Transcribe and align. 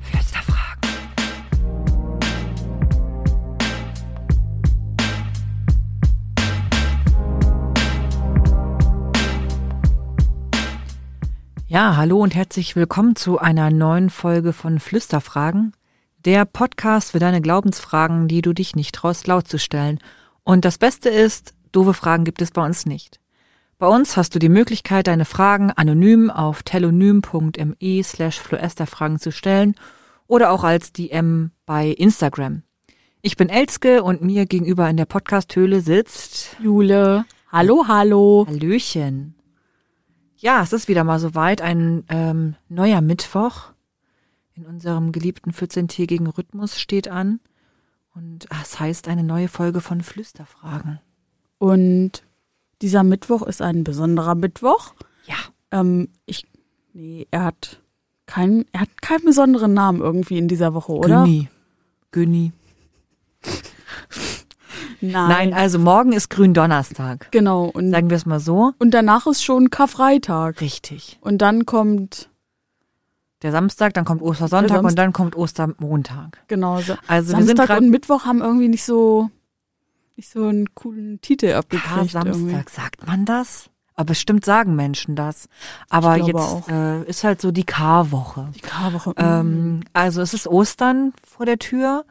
Flüsterfragen. 0.00 0.90
Ja, 11.68 11.96
hallo 11.96 12.18
und 12.22 12.34
herzlich 12.34 12.76
willkommen 12.76 13.16
zu 13.16 13.38
einer 13.38 13.70
neuen 13.70 14.10
Folge 14.10 14.52
von 14.52 14.78
Flüsterfragen, 14.78 15.72
der 16.26 16.44
Podcast 16.44 17.12
für 17.12 17.18
deine 17.18 17.40
Glaubensfragen, 17.40 18.28
die 18.28 18.42
du 18.42 18.52
dich 18.52 18.76
nicht 18.76 18.94
traust 18.94 19.26
laut 19.26 19.48
zu 19.48 19.58
stellen. 19.58 20.00
Und 20.44 20.66
das 20.66 20.76
Beste 20.76 21.08
ist, 21.08 21.54
doofe 21.72 21.94
Fragen 21.94 22.24
gibt 22.24 22.42
es 22.42 22.50
bei 22.50 22.64
uns 22.64 22.84
nicht. 22.84 23.20
Bei 23.78 23.86
uns 23.86 24.16
hast 24.16 24.34
du 24.34 24.40
die 24.40 24.48
Möglichkeit, 24.48 25.06
deine 25.06 25.24
Fragen 25.24 25.70
anonym 25.70 26.30
auf 26.30 26.64
telonym.me 26.64 28.02
slash 28.02 28.40
fluesterfragen 28.40 29.20
zu 29.20 29.30
stellen 29.30 29.76
oder 30.26 30.50
auch 30.50 30.64
als 30.64 30.92
DM 30.92 31.52
bei 31.64 31.90
Instagram. 31.90 32.64
Ich 33.22 33.36
bin 33.36 33.48
Elske 33.48 34.02
und 34.02 34.20
mir 34.20 34.46
gegenüber 34.46 34.90
in 34.90 34.96
der 34.96 35.04
Podcasthöhle 35.04 35.80
sitzt 35.80 36.56
Jule. 36.60 37.24
Hallo, 37.52 37.84
hallo. 37.86 38.46
Hallöchen. 38.48 39.36
Ja, 40.38 40.60
es 40.60 40.72
ist 40.72 40.88
wieder 40.88 41.04
mal 41.04 41.20
soweit, 41.20 41.62
ein 41.62 42.02
ähm, 42.08 42.56
neuer 42.68 43.00
Mittwoch 43.00 43.74
in 44.54 44.66
unserem 44.66 45.12
geliebten 45.12 45.52
14-tägigen 45.52 46.26
Rhythmus 46.26 46.80
steht 46.80 47.06
an. 47.06 47.38
Und 48.12 48.50
ah, 48.50 48.58
es 48.60 48.80
heißt 48.80 49.06
eine 49.06 49.22
neue 49.22 49.46
Folge 49.46 49.80
von 49.80 50.00
Flüsterfragen. 50.02 50.98
Und 51.58 52.24
dieser 52.82 53.02
Mittwoch 53.02 53.42
ist 53.42 53.62
ein 53.62 53.84
besonderer 53.84 54.34
Mittwoch. 54.34 54.94
Ja. 55.26 55.36
Ähm, 55.70 56.08
ich, 56.26 56.46
nee, 56.92 57.26
er 57.30 57.44
hat 57.44 57.80
keinen, 58.26 58.66
er 58.72 58.80
hat 58.82 59.02
keinen 59.02 59.24
besonderen 59.24 59.74
Namen 59.74 60.00
irgendwie 60.00 60.38
in 60.38 60.48
dieser 60.48 60.74
Woche, 60.74 60.92
oder? 60.92 61.24
Günni. 61.24 61.48
Günni. 62.12 62.52
Nein. 65.00 65.28
Nein, 65.28 65.54
also 65.54 65.78
morgen 65.78 66.12
ist 66.12 66.28
Gründonnerstag. 66.28 67.30
Genau. 67.30 67.66
Und, 67.66 67.90
Sagen 67.90 68.10
wir 68.10 68.16
es 68.16 68.26
mal 68.26 68.40
so. 68.40 68.72
und 68.78 68.92
danach 68.92 69.26
ist 69.28 69.44
schon 69.44 69.70
Karfreitag. 69.70 70.60
Richtig. 70.60 71.18
Und 71.20 71.38
dann 71.38 71.66
kommt, 71.66 72.28
Der 73.42 73.52
Samstag, 73.52 73.94
dann 73.94 74.04
kommt 74.04 74.22
Ostersonntag 74.22 74.82
und 74.82 74.98
dann 74.98 75.12
kommt 75.12 75.36
Ostermontag. 75.36 76.38
genau, 76.48 76.80
so. 76.80 76.94
Also 77.06 77.36
wir 77.36 77.44
sind 77.44 77.56
Samstag 77.58 77.66
grad- 77.68 77.80
und 77.80 77.90
Mittwoch 77.90 78.24
haben 78.24 78.40
irgendwie 78.40 78.66
nicht 78.68 78.84
so, 78.84 79.30
nicht 80.18 80.30
so 80.30 80.46
einen 80.46 80.74
coolen 80.74 81.20
Titel 81.20 81.46
Ja, 81.46 81.58
abgekriegt. 81.60 82.12
irgendwie. 82.14 82.50
Samstag, 82.50 82.70
sagt 82.70 83.06
man 83.06 83.24
das? 83.24 83.70
Aber 83.94 84.06
bestimmt 84.06 84.44
sagen 84.44 84.76
Menschen 84.76 85.16
das. 85.16 85.48
Aber 85.88 86.16
jetzt 86.16 86.68
äh, 86.68 87.02
ist 87.04 87.24
halt 87.24 87.40
so 87.40 87.50
die 87.50 87.64
Karwoche. 87.64 88.48
Die 88.54 88.60
Karwoche. 88.60 89.12
Ähm, 89.16 89.80
also 89.92 90.20
es 90.20 90.34
ist 90.34 90.46
Ostern 90.46 91.12
vor 91.24 91.46
der 91.46 91.58
Tür. 91.58 92.04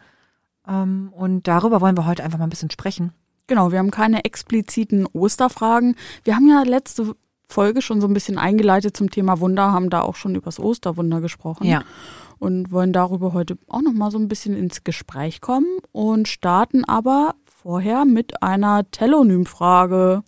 Ähm, 0.68 1.12
und 1.16 1.48
darüber 1.48 1.80
wollen 1.80 1.96
wir 1.96 2.06
heute 2.06 2.24
einfach 2.24 2.40
mal 2.40 2.46
ein 2.46 2.50
bisschen 2.50 2.72
sprechen. 2.72 3.14
Genau, 3.48 3.72
wir 3.72 3.80
haben 3.80 3.92
keine 3.92 4.26
expliziten 4.26 5.06
Osterfragen. 5.06 5.96
Wir 6.24 6.36
haben 6.36 6.50
ja 6.50 6.64
letzte 6.64 7.16
Folge 7.48 7.82
schon 7.82 8.02
so 8.02 8.08
ein 8.08 8.14
bisschen 8.14 8.38
eingeleitet 8.38 8.98
zum 8.98 9.10
Thema 9.10 9.40
Wunder, 9.40 9.72
haben 9.72 9.90
da 9.90 10.02
auch 10.02 10.16
schon 10.16 10.36
übers 10.36 10.60
Osterwunder 10.60 11.22
gesprochen. 11.22 11.66
Und 12.40 12.72
wollen 12.72 12.94
darüber 12.94 13.34
heute 13.34 13.58
auch 13.68 13.82
noch 13.82 13.94
mal 13.94 14.12
so 14.12 14.20
ein 14.20 14.28
bisschen 14.28 14.56
ins 14.56 14.84
Gespräch 14.84 15.42
kommen 15.42 15.78
und 15.92 16.28
starten 16.28 16.84
aber 16.84 17.36
vorher 17.68 18.06
mit 18.06 18.42
einer 18.42 18.90
Telonym-Frage. 18.92 20.24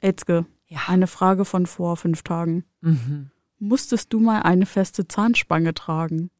Etzke, 0.00 0.46
Ja. 0.68 0.78
eine 0.86 1.08
Frage 1.08 1.44
von 1.44 1.66
vor 1.66 1.96
fünf 1.96 2.22
Tagen. 2.22 2.64
Mhm. 2.80 3.30
Musstest 3.58 4.12
du 4.12 4.20
mal 4.20 4.42
eine 4.42 4.66
feste 4.66 5.08
Zahnspange 5.08 5.74
tragen? 5.74 6.30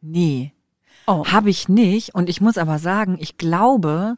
Nee, 0.00 0.54
Oh. 1.06 1.26
habe 1.26 1.50
ich 1.50 1.68
nicht. 1.68 2.14
Und 2.14 2.30
ich 2.30 2.40
muss 2.40 2.56
aber 2.56 2.78
sagen, 2.78 3.18
ich 3.20 3.36
glaube, 3.36 4.16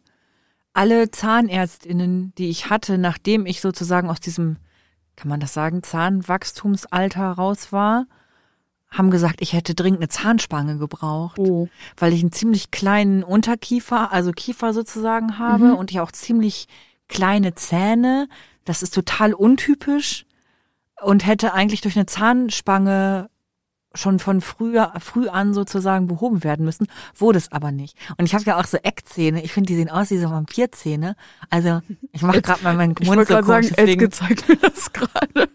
alle 0.73 1.11
Zahnärztinnen, 1.11 2.33
die 2.39 2.49
ich 2.49 2.71
hatte, 2.71 2.99
nachdem 2.99 3.45
ich 3.45 3.61
sozusagen 3.61 4.09
aus 4.09 4.21
diesem, 4.21 4.57
kann 5.17 5.31
man 5.31 5.41
das 5.41 5.53
sagen, 5.53 5.83
Zahnwachstumsalter 5.83 7.29
raus 7.33 7.73
war, 7.73 8.07
haben 8.93 9.11
gesagt, 9.11 9.37
ich 9.41 9.53
hätte 9.55 9.75
dringend 9.75 10.01
eine 10.01 10.09
Zahnspange 10.09 10.79
gebraucht. 10.79 11.39
Oh. 11.39 11.69
weil 11.97 12.13
ich 12.13 12.21
einen 12.21 12.31
ziemlich 12.33 12.71
kleinen 12.71 13.25
Unterkiefer, 13.25 14.13
also 14.13 14.31
Kiefer 14.33 14.73
sozusagen 14.73 15.39
habe 15.39 15.69
Mhm. 15.69 15.75
und 15.75 15.91
ich 15.91 15.99
auch 16.01 16.13
ziemlich 16.13 16.69
kleine 17.09 17.55
Zähne. 17.55 18.29
Das 18.65 18.83
ist 18.83 18.95
total 18.95 19.35
untypisch 19.35 20.25
und 21.03 21.27
hätte 21.27 21.53
eigentlich 21.53 21.81
durch 21.81 21.97
eine 21.97 22.07
Zahnspange 22.07 23.29
schon 23.95 24.19
von 24.21 24.41
früher, 24.41 24.93
früh 25.01 25.29
an 25.29 25.53
sozusagen 25.53 26.07
behoben 26.07 26.45
werden 26.45 26.65
müssen, 26.65 26.87
wurde 27.15 27.37
es 27.39 27.53
aber 27.53 27.73
nicht. 27.73 27.97
Und 28.17 28.25
ich 28.25 28.35
habe 28.35 28.45
ja 28.45 28.59
auch 28.59 28.65
so 28.65 28.79
Eckzähne. 28.79 29.43
Ich 29.45 29.53
finde, 29.53 29.67
die 29.69 29.75
sehen 29.77 29.91
aus 29.91 30.11
wie 30.11 30.17
so 30.19 30.31
Vampirzähne. 30.31 31.15
Also 31.51 31.81
ich 32.13 32.23
mache 32.23 32.41
gerade 32.41 32.63
mal 32.63 32.75
meinen 32.75 32.95
Ich 33.01 33.07
Mund 33.07 33.19
wollte 33.19 33.33
so 33.35 33.35
gerade 33.41 33.47
sagen, 33.47 33.67
komisch, 33.69 33.79
Etzke 33.79 34.09
deswegen- 34.09 34.13
zeigt 34.13 34.49
mir 34.49 34.57
das 34.57 34.93
gerade. 34.95 35.51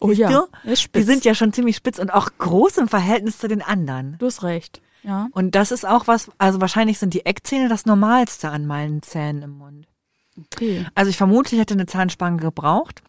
Oh 0.00 0.10
ja, 0.10 0.28
du? 0.28 0.70
ist 0.70 0.70
Die 0.70 0.76
spitz. 0.84 1.06
sind 1.06 1.24
ja 1.24 1.34
schon 1.34 1.52
ziemlich 1.52 1.76
spitz 1.76 1.98
und 1.98 2.12
auch 2.12 2.30
groß 2.38 2.78
im 2.78 2.88
Verhältnis 2.88 3.38
zu 3.38 3.48
den 3.48 3.62
anderen. 3.62 4.16
Du 4.18 4.26
hast 4.26 4.42
recht. 4.42 4.80
Ja. 5.02 5.28
Und 5.32 5.54
das 5.54 5.70
ist 5.70 5.84
auch 5.86 6.06
was, 6.06 6.30
also 6.38 6.60
wahrscheinlich 6.60 6.98
sind 6.98 7.14
die 7.14 7.26
Eckzähne 7.26 7.68
das 7.68 7.84
Normalste 7.86 8.48
an 8.48 8.66
meinen 8.66 9.02
Zähnen 9.02 9.42
im 9.42 9.50
Mund. 9.58 9.86
Okay. 10.38 10.86
Also 10.94 11.10
ich 11.10 11.16
vermute, 11.16 11.54
ich 11.54 11.60
hätte 11.60 11.74
eine 11.74 11.86
Zahnspange 11.86 12.38
gebraucht, 12.38 13.02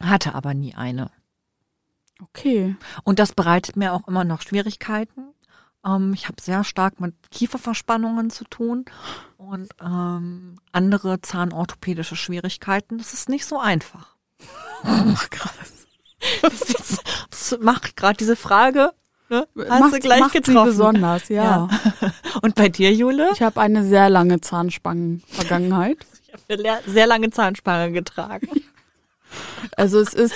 hatte 0.00 0.34
aber 0.34 0.54
nie 0.54 0.74
eine. 0.74 1.10
Okay. 2.22 2.76
Und 3.02 3.18
das 3.18 3.32
bereitet 3.32 3.76
mir 3.76 3.92
auch 3.92 4.06
immer 4.06 4.24
noch 4.24 4.42
Schwierigkeiten. 4.42 5.32
Ähm, 5.84 6.12
ich 6.14 6.28
habe 6.28 6.40
sehr 6.40 6.62
stark 6.64 7.00
mit 7.00 7.14
Kieferverspannungen 7.30 8.30
zu 8.30 8.44
tun 8.44 8.84
und 9.36 9.68
ähm, 9.82 10.56
andere 10.72 11.20
zahnorthopädische 11.20 12.16
Schwierigkeiten. 12.16 12.98
Das 12.98 13.14
ist 13.14 13.28
nicht 13.28 13.46
so 13.46 13.58
einfach. 13.58 14.14
Ach, 14.84 15.30
krass. 15.30 15.73
Das, 16.42 17.02
das 17.30 17.58
macht 17.60 17.96
gerade 17.96 18.16
diese 18.16 18.36
Frage. 18.36 18.92
Ne? 19.28 19.46
Hast 19.68 19.80
macht, 19.80 19.94
du 19.94 19.98
gleich 20.00 20.20
macht 20.20 20.32
sie 20.32 20.40
getroffen. 20.40 20.66
besonders, 20.70 21.28
ja. 21.28 21.68
Und 22.42 22.54
bei 22.54 22.68
dir, 22.68 22.92
Jule? 22.92 23.30
Ich 23.32 23.42
habe 23.42 23.60
eine 23.60 23.84
sehr 23.84 24.10
lange 24.10 24.40
Zahnspangen-Vergangenheit. 24.40 25.98
Ich 26.26 26.58
habe 26.58 26.68
eine 26.68 26.92
sehr 26.92 27.06
lange 27.06 27.30
Zahnspange 27.30 27.92
getragen. 27.92 28.48
Also 29.76 29.98
es 29.98 30.14
ist, 30.14 30.34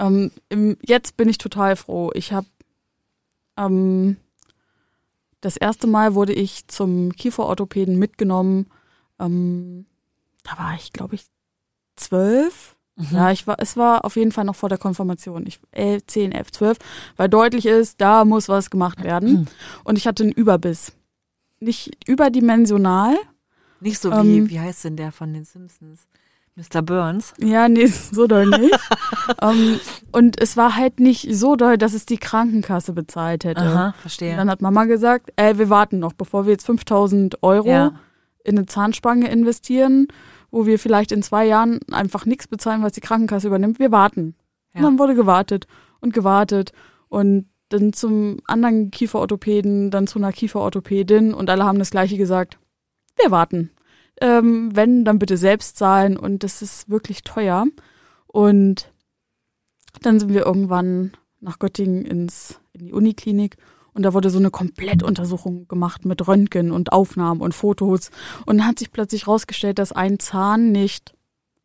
ähm, 0.00 0.32
im, 0.48 0.76
jetzt 0.82 1.16
bin 1.16 1.28
ich 1.28 1.38
total 1.38 1.76
froh. 1.76 2.10
Ich 2.14 2.32
habe, 2.32 2.46
ähm, 3.56 4.16
das 5.40 5.56
erste 5.56 5.86
Mal 5.86 6.14
wurde 6.14 6.32
ich 6.32 6.66
zum 6.66 7.12
Kieferorthopäden 7.12 7.98
mitgenommen. 7.98 8.66
Ähm, 9.20 9.86
da 10.42 10.58
war 10.58 10.74
ich, 10.74 10.92
glaube 10.92 11.14
ich, 11.16 11.26
zwölf. 11.96 12.75
Ja, 13.10 13.30
ich 13.30 13.46
war, 13.46 13.56
es 13.60 13.76
war 13.76 14.04
auf 14.06 14.16
jeden 14.16 14.32
Fall 14.32 14.44
noch 14.44 14.56
vor 14.56 14.68
der 14.70 14.78
Konfirmation. 14.78 15.44
Ich, 15.46 15.60
elf, 15.70 16.06
zehn, 16.06 16.32
elf, 16.32 16.50
zwölf, 16.50 16.78
weil 17.18 17.28
deutlich 17.28 17.66
ist, 17.66 18.00
da 18.00 18.24
muss 18.24 18.48
was 18.48 18.70
gemacht 18.70 19.04
werden. 19.04 19.48
Und 19.84 19.98
ich 19.98 20.06
hatte 20.06 20.22
einen 20.22 20.32
Überbiss. 20.32 20.92
Nicht 21.60 21.90
überdimensional. 22.08 23.14
Nicht 23.80 24.00
so 24.00 24.10
wie, 24.10 24.38
Ähm, 24.38 24.48
wie 24.50 24.60
heißt 24.60 24.84
denn 24.84 24.96
der 24.96 25.12
von 25.12 25.32
den 25.34 25.44
Simpsons? 25.44 26.06
Mr. 26.54 26.80
Burns. 26.80 27.34
Ja, 27.38 27.68
nee, 27.68 27.84
so 27.86 28.26
doll 28.26 28.46
nicht. 28.46 28.74
ähm, 29.42 29.78
und 30.12 30.40
es 30.40 30.56
war 30.56 30.74
halt 30.74 30.98
nicht 31.00 31.28
so 31.34 31.54
doll, 31.54 31.76
dass 31.76 31.92
es 31.92 32.06
die 32.06 32.16
Krankenkasse 32.16 32.94
bezahlt 32.94 33.44
hätte. 33.44 33.60
Aha, 33.60 33.86
Und 33.88 33.96
verstehe. 33.96 34.34
dann 34.36 34.48
hat 34.48 34.62
Mama 34.62 34.84
gesagt, 34.86 35.30
ey, 35.36 35.58
wir 35.58 35.68
warten 35.68 35.98
noch, 35.98 36.14
bevor 36.14 36.46
wir 36.46 36.52
jetzt 36.52 36.64
5000 36.64 37.42
Euro 37.42 37.68
Ja. 37.68 37.92
in 38.42 38.56
eine 38.56 38.64
Zahnspange 38.66 39.28
investieren, 39.28 40.08
wo 40.50 40.66
wir 40.66 40.78
vielleicht 40.78 41.12
in 41.12 41.22
zwei 41.22 41.46
Jahren 41.46 41.80
einfach 41.90 42.26
nichts 42.26 42.48
bezahlen, 42.48 42.82
was 42.82 42.92
die 42.92 43.00
Krankenkasse 43.00 43.46
übernimmt. 43.48 43.78
Wir 43.78 43.92
warten. 43.92 44.34
Ja. 44.74 44.80
Und 44.80 44.84
dann 44.84 44.98
wurde 44.98 45.14
gewartet 45.14 45.66
und 46.00 46.12
gewartet 46.14 46.72
und 47.08 47.46
dann 47.68 47.92
zum 47.92 48.38
anderen 48.46 48.90
Kieferorthopäden, 48.90 49.90
dann 49.90 50.06
zu 50.06 50.18
einer 50.18 50.32
Kieferorthopädin 50.32 51.34
und 51.34 51.50
alle 51.50 51.64
haben 51.64 51.78
das 51.78 51.90
gleiche 51.90 52.16
gesagt. 52.16 52.58
Wir 53.20 53.30
warten. 53.30 53.70
Ähm, 54.20 54.74
wenn, 54.74 55.04
dann 55.04 55.18
bitte 55.18 55.36
selbst 55.36 55.76
zahlen 55.76 56.16
und 56.16 56.42
das 56.42 56.62
ist 56.62 56.88
wirklich 56.88 57.22
teuer. 57.22 57.66
Und 58.26 58.92
dann 60.02 60.20
sind 60.20 60.32
wir 60.32 60.46
irgendwann 60.46 61.12
nach 61.40 61.58
Göttingen 61.58 62.04
ins, 62.04 62.60
in 62.72 62.86
die 62.86 62.92
Uniklinik 62.92 63.56
und 63.96 64.02
da 64.02 64.12
wurde 64.12 64.30
so 64.30 64.38
eine 64.38 64.50
Komplettuntersuchung 64.50 65.66
gemacht 65.68 66.04
mit 66.04 66.26
Röntgen 66.28 66.70
und 66.70 66.92
Aufnahmen 66.92 67.40
und 67.40 67.54
Fotos. 67.54 68.10
Und 68.44 68.58
dann 68.58 68.66
hat 68.66 68.78
sich 68.78 68.92
plötzlich 68.92 69.26
rausgestellt, 69.26 69.78
dass 69.78 69.92
ein 69.92 70.18
Zahn 70.18 70.70
nicht 70.70 71.14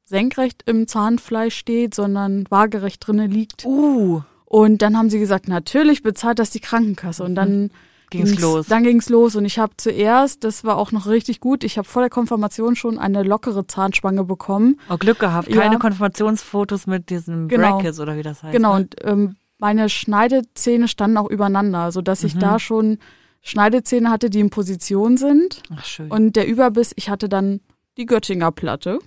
senkrecht 0.06 0.64
im 0.66 0.88
Zahnfleisch 0.88 1.56
steht, 1.56 1.94
sondern 1.94 2.46
waagerecht 2.50 3.06
drinne 3.06 3.28
liegt. 3.28 3.66
Uh. 3.66 4.22
Und 4.46 4.82
dann 4.82 4.98
haben 4.98 5.10
sie 5.10 5.20
gesagt, 5.20 5.48
natürlich 5.48 6.04
bezahlt 6.04 6.40
das 6.40 6.50
die 6.50 6.60
Krankenkasse. 6.60 7.24
Und 7.24 7.36
dann 7.36 7.70
Ging's 8.12 8.40
los. 8.42 8.68
Dann 8.68 8.84
ging's 8.84 9.08
los 9.08 9.38
und 9.38 9.46
ich 9.46 9.58
habe 9.58 9.72
zuerst, 9.78 10.44
das 10.44 10.66
war 10.66 10.76
auch 10.78 10.92
noch 10.92 11.08
richtig 11.08 11.40
gut, 11.40 11.64
ich 11.64 11.78
habe 11.78 11.88
vor 11.88 12.02
der 12.02 12.10
Konfirmation 12.10 12.76
schon 12.76 13.00
eine 13.00 13.24
lockere 13.24 13.66
Zahnspange 13.68 14.26
bekommen. 14.26 14.82
Oh, 14.90 14.98
Glück 14.98 15.20
gehabt. 15.20 15.48
Keine 15.48 15.76
Ja. 15.76 15.80
Konfirmationsfotos 15.80 16.88
mit 16.88 17.10
diesen 17.10 17.48
Genau. 17.48 17.78
Brackets 17.78 18.02
oder 18.02 18.18
wie 18.18 18.22
das 18.22 18.44
heißt. 18.44 18.52
Genau, 18.52 18.74
ne? 18.74 18.82
und 18.82 18.96
ähm, 19.06 19.36
meine 19.62 19.88
Schneidezähne 19.90 20.88
standen 20.90 21.18
auch 21.18 21.30
übereinander, 21.30 21.92
sodass 21.92 22.24
ich 22.26 22.36
Mhm. 22.36 22.40
da 22.40 22.60
schon 22.60 22.98
Schneidezähne 23.44 24.10
hatte, 24.10 24.30
die 24.30 24.40
in 24.40 24.50
Position 24.50 25.18
sind. 25.18 25.62
Ach, 25.74 25.86
schön. 25.86 26.12
Und 26.12 26.36
der 26.36 26.48
Überbiss, 26.48 26.92
ich 26.96 27.10
hatte 27.10 27.30
dann 27.30 27.62
die 27.98 28.06
Göttinger 28.08 28.52
Platte. 28.52 29.00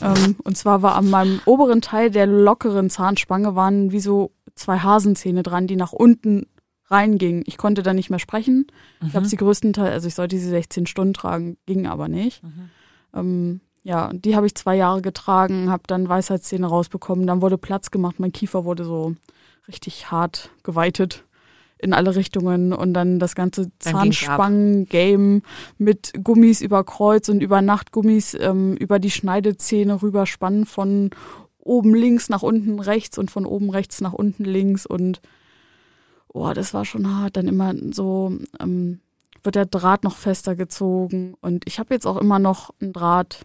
Ähm, 0.00 0.36
und 0.44 0.56
zwar 0.56 0.82
war 0.82 0.96
an 0.96 1.10
meinem 1.10 1.40
oberen 1.46 1.80
Teil 1.80 2.10
der 2.10 2.26
lockeren 2.26 2.90
Zahnspange 2.90 3.54
waren 3.56 3.90
wie 3.92 4.00
so 4.00 4.30
zwei 4.54 4.78
Hasenzähne 4.78 5.42
dran, 5.42 5.66
die 5.66 5.76
nach 5.76 5.92
unten 5.92 6.46
reingingen. 6.86 7.42
Ich 7.46 7.56
konnte 7.56 7.82
dann 7.82 7.96
nicht 7.96 8.10
mehr 8.10 8.18
sprechen. 8.20 8.66
Ich 9.00 9.08
Mhm. 9.08 9.12
habe 9.14 9.26
sie 9.26 9.36
größtenteils, 9.36 9.92
also 9.92 10.06
ich 10.08 10.14
sollte 10.14 10.38
sie 10.38 10.48
16 10.48 10.86
Stunden 10.86 11.14
tragen, 11.14 11.56
ging 11.66 11.86
aber 11.86 12.06
nicht. 12.08 12.42
Mhm. 12.44 12.70
Ähm, 13.14 13.60
ja, 13.82 14.10
die 14.12 14.34
habe 14.36 14.46
ich 14.46 14.54
zwei 14.54 14.76
Jahre 14.76 15.02
getragen, 15.02 15.70
habe 15.70 15.82
dann 15.86 16.08
Weisheitszähne 16.08 16.66
rausbekommen, 16.66 17.26
dann 17.26 17.42
wurde 17.42 17.58
Platz 17.58 17.90
gemacht, 17.90 18.18
mein 18.20 18.32
Kiefer 18.32 18.64
wurde 18.64 18.84
so 18.84 19.14
richtig 19.68 20.10
hart 20.10 20.50
geweitet 20.62 21.24
in 21.78 21.92
alle 21.92 22.16
Richtungen 22.16 22.72
und 22.72 22.94
dann 22.94 23.18
das 23.18 23.34
ganze. 23.34 23.70
Zahnspangen-Game 23.78 25.42
mit 25.76 26.12
Gummis 26.22 26.62
über 26.62 26.82
Kreuz 26.84 27.28
und 27.28 27.42
über 27.42 27.60
Nachtgummis 27.60 28.34
ähm, 28.34 28.74
über 28.76 28.98
die 28.98 29.10
Schneidezähne 29.10 30.00
rüberspannen 30.02 30.64
von 30.66 31.10
oben 31.58 31.94
links 31.94 32.28
nach 32.28 32.42
unten 32.42 32.78
rechts 32.80 33.18
und 33.18 33.30
von 33.30 33.46
oben 33.46 33.70
rechts 33.70 34.00
nach 34.00 34.12
unten 34.12 34.44
links 34.44 34.86
und 34.86 35.20
oh, 36.28 36.52
das 36.54 36.74
war 36.74 36.84
schon 36.84 37.20
hart. 37.20 37.36
Dann 37.36 37.48
immer 37.48 37.74
so 37.92 38.32
ähm, 38.60 39.00
wird 39.42 39.56
der 39.56 39.66
Draht 39.66 40.04
noch 40.04 40.16
fester 40.16 40.54
gezogen 40.56 41.34
und 41.40 41.64
ich 41.66 41.78
habe 41.78 41.92
jetzt 41.92 42.06
auch 42.06 42.16
immer 42.16 42.38
noch 42.38 42.70
einen 42.80 42.92
Draht, 42.92 43.44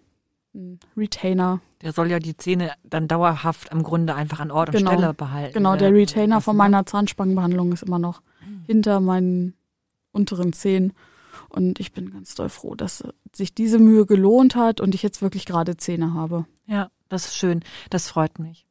Retainer. 0.97 1.61
Der 1.81 1.93
soll 1.93 2.09
ja 2.09 2.19
die 2.19 2.35
Zähne 2.35 2.71
dann 2.83 3.07
dauerhaft 3.07 3.71
im 3.71 3.83
Grunde 3.83 4.15
einfach 4.15 4.39
an 4.39 4.51
Ort 4.51 4.69
und 4.69 4.77
Genau. 4.77 4.91
Stelle 4.93 5.13
behalten. 5.13 5.53
Genau, 5.53 5.75
äh, 5.75 5.77
der 5.77 5.93
Retainer 5.93 6.41
von 6.41 6.55
ne? 6.55 6.59
meiner 6.59 6.85
Zahnspangenbehandlung 6.85 7.71
ist 7.71 7.83
immer 7.83 7.99
noch 7.99 8.21
hinter 8.65 8.99
meinen 8.99 9.55
unteren 10.11 10.53
Zähnen. 10.53 10.93
Und 11.49 11.79
ich 11.79 11.93
bin 11.93 12.11
ganz 12.11 12.35
doll 12.35 12.49
froh, 12.49 12.75
dass 12.75 13.03
sich 13.33 13.53
diese 13.53 13.79
Mühe 13.79 14.05
gelohnt 14.05 14.55
hat 14.55 14.81
und 14.81 14.93
ich 14.95 15.03
jetzt 15.03 15.21
wirklich 15.21 15.45
gerade 15.45 15.77
Zähne 15.77 16.13
habe. 16.13 16.45
Ja, 16.65 16.89
das 17.09 17.25
ist 17.27 17.37
schön. 17.37 17.61
Das 17.89 18.07
freut 18.07 18.37
mich. 18.39 18.65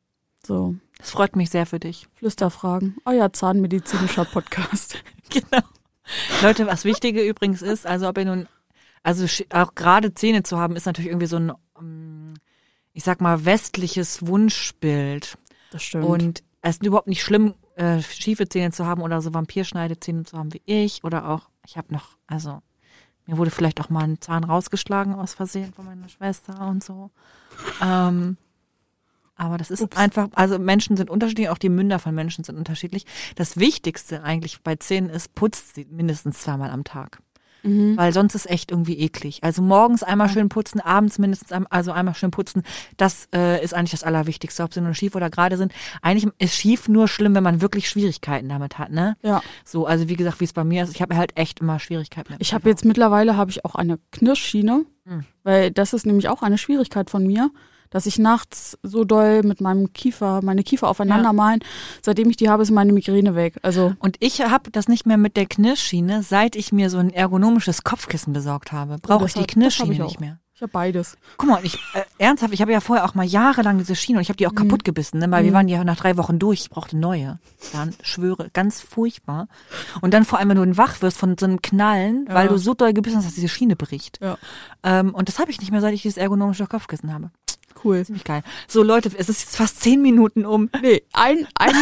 So, 0.46 0.76
Das 0.98 1.10
freut 1.10 1.34
mich 1.36 1.50
sehr 1.50 1.66
für 1.66 1.80
dich. 1.80 2.06
Flüsterfragen, 2.14 2.96
euer 3.04 3.32
zahnmedizinischer 3.32 4.24
Podcast. 4.24 5.02
Genau. 5.30 5.62
Leute, 6.40 6.66
was 6.66 6.86
Wichtige 6.86 7.22
übrigens 7.22 7.60
ist, 7.60 7.86
also 7.86 8.08
ob 8.08 8.16
ihr 8.16 8.24
nun, 8.24 8.48
also 9.02 9.26
auch 9.52 9.74
gerade 9.74 10.14
Zähne 10.14 10.42
zu 10.42 10.58
haben, 10.58 10.74
ist 10.74 10.86
natürlich 10.86 11.10
irgendwie 11.10 11.26
so 11.26 11.36
ein, 11.36 11.52
ich 12.98 13.04
sag 13.04 13.20
mal, 13.20 13.44
westliches 13.44 14.26
Wunschbild. 14.26 15.38
Das 15.70 15.84
stimmt. 15.84 16.04
Und 16.04 16.42
es 16.62 16.78
ist 16.78 16.84
überhaupt 16.84 17.06
nicht 17.06 17.22
schlimm, 17.22 17.54
äh, 17.76 18.02
schiefe 18.02 18.48
Zähne 18.48 18.72
zu 18.72 18.86
haben 18.86 19.02
oder 19.02 19.20
so 19.22 19.32
Vampirschneidezähne 19.32 20.24
zu 20.24 20.36
haben 20.36 20.52
wie 20.52 20.62
ich 20.64 21.04
oder 21.04 21.28
auch, 21.28 21.48
ich 21.64 21.76
habe 21.76 21.94
noch, 21.94 22.16
also 22.26 22.60
mir 23.24 23.36
wurde 23.36 23.52
vielleicht 23.52 23.80
auch 23.80 23.88
mal 23.88 24.02
ein 24.02 24.20
Zahn 24.20 24.42
rausgeschlagen 24.42 25.14
aus 25.14 25.34
Versehen 25.34 25.72
von 25.72 25.84
meiner 25.84 26.08
Schwester 26.08 26.60
und 26.66 26.82
so. 26.82 27.12
Ähm, 27.80 28.36
aber 29.36 29.58
das 29.58 29.70
ist 29.70 29.80
Ups. 29.80 29.96
einfach, 29.96 30.30
also 30.32 30.58
Menschen 30.58 30.96
sind 30.96 31.08
unterschiedlich, 31.08 31.50
auch 31.50 31.58
die 31.58 31.68
Münder 31.68 32.00
von 32.00 32.16
Menschen 32.16 32.42
sind 32.42 32.58
unterschiedlich. 32.58 33.06
Das 33.36 33.58
Wichtigste 33.58 34.24
eigentlich 34.24 34.60
bei 34.62 34.74
Zähnen 34.74 35.08
ist, 35.08 35.36
putzt 35.36 35.76
sie 35.76 35.84
mindestens 35.88 36.40
zweimal 36.40 36.70
am 36.70 36.82
Tag. 36.82 37.22
Mhm. 37.68 37.96
Weil 37.96 38.12
sonst 38.12 38.34
ist 38.34 38.48
echt 38.50 38.70
irgendwie 38.70 38.98
eklig. 38.98 39.40
Also 39.42 39.62
morgens 39.62 40.02
einmal 40.02 40.28
schön 40.28 40.48
putzen, 40.48 40.80
abends 40.80 41.18
mindestens 41.18 41.52
ein, 41.52 41.66
also 41.68 41.92
einmal 41.92 42.14
schön 42.14 42.30
putzen. 42.30 42.62
Das 42.96 43.28
äh, 43.34 43.62
ist 43.62 43.74
eigentlich 43.74 43.90
das 43.92 44.02
Allerwichtigste, 44.04 44.62
ob 44.62 44.72
sie 44.74 44.80
nur 44.80 44.94
schief 44.94 45.14
oder 45.14 45.30
gerade 45.30 45.56
sind. 45.56 45.72
Eigentlich 46.02 46.32
ist 46.38 46.54
schief 46.54 46.88
nur 46.88 47.08
schlimm, 47.08 47.34
wenn 47.34 47.42
man 47.44 47.60
wirklich 47.60 47.88
Schwierigkeiten 47.88 48.48
damit 48.48 48.78
hat, 48.78 48.90
ne? 48.90 49.16
Ja, 49.22 49.42
So, 49.64 49.86
also 49.86 50.08
wie 50.08 50.16
gesagt, 50.16 50.40
wie 50.40 50.44
es 50.44 50.52
bei 50.52 50.64
mir 50.64 50.84
ist, 50.84 50.94
ich 50.94 51.02
habe 51.02 51.16
halt 51.16 51.36
echt 51.36 51.60
immer 51.60 51.78
Schwierigkeiten 51.78 52.32
mit. 52.32 52.40
ich 52.42 52.54
habe 52.54 52.68
jetzt 52.68 52.84
mittlerweile 52.84 53.36
habe 53.36 53.50
ich 53.50 53.64
auch 53.64 53.74
eine 53.74 53.98
Knirschschiene, 54.12 54.84
Mhm. 55.04 55.24
weil 55.42 55.70
das 55.70 55.92
ist 55.94 56.04
nämlich 56.06 56.28
auch 56.28 56.42
eine 56.42 56.58
Schwierigkeit 56.58 57.08
von 57.10 57.26
mir, 57.26 57.50
dass 57.90 58.06
ich 58.06 58.18
nachts 58.18 58.78
so 58.82 59.04
doll 59.04 59.42
mit 59.42 59.60
meinem 59.60 59.92
Kiefer, 59.92 60.40
meine 60.42 60.62
Kiefer 60.62 60.88
aufeinander 60.88 61.30
Ja. 61.30 61.32
malen. 61.32 61.60
Seitdem 62.02 62.28
ich 62.30 62.36
die 62.36 62.48
habe, 62.50 62.62
ist 62.62 62.70
meine 62.70 62.92
Migräne 62.92 63.34
weg. 63.34 63.56
Also 63.62 63.94
Und 64.00 64.16
ich 64.20 64.40
habe 64.42 64.70
das 64.70 64.88
nicht 64.88 65.06
mehr 65.06 65.16
mit 65.18 65.36
der 65.36 65.46
Knirschschiene, 65.46 66.22
seit 66.22 66.56
ich 66.56 66.72
mir 66.72 66.90
so 66.90 66.98
ein 66.98 67.10
ergonomisches 67.10 67.84
Kopfkissen 67.84 68.32
besorgt 68.32 68.72
habe. 68.72 68.98
Brauche 69.00 69.18
Oh, 69.18 69.22
das 69.22 69.34
ich 69.36 69.40
die 69.42 69.46
Knirschschiene 69.54 70.02
nicht 70.04 70.20
mehr. 70.20 70.38
ich 70.54 70.62
habe 70.62 70.72
beides. 70.72 71.16
Guck 71.36 71.48
mal, 71.48 71.60
ich, 71.64 71.74
äh, 71.94 72.02
ernsthaft, 72.18 72.52
ich 72.52 72.60
habe 72.60 72.72
ja 72.72 72.80
vorher 72.80 73.04
auch 73.04 73.14
mal 73.14 73.24
jahrelang 73.24 73.78
diese 73.78 73.94
Schiene 73.94 74.18
und 74.18 74.22
ich 74.22 74.28
habe 74.28 74.36
die 74.36 74.46
auch 74.48 74.54
kaputt 74.54 74.84
gebissen, 74.84 75.18
ne, 75.20 75.30
weil 75.30 75.44
wir 75.44 75.50
Mhm. 75.52 75.54
waren 75.54 75.68
ja 75.68 75.84
nach 75.84 75.96
drei 75.96 76.16
Wochen 76.16 76.38
durch, 76.38 76.62
ich 76.62 76.70
brauchte 76.70 76.96
neue. 76.96 77.38
Dann 77.72 77.94
schwöre, 78.02 78.50
ganz 78.52 78.80
furchtbar. 78.80 79.46
Und 80.00 80.14
dann 80.14 80.24
vor 80.24 80.38
allem, 80.40 80.48
wenn 80.50 80.56
du 80.56 80.76
wach 80.76 81.00
wirst 81.00 81.16
von 81.18 81.36
so 81.38 81.46
einem 81.46 81.62
Knallen, 81.62 82.26
Ja. 82.28 82.34
weil 82.34 82.48
du 82.48 82.58
so 82.58 82.74
doll 82.74 82.92
gebissen 82.92 83.16
hast, 83.18 83.26
dass 83.26 83.34
diese 83.34 83.48
Schiene 83.48 83.76
bricht. 83.76 84.18
Ja. 84.20 84.36
Ähm, 84.82 85.14
und 85.14 85.28
das 85.28 85.38
habe 85.38 85.50
ich 85.50 85.60
nicht 85.60 85.70
mehr, 85.70 85.80
seit 85.80 85.94
ich 85.94 86.02
dieses 86.02 86.18
ergonomische 86.18 86.66
Kopfkissen 86.66 87.12
habe. 87.14 87.30
Cool. 87.84 88.04
Ziemlich 88.04 88.24
geil. 88.24 88.42
So 88.66 88.82
Leute, 88.82 89.10
es 89.16 89.28
ist 89.28 89.40
jetzt 89.40 89.56
fast 89.56 89.80
zehn 89.80 90.02
Minuten 90.02 90.44
um. 90.44 90.70
Nee, 90.82 91.02
ein, 91.12 91.46
ein, 91.54 91.72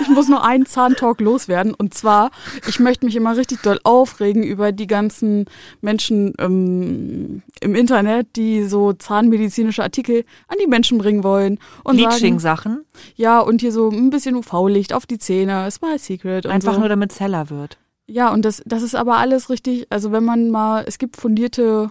ich 0.00 0.08
muss 0.08 0.28
nur 0.28 0.44
einen 0.44 0.66
Zahntalk 0.66 1.20
loswerden. 1.20 1.74
Und 1.74 1.94
zwar, 1.94 2.30
ich 2.68 2.78
möchte 2.80 3.06
mich 3.06 3.16
immer 3.16 3.36
richtig 3.36 3.62
doll 3.62 3.80
aufregen 3.84 4.42
über 4.42 4.72
die 4.72 4.86
ganzen 4.86 5.46
Menschen 5.80 6.34
ähm, 6.38 7.42
im 7.60 7.74
Internet, 7.74 8.36
die 8.36 8.64
so 8.64 8.92
zahnmedizinische 8.92 9.82
Artikel 9.82 10.24
an 10.48 10.58
die 10.62 10.66
Menschen 10.66 10.98
bringen 10.98 11.24
wollen. 11.24 11.58
Und 11.84 11.98
sagen, 11.98 12.08
Bleaching-Sachen, 12.08 12.84
ja, 13.16 13.40
und 13.40 13.60
hier 13.60 13.72
so 13.72 13.90
ein 13.90 14.10
bisschen 14.10 14.36
UV-Licht 14.36 14.92
auf 14.92 15.06
die 15.06 15.18
Zähne, 15.18 15.66
ist 15.66 15.82
mal 15.82 15.98
Secret. 15.98 16.46
Und 16.46 16.52
einfach 16.52 16.74
so. 16.74 16.80
nur 16.80 16.88
damit 16.88 17.12
es 17.12 17.20
heller 17.20 17.50
wird. 17.50 17.78
Ja, 18.06 18.32
und 18.32 18.44
das, 18.44 18.62
das 18.66 18.82
ist 18.82 18.94
aber 18.94 19.18
alles 19.18 19.48
richtig, 19.48 19.86
also 19.90 20.12
wenn 20.12 20.24
man 20.24 20.50
mal, 20.50 20.84
es 20.86 20.98
gibt 20.98 21.16
fundierte 21.16 21.90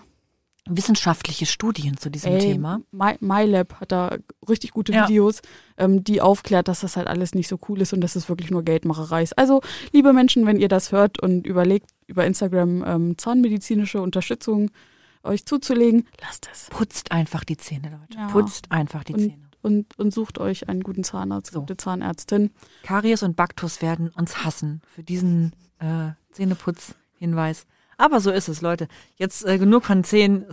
Wissenschaftliche 0.70 1.46
Studien 1.48 1.98
zu 1.98 2.10
diesem 2.12 2.34
Ey, 2.34 2.40
Thema. 2.40 2.82
My, 2.92 3.16
MyLab 3.20 3.80
hat 3.82 3.92
da 3.92 4.18
richtig 4.48 4.72
gute 4.72 4.94
Ja. 4.94 5.08
Videos, 5.08 5.42
ähm, 5.78 6.04
die 6.04 6.22
aufklärt, 6.22 6.68
dass 6.68 6.82
das 6.82 6.98
halt 6.98 7.08
alles 7.08 7.34
nicht 7.34 7.48
so 7.48 7.58
cool 7.68 7.82
ist 7.82 7.94
und 7.94 8.02
dass 8.02 8.16
es 8.16 8.30
wirklich 8.30 8.52
nur 8.52 8.64
Geldmacherei 8.64 9.24
ist. 9.24 9.38
Also, 9.38 9.62
liebe 9.92 10.14
Menschen, 10.14 10.46
wenn 10.46 10.60
ihr 10.60 10.68
das 10.68 10.92
hört 10.92 11.20
und 11.20 11.48
überlegt, 11.48 11.90
über 12.08 12.26
Instagram 12.26 12.84
ähm, 12.86 13.18
zahnmedizinische 13.18 14.02
Unterstützung 14.02 14.70
euch 15.24 15.46
zuzulegen, 15.46 16.08
lasst 16.22 16.48
es. 16.52 16.68
Putzt 16.70 17.12
einfach 17.12 17.44
die 17.44 17.58
Zähne, 17.58 17.90
Leute. 17.90 18.18
Ja. 18.18 18.28
Putzt 18.28 18.72
einfach 18.72 19.04
die 19.04 19.14
Und- 19.14 19.20
Zähne. 19.20 19.38
Und, 19.64 20.00
und 20.00 20.12
sucht 20.12 20.40
euch 20.40 20.70
einen 20.70 20.82
guten 20.82 21.04
Zahnarzt, 21.04 21.52
So. 21.54 21.60
gute 21.60 21.78
Zahnärztin. 21.78 22.50
Karies 22.82 23.22
und 23.22 23.36
Baktus 23.36 23.84
werden 23.84 24.10
uns 24.10 24.44
hassen 24.44 24.82
für 24.88 25.04
diesen 25.04 25.52
äh, 25.78 26.14
Zähneputz-Hinweis. 26.32 27.66
Aber 28.02 28.20
so 28.20 28.32
ist 28.32 28.48
es, 28.48 28.62
Leute. 28.62 28.88
Jetzt 29.18 29.46
äh, 29.46 29.60
genug 29.60 29.86
von. 29.86 30.02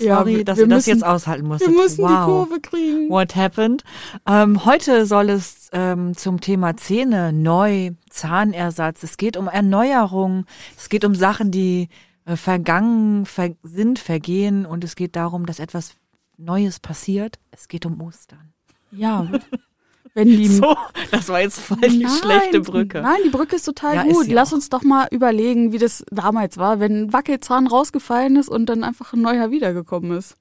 Ja, 0.00 0.18
Sorry, 0.18 0.36
wir- 0.38 0.44
dass 0.44 0.58
wir 0.58 0.64
ihr 0.64 0.68
das 0.68 0.86
müssen- 0.86 0.90
jetzt 0.90 1.04
aushalten 1.04 1.46
musstet. 1.46 1.70
Wir 1.70 1.76
müssen 1.82 2.02
wow. 2.04 2.10
die 2.10 2.24
Kurve 2.24 2.60
kriegen. 2.60 3.08
What 3.08 3.34
happened? 3.36 3.84
Ähm, 4.26 4.64
heute 4.66 5.06
soll 5.06 5.30
es 5.30 5.70
ähm, 5.72 6.14
zum 6.14 6.40
Thema 6.42 6.76
Zähne 6.76 7.32
neu, 7.32 7.92
Zahnersatz. 8.10 9.02
Es 9.02 9.16
geht 9.16 9.36
um 9.38 9.48
Erneuerung. 9.48 10.44
Es 10.76 10.90
geht 10.90 11.06
um 11.06 11.14
Sachen, 11.14 11.50
die 11.50 11.88
äh, 12.26 12.36
vergangen 12.36 13.24
ver 13.24 13.54
sind, 13.62 13.98
vergehen. 13.98 14.66
Und 14.66 14.84
es 14.84 14.94
geht 14.94 15.16
darum, 15.16 15.46
dass 15.46 15.58
etwas 15.58 15.94
Neues 16.36 16.80
passiert. 16.80 17.38
Es 17.50 17.68
geht 17.68 17.86
um 17.86 18.00
Ostern. 18.02 18.52
Ja. 18.90 19.26
Wenn 20.18 20.28
die 20.36 20.48
So, 20.48 20.76
das 21.12 21.28
war 21.28 21.40
jetzt 21.40 21.60
voll 21.60 21.78
die 21.80 21.98
Nein, 22.00 22.10
schlechte 22.10 22.60
Brücke. 22.60 23.00
Nein, 23.02 23.20
die 23.24 23.28
Brücke 23.30 23.54
ist 23.56 23.62
total 23.64 23.94
Ja, 23.94 24.02
ist 24.02 24.14
gut. 24.14 24.24
sie 24.26 24.32
Lass 24.32 24.50
auch. 24.50 24.56
uns 24.56 24.68
doch 24.68 24.82
mal 24.82 25.06
überlegen, 25.12 25.72
wie 25.72 25.78
das 25.78 26.04
damals 26.10 26.56
war, 26.58 26.80
wenn 26.80 27.02
ein 27.04 27.12
Wackelzahn 27.12 27.68
rausgefallen 27.68 28.34
ist 28.34 28.48
und 28.48 28.66
dann 28.66 28.82
einfach 28.82 29.12
ein 29.12 29.20
neuer 29.20 29.52
wiedergekommen 29.52 30.10
ist. 30.10 30.36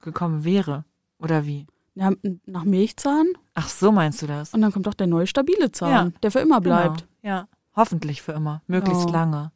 Gekommen 0.00 0.44
wäre. 0.44 0.84
Oder 1.18 1.44
wie? 1.44 1.66
Ja, 1.96 2.12
nach 2.44 2.64
Milchzahn 2.64 3.26
Ach, 3.54 3.68
so 3.68 3.90
meinst 3.90 4.22
du 4.22 4.26
das? 4.28 4.54
und 4.54 4.60
dann 4.60 4.70
kommt 4.70 4.86
doch 4.86 4.94
der 4.94 5.06
neue 5.08 5.26
stabile 5.26 5.72
Zahn, 5.72 5.90
Ja, 5.90 6.10
der 6.22 6.30
für 6.30 6.38
immer 6.40 6.60
bleibt. 6.60 7.06
Genau. 7.22 7.34
Ja, 7.34 7.48
hoffentlich 7.74 8.22
für 8.22 8.32
immer, 8.32 8.62
möglichst 8.68 9.06
Ja. 9.06 9.12
lange. 9.12 9.50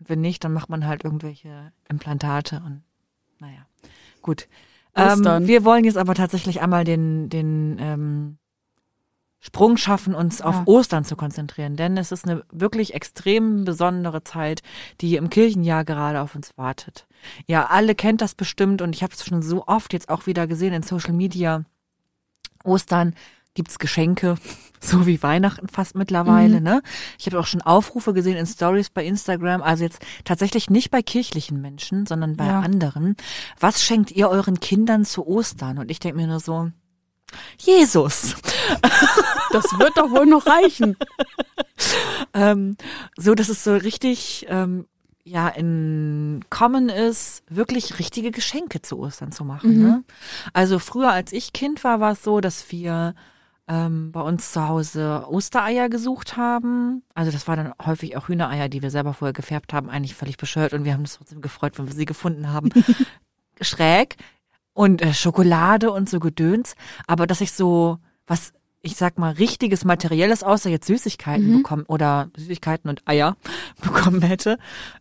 Und 0.00 0.08
wenn 0.10 0.20
nicht, 0.20 0.44
dann 0.44 0.52
macht 0.52 0.68
man 0.68 0.86
halt 0.86 1.02
irgendwelche 1.04 1.72
Implantate 1.88 2.62
und 2.66 2.82
naja, 3.38 3.64
gut. 4.20 4.48
Ähm, 4.96 5.24
wir 5.46 5.64
wollen 5.64 5.84
jetzt 5.84 5.96
aber 5.96 6.14
tatsächlich 6.14 6.60
einmal 6.60 6.82
den, 6.84 7.28
den 7.30 7.76
ähm, 7.80 8.38
Sprung 9.40 9.76
schaffen, 9.76 10.14
uns 10.14 10.40
auf 10.42 10.54
Ja. 10.56 10.62
Ostern 10.66 11.04
zu 11.04 11.14
konzentrieren, 11.14 11.76
denn 11.76 11.96
es 11.96 12.10
ist 12.10 12.24
eine 12.26 12.42
wirklich 12.50 12.94
extrem 12.94 13.64
besondere 13.64 14.24
Zeit, 14.24 14.62
die 15.00 15.14
im 15.16 15.30
Kirchenjahr 15.30 15.84
gerade 15.84 16.20
auf 16.22 16.34
uns 16.34 16.50
wartet. 16.56 17.06
Ja, 17.46 17.66
alle 17.66 17.94
kennt 17.94 18.20
das 18.20 18.34
bestimmt 18.34 18.82
und 18.82 18.94
ich 18.96 19.02
habe 19.04 19.12
es 19.14 19.24
schon 19.24 19.42
so 19.42 19.64
oft 19.66 19.92
jetzt 19.92 20.08
auch 20.08 20.26
wieder 20.26 20.46
gesehen 20.48 20.72
in 20.74 20.82
Social 20.82 21.12
Media. 21.12 21.64
Ostern, 22.64 23.14
gibt's 23.54 23.78
Geschenke, 23.78 24.36
so 24.80 25.06
wie 25.06 25.22
Weihnachten 25.22 25.68
fast 25.68 25.94
mittlerweile, 25.94 26.58
Mhm. 26.58 26.62
ne? 26.64 26.82
Ich 27.18 27.26
habe 27.26 27.38
auch 27.38 27.46
schon 27.46 27.62
Aufrufe 27.62 28.12
gesehen 28.14 28.36
in 28.36 28.46
Stories 28.46 28.90
bei 28.90 29.04
Instagram, 29.04 29.62
also 29.62 29.84
jetzt 29.84 30.00
tatsächlich 30.24 30.68
nicht 30.70 30.90
bei 30.90 31.02
kirchlichen 31.02 31.60
Menschen, 31.60 32.06
sondern 32.06 32.36
bei 32.36 32.46
Ja. 32.46 32.60
anderen. 32.60 33.16
Was 33.60 33.82
schenkt 33.82 34.10
ihr 34.10 34.28
euren 34.28 34.60
Kindern 34.60 35.04
zu 35.04 35.26
Ostern? 35.26 35.78
Und 35.78 35.90
ich 35.90 35.98
denke 36.00 36.16
mir 36.18 36.26
nur 36.26 36.40
so, 36.40 36.70
Jesus. 37.58 38.36
Das 39.52 39.64
wird 39.78 39.96
doch 39.96 40.10
wohl 40.10 40.26
noch 40.26 40.46
reichen. 40.46 40.96
ähm, 42.34 42.76
so, 43.16 43.34
dass 43.34 43.48
es 43.48 43.64
so 43.64 43.74
richtig 43.74 44.46
ähm, 44.48 44.86
ja 45.24 45.48
in 45.48 46.44
Common 46.50 46.88
ist, 46.88 47.42
wirklich 47.48 47.98
richtige 47.98 48.30
Geschenke 48.30 48.82
zu 48.82 48.98
Ostern 48.98 49.32
zu 49.32 49.44
machen. 49.44 49.76
Mhm. 49.76 49.82
Ne? 49.82 50.04
Also 50.52 50.78
früher, 50.78 51.12
als 51.12 51.32
ich 51.32 51.52
Kind 51.52 51.84
war, 51.84 52.00
war 52.00 52.12
es 52.12 52.22
so, 52.22 52.40
dass 52.40 52.70
wir 52.72 53.14
ähm, 53.68 54.12
bei 54.12 54.20
uns 54.20 54.52
zu 54.52 54.66
Hause 54.66 55.24
Ostereier 55.28 55.88
gesucht 55.88 56.36
haben. 56.36 57.02
Also 57.14 57.30
das 57.30 57.46
war 57.46 57.56
dann 57.56 57.72
häufig 57.84 58.16
auch 58.16 58.28
Hühnereier, 58.28 58.68
die 58.68 58.82
wir 58.82 58.90
selber 58.90 59.14
vorher 59.14 59.34
gefärbt 59.34 59.72
haben, 59.72 59.90
eigentlich 59.90 60.14
völlig 60.14 60.38
bescheuert 60.38 60.72
und 60.72 60.84
wir 60.84 60.94
haben 60.94 61.00
uns 61.00 61.16
trotzdem 61.18 61.42
gefreut, 61.42 61.78
wenn 61.78 61.86
wir 61.86 61.94
sie 61.94 62.06
gefunden 62.06 62.48
haben. 62.48 62.70
Schräg 63.60 64.16
und 64.78 65.02
äh, 65.02 65.12
Schokolade 65.12 65.90
und 65.90 66.08
so 66.08 66.20
Gedöns, 66.20 66.76
aber 67.08 67.26
dass 67.26 67.40
ich 67.40 67.52
so 67.52 67.98
was 68.28 68.52
ich 68.80 68.94
sag 68.94 69.18
mal 69.18 69.32
richtiges 69.32 69.84
materielles 69.84 70.44
außer 70.44 70.70
jetzt 70.70 70.86
Süßigkeiten 70.86 71.48
Mhm. 71.48 71.56
bekommen 71.58 71.84
oder 71.88 72.30
Süßigkeiten 72.36 72.88
und 72.88 73.02
Eier 73.06 73.36
bekommen 73.82 74.22
hätte, 74.22 74.56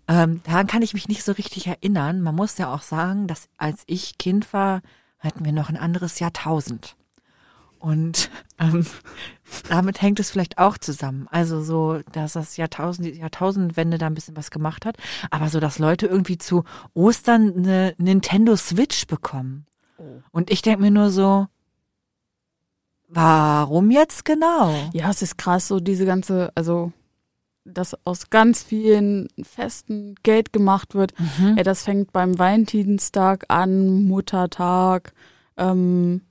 ähm, 0.08 0.42
daran 0.46 0.66
kann 0.66 0.82
ich 0.82 0.96
mich 0.96 1.08
nicht 1.08 1.24
so 1.24 1.32
richtig 1.34 1.68
erinnern. 1.68 2.22
Man 2.22 2.34
muss 2.34 2.58
ja 2.58 2.74
auch 2.74 2.82
sagen, 2.82 3.28
dass 3.28 3.50
als 3.58 3.84
ich 3.86 4.18
Kind 4.18 4.52
war, 4.52 4.82
hatten 5.20 5.46
wir 5.46 5.52
noch 5.52 5.70
ein 5.70 5.78
anderes 5.78 6.18
Jahrtausend. 6.20 6.96
Und 7.80 8.30
ähm, 8.60 8.86
damit 9.70 10.02
hängt 10.02 10.20
es 10.20 10.32
vielleicht 10.32 10.58
auch 10.58 10.78
zusammen. 10.78 11.28
Also 11.32 11.62
so, 11.62 12.00
dass 12.12 12.34
das 12.34 12.58
Jahrtausend, 12.58 13.08
die 13.08 13.20
Jahrtausendwende 13.20 13.98
da 13.98 14.08
ein 14.08 14.14
bisschen 14.14 14.38
was 14.38 14.52
gemacht 14.52 14.86
hat. 14.86 14.98
Aber 15.32 15.50
so, 15.50 15.60
dass 15.60 15.80
Leute 15.80 16.08
irgendwie 16.08 16.38
zu 16.38 16.64
Ostern 16.94 17.54
eine 17.58 17.94
Nintendo 17.98 18.56
Switch 18.56 19.08
bekommen. 19.08 19.66
Und 20.32 20.52
ich 20.52 20.62
denke 20.62 20.82
mir 20.82 20.92
nur 20.92 21.10
so, 21.10 21.48
warum 23.08 23.92
jetzt 23.92 24.26
genau? 24.26 24.74
Ja, 24.94 25.10
es 25.10 25.22
ist 25.22 25.38
krass, 25.38 25.68
so 25.68 25.80
diese 25.80 26.06
ganze, 26.06 26.52
also 26.56 26.92
dass 27.66 27.98
aus 28.06 28.30
ganz 28.30 28.64
vielen 28.64 29.28
Festen 29.42 30.16
Geld 30.24 30.54
gemacht 30.54 30.96
wird. 30.96 31.14
Mhm. 31.20 31.58
Ja, 31.58 31.64
das 31.64 31.84
fängt 31.84 32.14
beim 32.14 32.40
Valentinstag 32.40 33.46
an, 33.50 34.06
Muttertag, 34.06 35.14
ähm, 35.58 36.22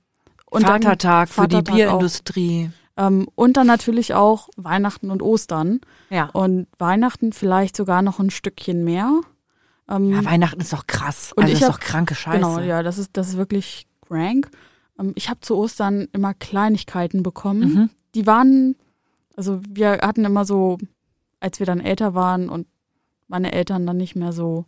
und 0.49 0.63
dann- 0.63 0.81
Vatertag 0.81 1.29
für 1.29 1.47
die 1.47 1.55
Vatertag 1.57 1.75
Bierindustrie. 1.75 2.71
Ähm, 2.97 3.27
und 3.35 3.57
dann 3.57 3.67
natürlich 3.67 4.13
auch 4.15 4.49
Weihnachten 4.57 5.11
und 5.11 5.21
Ostern. 5.21 5.81
Ja. 6.09 6.29
Und 6.33 6.67
Weihnachten 6.79 7.31
vielleicht 7.31 7.75
sogar 7.77 8.01
noch 8.01 8.19
ein 8.19 8.31
Stückchen 8.31 8.83
mehr. 8.83 9.21
Ähm, 9.89 10.11
ja, 10.11 10.25
Weihnachten 10.25 10.59
ist 10.59 10.73
doch 10.73 10.87
krass. 10.87 11.31
Und 11.33 11.43
also 11.43 11.53
ich 11.53 11.61
ist 11.61 11.67
hab- 11.67 11.73
doch 11.75 11.79
kranke 11.79 12.15
Scheiße. 12.15 12.37
Genau, 12.37 12.59
ja, 12.59 12.81
das 12.83 12.97
ist, 12.97 13.11
das 13.13 13.29
ist 13.29 13.37
wirklich 13.37 13.87
crank. 14.07 14.49
Ähm, 14.99 15.13
ich 15.15 15.29
habe 15.29 15.39
zu 15.41 15.55
Ostern 15.55 16.07
immer 16.11 16.33
Kleinigkeiten 16.33 17.21
bekommen. 17.23 17.73
Mhm. 17.73 17.89
Die 18.15 18.25
waren, 18.25 18.75
also 19.35 19.61
wir 19.69 19.99
hatten 20.01 20.25
immer 20.25 20.43
so, 20.45 20.77
als 21.39 21.59
wir 21.59 21.67
dann 21.67 21.79
älter 21.79 22.15
waren 22.15 22.49
und 22.49 22.65
meine 23.27 23.51
Eltern 23.51 23.85
dann 23.85 23.97
nicht 23.97 24.15
mehr 24.15 24.31
so 24.33 24.65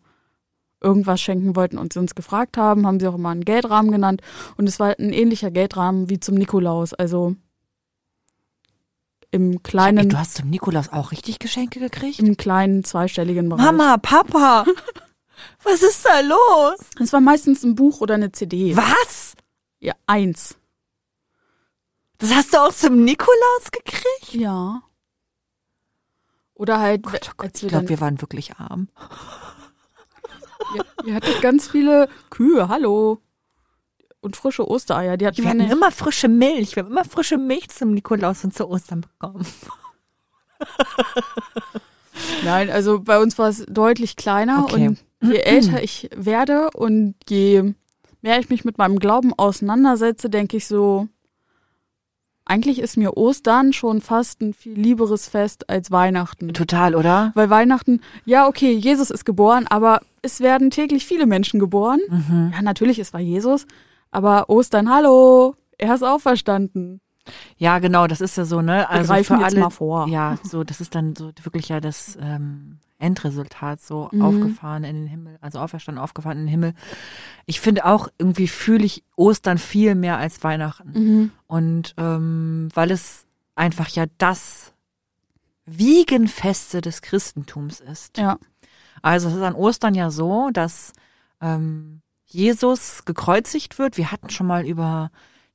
irgendwas 0.81 1.21
schenken 1.21 1.55
wollten 1.55 1.77
und 1.77 1.93
sie 1.93 1.99
uns 1.99 2.15
gefragt 2.15 2.57
haben, 2.57 2.87
haben 2.87 2.99
sie 2.99 3.07
auch 3.07 3.15
immer 3.15 3.29
einen 3.29 3.45
Geldrahmen 3.45 3.91
genannt. 3.91 4.21
Und 4.57 4.67
es 4.67 4.79
war 4.79 4.95
ein 4.97 5.13
ähnlicher 5.13 5.51
Geldrahmen 5.51 6.09
wie 6.09 6.19
zum 6.19 6.35
Nikolaus. 6.35 6.93
Also 6.93 7.35
im 9.31 9.53
Ey, 9.53 9.59
kleinen, 9.59 10.09
du 10.09 10.17
hast 10.17 10.35
zum 10.35 10.49
Nikolaus 10.49 10.89
auch 10.89 11.11
richtig 11.11 11.39
Geschenke 11.39 11.79
gekriegt? 11.79 12.19
im 12.19 12.37
kleinen 12.37 12.83
zweistelligen 12.83 13.49
Bereich. 13.49 13.65
Mama, 13.65 13.97
Papa, 13.97 14.65
was 15.63 15.83
ist 15.83 16.05
da 16.05 16.21
los? 16.21 16.79
Es 16.99 17.13
war 17.13 17.21
meistens 17.21 17.63
ein 17.63 17.75
Buch 17.75 18.01
oder 18.01 18.15
eine 18.15 18.31
CD. 18.31 18.75
Was? 18.75 19.35
Ja, 19.79 19.93
eins. 20.07 20.55
Das 22.17 22.33
hast 22.33 22.53
du 22.53 22.57
auch 22.57 22.73
zum 22.73 23.03
Nikolaus 23.03 23.71
gekriegt? 23.71 24.33
Ja. 24.33 24.81
Oder 26.53 26.79
halt, 26.79 27.03
Gott, 27.03 27.29
oh 27.29 27.33
Gott, 27.37 27.63
ich 27.63 27.69
glaube, 27.69 27.87
wir 27.87 28.01
waren 28.01 28.19
wirklich 28.19 28.57
arm. 28.57 28.89
Ihr, 30.75 30.85
ihr 31.05 31.15
hattet 31.15 31.41
ganz 31.41 31.67
viele 31.67 32.09
Kühe, 32.29 32.67
hallo. 32.69 33.19
Und 34.21 34.35
frische 34.35 34.67
Ostereier. 34.69 35.15
Die 35.15 35.25
hatten 35.25 35.37
Wir 35.37 35.49
hatten 35.49 35.61
immer 35.61 35.91
frische 35.91 36.27
Milch. 36.27 36.75
Wir 36.75 36.83
haben 36.83 36.91
immer 36.91 37.05
frische 37.05 37.37
Milch 37.37 37.69
zum 37.69 37.93
Nikolaus 37.93 38.43
und 38.43 38.53
zu 38.53 38.67
Ostern 38.67 39.01
bekommen. 39.01 39.45
Nein, 42.43 42.69
also 42.69 42.99
bei 42.99 43.19
uns 43.19 43.37
war 43.37 43.47
es 43.49 43.65
deutlich 43.67 44.15
kleiner 44.17 44.63
Okay. 44.65 44.89
und 44.89 44.99
je 45.21 45.37
älter 45.43 45.81
ich 45.81 46.09
werde 46.15 46.69
und 46.71 47.15
je 47.29 47.73
mehr 48.21 48.39
ich 48.39 48.49
mich 48.49 48.65
mit 48.65 48.77
meinem 48.77 48.99
Glauben 48.99 49.33
auseinandersetze, 49.33 50.29
denke 50.29 50.57
ich 50.57 50.67
so, 50.67 51.07
eigentlich 52.45 52.79
ist 52.79 52.97
mir 52.97 53.15
Ostern 53.15 53.73
schon 53.73 54.01
fast 54.01 54.41
ein 54.41 54.53
viel 54.53 54.73
lieberes 54.73 55.27
Fest 55.27 55.69
als 55.69 55.91
Weihnachten. 55.91 56.51
Total, 56.53 56.95
oder? 56.95 57.31
Weil 57.35 57.49
Weihnachten, 57.49 58.01
ja, 58.25 58.47
okay, 58.47 58.73
Jesus 58.73 59.11
ist 59.11 59.23
geboren, 59.23 59.67
aber 59.67 60.01
es 60.21 60.39
werden 60.41 60.69
täglich 60.71 61.05
viele 61.05 61.25
Menschen 61.25 61.59
geboren. 61.59 61.99
Mhm. 62.09 62.51
Ja, 62.53 62.61
natürlich, 62.61 62.99
es 62.99 63.13
war 63.13 63.19
Jesus, 63.19 63.65
aber 64.11 64.49
Ostern, 64.49 64.89
hallo, 64.89 65.55
er 65.77 65.95
ist 65.95 66.03
auferstanden. 66.03 67.01
Ja, 67.57 67.79
genau, 67.79 68.07
das 68.07 68.21
ist 68.21 68.37
ja 68.37 68.45
so, 68.45 68.61
ne? 68.61 68.77
Wir 68.79 68.89
Also 68.89 69.13
greifen 69.13 69.37
für 69.37 69.43
jetzt 69.43 69.53
alle, 69.53 69.59
mal 69.65 69.69
vor. 69.69 70.07
Ja, 70.07 70.37
so, 70.43 70.63
das 70.63 70.81
ist 70.81 70.95
dann 70.95 71.15
so 71.15 71.31
wirklich 71.43 71.69
ja 71.69 71.79
das 71.79 72.17
ähm, 72.19 72.79
Endresultat, 72.97 73.81
so 73.81 74.09
Mhm. 74.11 74.21
aufgefahren 74.21 74.83
in 74.83 74.95
den 74.95 75.07
Himmel, 75.07 75.37
also 75.41 75.59
auferstanden, 75.59 76.03
aufgefahren 76.03 76.39
in 76.39 76.45
den 76.45 76.49
Himmel. 76.51 76.73
Ich 77.45 77.59
finde 77.61 77.85
auch, 77.85 78.07
irgendwie 78.17 78.47
fühle 78.47 78.83
ich 78.85 79.03
Ostern 79.15 79.57
viel 79.59 79.93
mehr 79.95 80.17
als 80.17 80.43
Weihnachten. 80.43 80.91
Mhm. 80.93 81.31
Und 81.45 81.93
ähm, 81.97 82.69
weil 82.73 82.89
es 82.91 83.25
einfach 83.55 83.89
ja 83.89 84.05
das 84.17 84.73
Wiegenfeste 85.65 86.81
des 86.81 87.01
Christentums 87.01 87.79
ist. 87.79 88.17
Ja. 88.17 88.37
Also 89.01 89.29
es 89.29 89.35
ist 89.35 89.41
an 89.41 89.55
Ostern 89.55 89.93
ja 89.95 90.11
so, 90.11 90.49
dass 90.51 90.93
ähm, 91.41 92.01
Jesus 92.25 93.05
gekreuzigt 93.05 93.79
wird. 93.79 93.97
Wir 93.97 94.11
hatten 94.11 94.29
schon 94.29 94.47
mal 94.47 94.65
über 94.65 95.11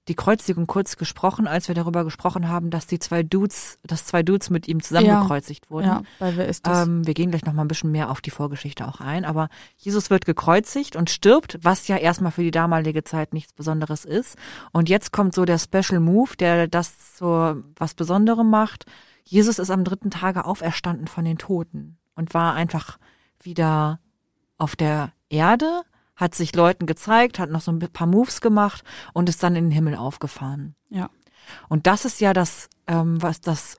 die 0.08 0.14
Kreuzigung 0.14 0.66
kurz 0.66 0.96
gesprochen, 0.96 1.46
als 1.46 1.68
wir 1.68 1.74
darüber 1.74 2.04
gesprochen 2.04 2.48
haben, 2.48 2.68
dass 2.68 2.86
die 2.86 2.98
zwei 2.98 3.22
Dudes, 3.22 3.78
dass 3.84 4.04
zwei 4.04 4.22
Dudes 4.22 4.50
mit 4.50 4.68
ihm 4.68 4.82
zusammen 4.82 5.06
Ja. 5.06 5.22
gekreuzigt 5.22 5.70
wurden. 5.70 5.86
Ja, 5.86 6.02
weil 6.18 6.36
wer 6.36 6.46
ist 6.46 6.66
das? 6.66 6.86
Ähm, 6.86 7.06
wir 7.06 7.14
gehen 7.14 7.30
gleich 7.30 7.44
noch 7.46 7.54
mal 7.54 7.62
ein 7.62 7.68
bisschen 7.68 7.90
mehr 7.90 8.10
auf 8.10 8.20
die 8.20 8.30
Vorgeschichte 8.30 8.86
auch 8.86 9.00
ein, 9.00 9.24
aber 9.24 9.48
Jesus 9.78 10.10
wird 10.10 10.26
gekreuzigt 10.26 10.94
und 10.94 11.08
stirbt, 11.08 11.58
was 11.62 11.88
ja 11.88 11.96
erstmal 11.96 12.32
für 12.32 12.42
die 12.42 12.50
damalige 12.50 13.02
Zeit 13.04 13.32
nichts 13.32 13.54
Besonderes 13.54 14.04
ist. 14.04 14.36
Und 14.72 14.90
jetzt 14.90 15.10
kommt 15.10 15.34
so 15.34 15.46
der 15.46 15.58
Special 15.58 16.00
Move, 16.00 16.36
der 16.38 16.68
das 16.68 17.16
so 17.16 17.56
was 17.76 17.94
Besonderem 17.94 18.50
macht. 18.50 18.84
Jesus 19.24 19.58
ist 19.58 19.70
am 19.70 19.84
dritten 19.84 20.10
Tage 20.10 20.44
auferstanden 20.44 21.06
von 21.06 21.24
den 21.24 21.38
Toten 21.38 21.96
und 22.14 22.34
war 22.34 22.52
einfach 22.54 22.98
wieder 23.44 24.00
auf 24.58 24.76
der 24.76 25.12
Erde, 25.28 25.82
hat 26.16 26.34
sich 26.34 26.54
Leuten 26.54 26.86
gezeigt, 26.86 27.38
hat 27.38 27.50
noch 27.50 27.60
so 27.60 27.72
ein 27.72 27.78
paar 27.78 28.06
Moves 28.06 28.40
gemacht 28.40 28.84
und 29.12 29.28
ist 29.28 29.42
dann 29.42 29.56
in 29.56 29.64
den 29.66 29.70
Himmel 29.72 29.96
aufgefahren. 29.96 30.74
Ja. 30.90 31.10
Und 31.68 31.86
das 31.86 32.04
ist 32.04 32.20
ja 32.20 32.32
das, 32.32 32.68
ähm, 32.86 33.20
was 33.20 33.40
das 33.40 33.78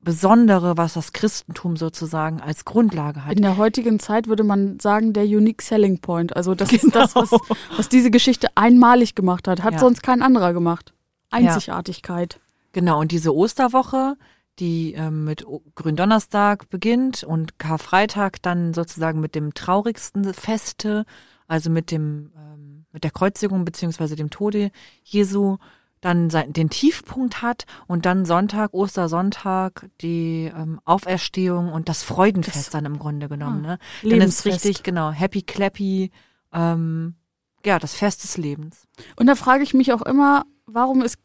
Besondere, 0.00 0.76
was 0.76 0.94
das 0.94 1.12
Christentum 1.12 1.76
sozusagen 1.76 2.40
als 2.40 2.64
Grundlage 2.64 3.24
hat. 3.24 3.34
In 3.36 3.42
der 3.42 3.56
heutigen 3.56 3.98
Zeit 3.98 4.28
würde 4.28 4.44
man 4.44 4.78
sagen, 4.78 5.12
der 5.12 5.24
Unique 5.24 5.60
Selling 5.60 6.00
Point. 6.00 6.36
Also 6.36 6.54
das 6.54 6.72
ist 6.72 6.94
das, 6.94 7.14
was, 7.16 7.30
was 7.76 7.88
diese 7.88 8.10
Geschichte 8.10 8.48
einmalig 8.54 9.14
gemacht 9.16 9.48
hat. 9.48 9.62
Hat 9.62 9.74
Ja. 9.74 9.78
sonst 9.80 10.02
kein 10.02 10.22
anderer 10.22 10.52
gemacht. 10.52 10.94
Einzigartigkeit. 11.30 12.40
Genau, 12.72 13.00
und 13.00 13.10
diese 13.12 13.34
Osterwoche, 13.34 14.16
die 14.58 14.94
ähm, 14.94 15.24
mit 15.24 15.44
Gründonnerstag 15.74 16.68
beginnt 16.70 17.22
und 17.24 17.58
Karfreitag 17.58 18.42
dann 18.42 18.74
sozusagen 18.74 19.20
mit 19.20 19.34
dem 19.34 19.54
traurigsten 19.54 20.32
Feste, 20.34 21.04
also 21.46 21.70
mit 21.70 21.90
dem 21.90 22.32
ähm, 22.36 22.86
mit 22.92 23.04
der 23.04 23.10
Kreuzigung 23.10 23.64
beziehungsweise 23.64 24.16
dem 24.16 24.30
Tode 24.30 24.70
Jesu, 25.04 25.58
dann 26.00 26.28
den 26.28 26.70
Tiefpunkt 26.70 27.42
hat 27.42 27.64
und 27.88 28.06
dann 28.06 28.24
Sonntag, 28.24 28.72
Ostersonntag, 28.72 29.88
die 30.00 30.50
ähm, 30.56 30.80
Auferstehung 30.84 31.72
und 31.72 31.88
das 31.88 32.02
Freudenfest 32.02 32.56
Das- 32.66 32.70
dann 32.70 32.84
im 32.84 32.98
Grunde 32.98 33.28
genommen. 33.28 33.64
Ah, 33.66 33.68
ne? 33.72 33.78
Dann 34.02 34.10
ist 34.10 34.44
Lebensfest. 34.44 34.64
richtig, 34.64 34.82
genau, 34.84 35.10
happy 35.10 35.42
clappy, 35.42 36.10
ähm, 36.52 37.16
ja, 37.64 37.78
das 37.80 37.94
Fest 37.94 38.22
des 38.22 38.36
Lebens. 38.36 38.86
Und 39.16 39.26
da 39.26 39.34
frage 39.34 39.64
ich 39.64 39.74
mich 39.74 39.92
auch 39.92 40.02
immer, 40.02 40.44
warum 40.66 41.02
ist 41.02 41.18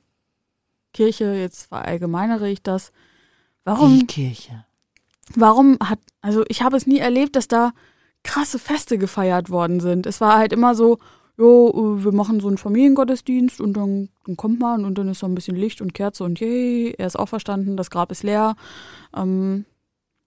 Kirche, 0.94 1.34
jetzt 1.36 1.68
verallgemeinere 1.68 2.50
ich 2.50 2.62
das, 2.62 2.92
Die 3.64 3.70
warum, 3.70 4.08
Kirche. 4.08 4.66
warum 5.36 5.78
hat, 5.82 6.00
also 6.22 6.44
ich 6.50 6.62
habe 6.62 6.78
es 6.78 6.86
nie 6.86 7.00
erlebt, 7.00 7.36
dass 7.36 7.48
da 7.48 7.72
krasse 8.24 8.60
Feste 8.60 8.98
gefeiert 8.98 9.50
worden 9.50 9.80
sind. 9.80 10.06
Es 10.06 10.22
war 10.22 10.38
halt 10.38 10.54
immer 10.54 10.76
so, 10.76 10.98
jo, 11.38 11.98
wir 12.04 12.12
machen 12.12 12.40
so 12.40 12.48
einen 12.48 12.58
Familiengottesdienst 12.58 13.60
und 13.60 13.74
dann, 13.74 14.10
dann 14.26 14.38
kommt 14.38 14.60
man 14.60 14.86
und 14.86 14.98
dann 14.98 15.08
ist 15.10 15.20
so 15.20 15.26
ein 15.26 15.36
bisschen 15.36 15.56
Licht 15.56 15.82
und 15.82 15.94
Kerze 15.94 16.24
und 16.24 16.40
yay, 16.40 16.94
er 16.98 17.08
ist 17.08 17.18
auch 17.18 17.30
verstanden, 17.30 17.78
das 17.78 17.90
Grab 17.90 18.12
ist 18.12 18.24
leer. 18.24 18.56
Ähm, 19.16 19.66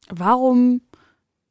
warum 0.09 0.83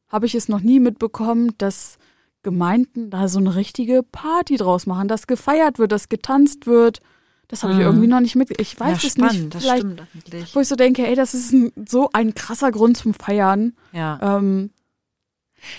habe 0.08 0.26
ich 0.26 0.36
es 0.36 0.50
noch 0.50 0.62
nie 0.62 0.80
mitbekommen, 0.80 1.52
dass 1.58 1.98
Gemeinden 2.44 3.10
da 3.10 3.28
so 3.28 3.40
eine 3.40 3.56
richtige 3.56 4.04
Party 4.04 4.58
draus 4.58 4.86
machen, 4.86 5.08
dass 5.08 5.28
gefeiert 5.28 5.80
wird, 5.80 5.92
dass 5.92 6.10
getanzt 6.10 6.68
wird? 6.68 7.00
Das 7.48 7.64
habe 7.64 7.74
ich 7.74 7.80
Mhm. 7.80 7.86
irgendwie 7.86 8.08
noch 8.08 8.20
nicht 8.22 8.36
mit. 8.36 8.60
Ich 8.60 8.80
weiß 8.80 9.02
ja, 9.04 9.08
es 9.08 9.14
spannend, 9.14 9.34
nicht. 9.44 9.56
das 9.56 9.64
Vielleicht, 9.64 9.80
stimmt 9.82 10.02
eigentlich. 10.16 10.56
wo 10.56 10.60
ich 10.62 10.68
so 10.68 10.76
denke, 10.76 11.06
ey, 11.08 11.16
das 11.16 11.34
ist 11.34 11.52
ein, 11.54 11.72
so 11.88 12.10
ein 12.14 12.34
krasser 12.34 12.72
Grund 12.72 12.98
zum 12.98 13.14
Feiern. 13.14 13.74
Ja. 13.92 14.20
Ähm, 14.22 14.72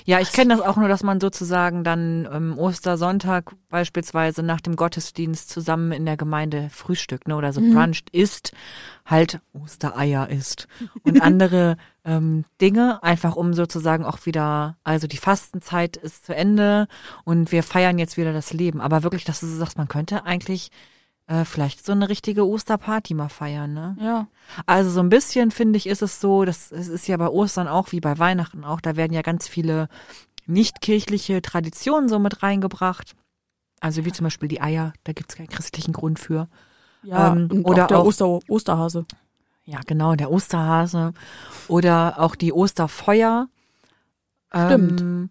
Ja, 0.05 0.21
ich 0.21 0.33
kenne 0.33 0.57
das 0.57 0.65
auch 0.65 0.77
nur, 0.77 0.89
dass 0.89 1.03
man 1.05 1.21
sozusagen 1.21 1.85
dann 1.85 2.27
ähm, 2.33 2.59
Ostersonntag 2.59 3.53
beispielsweise 3.69 4.43
nach 4.43 4.61
dem 4.61 4.75
Gottesdienst 4.75 5.49
zusammen 5.51 5.93
in 5.93 6.05
der 6.07 6.17
Gemeinde 6.17 6.71
frühstückt, 6.71 7.29
ne, 7.29 7.37
oder 7.37 7.53
so 7.53 7.61
Mhm. 7.61 7.73
bruncht 7.73 8.11
isst, 8.11 8.53
halt 9.05 9.39
Ostereier 9.53 10.29
isst 10.31 10.67
und 11.03 11.21
andere 11.23 11.77
ähm, 12.05 12.45
Dinge, 12.61 13.01
einfach 13.05 13.37
um 13.37 13.55
sozusagen 13.55 14.05
auch 14.05 14.25
wieder, 14.27 14.77
also 14.83 15.07
die 15.07 15.19
Fastenzeit 15.19 15.97
ist 15.97 16.27
zu 16.27 16.35
Ende 16.35 16.89
und 17.25 17.53
wir 17.53 17.63
feiern 17.63 17.99
jetzt 17.99 18.17
wieder 18.17 18.33
das 18.33 18.53
Leben. 18.53 18.81
Aber 18.81 19.03
wirklich, 19.05 19.25
dass 19.25 19.41
du 19.41 19.47
so 19.47 19.57
sagst, 19.57 19.79
man 19.79 19.89
könnte 19.89 20.25
eigentlich 20.25 20.71
äh, 21.29 21.45
vielleicht 21.45 21.85
so 21.85 21.93
eine 21.93 22.09
richtige 22.09 22.47
Osterparty 22.47 23.15
mal 23.15 23.29
feiern, 23.29 23.75
ne? 23.75 23.97
ja. 24.01 24.27
Also 24.67 24.91
so 24.91 25.01
ein 25.01 25.09
bisschen 25.09 25.51
finde 25.51 25.77
ich 25.77 25.87
ist 25.89 26.03
es 26.03 26.21
so, 26.21 26.45
das 26.45 26.71
ist 26.71 27.09
ja 27.09 27.17
bei 27.17 27.29
Ostern 27.29 27.67
auch 27.69 27.91
wie 27.93 28.01
bei 28.01 28.19
Weihnachten 28.19 28.65
auch, 28.65 28.81
da 28.81 28.97
werden 28.97 29.13
ja 29.13 29.23
ganz 29.23 29.49
viele 29.49 29.89
nicht-kirchliche 30.47 31.43
Traditionen 31.43 32.09
so 32.09 32.19
mit 32.19 32.43
reingebracht. 32.43 33.15
Also 33.81 34.05
wie 34.05 34.13
zum 34.13 34.25
Beispiel 34.25 34.49
die 34.49 34.61
Eier, 34.61 34.93
da 35.05 35.13
gibt 35.13 35.31
es 35.31 35.37
keinen 35.37 35.49
christlichen 35.49 35.93
Grund 35.93 36.19
für. 36.19 36.49
Ja, 37.03 37.33
Ähm, 37.33 37.63
oder 37.65 37.85
auch 37.85 37.89
der 37.89 37.99
auch- 37.99 38.07
Oster, 38.07 38.39
Osterhase. 38.49 39.05
Ja, 39.65 39.81
genau, 39.87 40.15
der 40.15 40.31
Osterhase 40.31 41.13
oder 41.67 42.21
auch 42.21 42.37
die 42.37 42.53
Osterfeuer, 42.53 43.49
Stimmt. 44.55 45.01
ähm, 45.01 45.31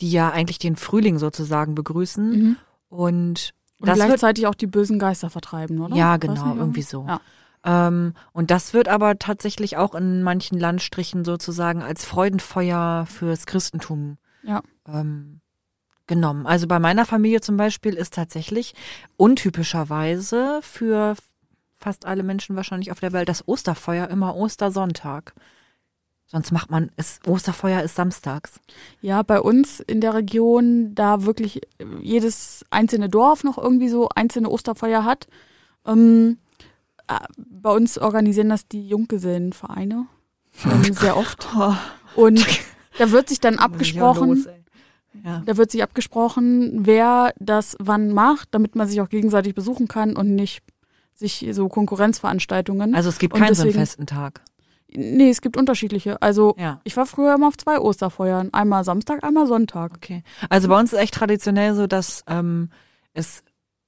die 0.00 0.10
ja 0.12 0.30
eigentlich 0.30 0.58
den 0.60 0.76
Frühling 0.76 1.18
sozusagen 1.18 1.74
begrüßen. 1.74 2.30
Mhm. 2.30 2.56
Und 2.88 3.50
Und 3.82 3.88
das 3.88 3.96
gleichzeitig 3.96 4.46
auch 4.46 4.54
die 4.54 4.66
bösen 4.66 4.98
Geister 4.98 5.28
vertreiben, 5.28 5.80
oder? 5.80 5.94
Ja, 5.96 6.16
genau, 6.16 6.46
nicht, 6.46 6.56
irgendwie 6.56 6.82
so. 6.82 7.06
Ja. 7.06 7.20
Ähm, 7.64 8.14
und 8.32 8.50
das 8.50 8.74
wird 8.74 8.88
aber 8.88 9.18
tatsächlich 9.18 9.76
auch 9.76 9.94
in 9.94 10.22
manchen 10.22 10.58
Landstrichen 10.58 11.24
sozusagen 11.24 11.82
als 11.82 12.04
Freudenfeuer 12.04 13.06
fürs 13.06 13.46
Christentum 13.46 14.18
Ja. 14.42 14.62
ähm, 14.88 15.40
genommen. 16.06 16.46
Also 16.46 16.66
bei 16.66 16.78
meiner 16.78 17.06
Familie 17.06 17.40
zum 17.40 17.56
Beispiel 17.56 17.94
ist 17.94 18.14
tatsächlich 18.14 18.74
untypischerweise 19.16 20.60
für 20.62 21.14
fast 21.78 22.06
alle 22.06 22.22
Menschen 22.22 22.56
wahrscheinlich 22.56 22.90
auf 22.92 23.00
der 23.00 23.12
Welt 23.12 23.28
das 23.28 23.46
Osterfeuer 23.46 24.08
immer 24.08 24.36
Ostersonntag. 24.36 25.34
Sonst 26.32 26.50
macht 26.50 26.70
man 26.70 26.90
es, 26.96 27.20
Osterfeuer 27.26 27.82
ist 27.82 27.94
samstags. 27.94 28.58
Ja, 29.02 29.22
bei 29.22 29.38
uns 29.38 29.80
in 29.80 30.00
der 30.00 30.14
Region, 30.14 30.94
da 30.94 31.26
wirklich 31.26 31.60
jedes 32.00 32.64
einzelne 32.70 33.10
Dorf 33.10 33.44
noch 33.44 33.58
irgendwie 33.58 33.90
so 33.90 34.08
einzelne 34.08 34.48
Osterfeuer 34.48 35.04
hat. 35.04 35.26
Ähm, 35.86 36.38
äh, 37.06 37.18
bei 37.36 37.70
uns 37.70 37.98
organisieren 37.98 38.48
das 38.48 38.66
die 38.66 38.88
Junggesellenvereine 38.88 40.06
ähm, 40.64 40.94
sehr 40.94 41.18
oft. 41.18 41.48
Und 42.16 42.46
da 42.98 43.10
wird 43.10 43.28
sich 43.28 43.40
dann 43.40 43.58
abgesprochen, 43.58 44.46
ja. 45.22 45.42
da 45.44 45.58
wird 45.58 45.70
sich 45.70 45.82
abgesprochen, 45.82 46.86
wer 46.86 47.34
das 47.40 47.76
wann 47.78 48.10
macht, 48.10 48.48
damit 48.52 48.74
man 48.74 48.88
sich 48.88 49.02
auch 49.02 49.10
gegenseitig 49.10 49.54
besuchen 49.54 49.86
kann 49.86 50.16
und 50.16 50.34
nicht 50.34 50.62
sich 51.12 51.46
so 51.52 51.68
Konkurrenzveranstaltungen. 51.68 52.94
Also 52.94 53.10
es 53.10 53.18
gibt 53.18 53.34
keinen 53.34 53.54
so 53.54 53.70
festen 53.70 54.06
Tag. 54.06 54.40
Nee, 54.96 55.30
es 55.30 55.40
gibt 55.40 55.56
unterschiedliche. 55.56 56.20
Also 56.22 56.54
Ja. 56.58 56.80
ich 56.84 56.96
war 56.96 57.06
früher 57.06 57.34
immer 57.34 57.48
auf 57.48 57.56
zwei 57.56 57.78
Osterfeuern. 57.78 58.50
Einmal 58.52 58.84
Samstag, 58.84 59.24
einmal 59.24 59.46
Sonntag. 59.46 59.92
Okay. 59.96 60.22
Also 60.50 60.68
bei 60.68 60.78
uns 60.78 60.92
ist 60.92 60.98
echt 60.98 61.14
traditionell 61.14 61.74
so, 61.74 61.86
dass 61.86 62.24
ähm, 62.26 62.70
es 63.14 63.42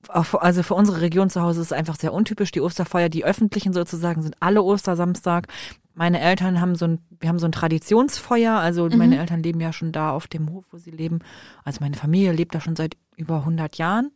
auch 0.09 0.35
also 0.35 0.63
für 0.63 0.75
unsere 0.75 1.01
Region 1.01 1.31
zu 1.31 1.41
Hause 1.41 1.61
ist 1.63 1.69
es 1.69 1.73
einfach 1.73 1.97
sehr 1.97 2.13
untypisch. 2.13 2.51
Die 2.53 2.61
Osterfeuer, 2.61 3.09
die 3.09 3.25
öffentlichen 3.25 3.73
sozusagen, 3.73 4.23
sind 4.23 4.37
alle 4.41 4.63
Ostersamstag. 4.63 5.47
Meine 5.95 6.21
Eltern 6.21 6.61
haben 6.61 6.75
so 6.75 6.87
ein, 6.87 6.99
wir 7.21 7.29
haben 7.31 7.39
so 7.39 7.47
ein 7.47 7.53
Traditionsfeuer. 7.53 8.53
Also 8.55 8.87
Mhm. 8.89 8.99
meine 8.99 9.19
Eltern 9.19 9.43
leben 9.43 9.61
ja 9.61 9.73
schon 9.73 9.93
da 9.93 10.11
auf 10.11 10.27
dem 10.27 10.51
Hof, 10.53 10.65
wo 10.71 10.77
sie 10.77 10.91
leben. 10.91 11.21
Also 11.65 11.79
meine 11.81 11.97
Familie 11.97 12.33
lebt 12.33 12.55
da 12.55 12.61
schon 12.61 12.77
seit 12.77 12.97
über 13.17 13.45
100 13.45 13.77
Jahren 13.79 14.11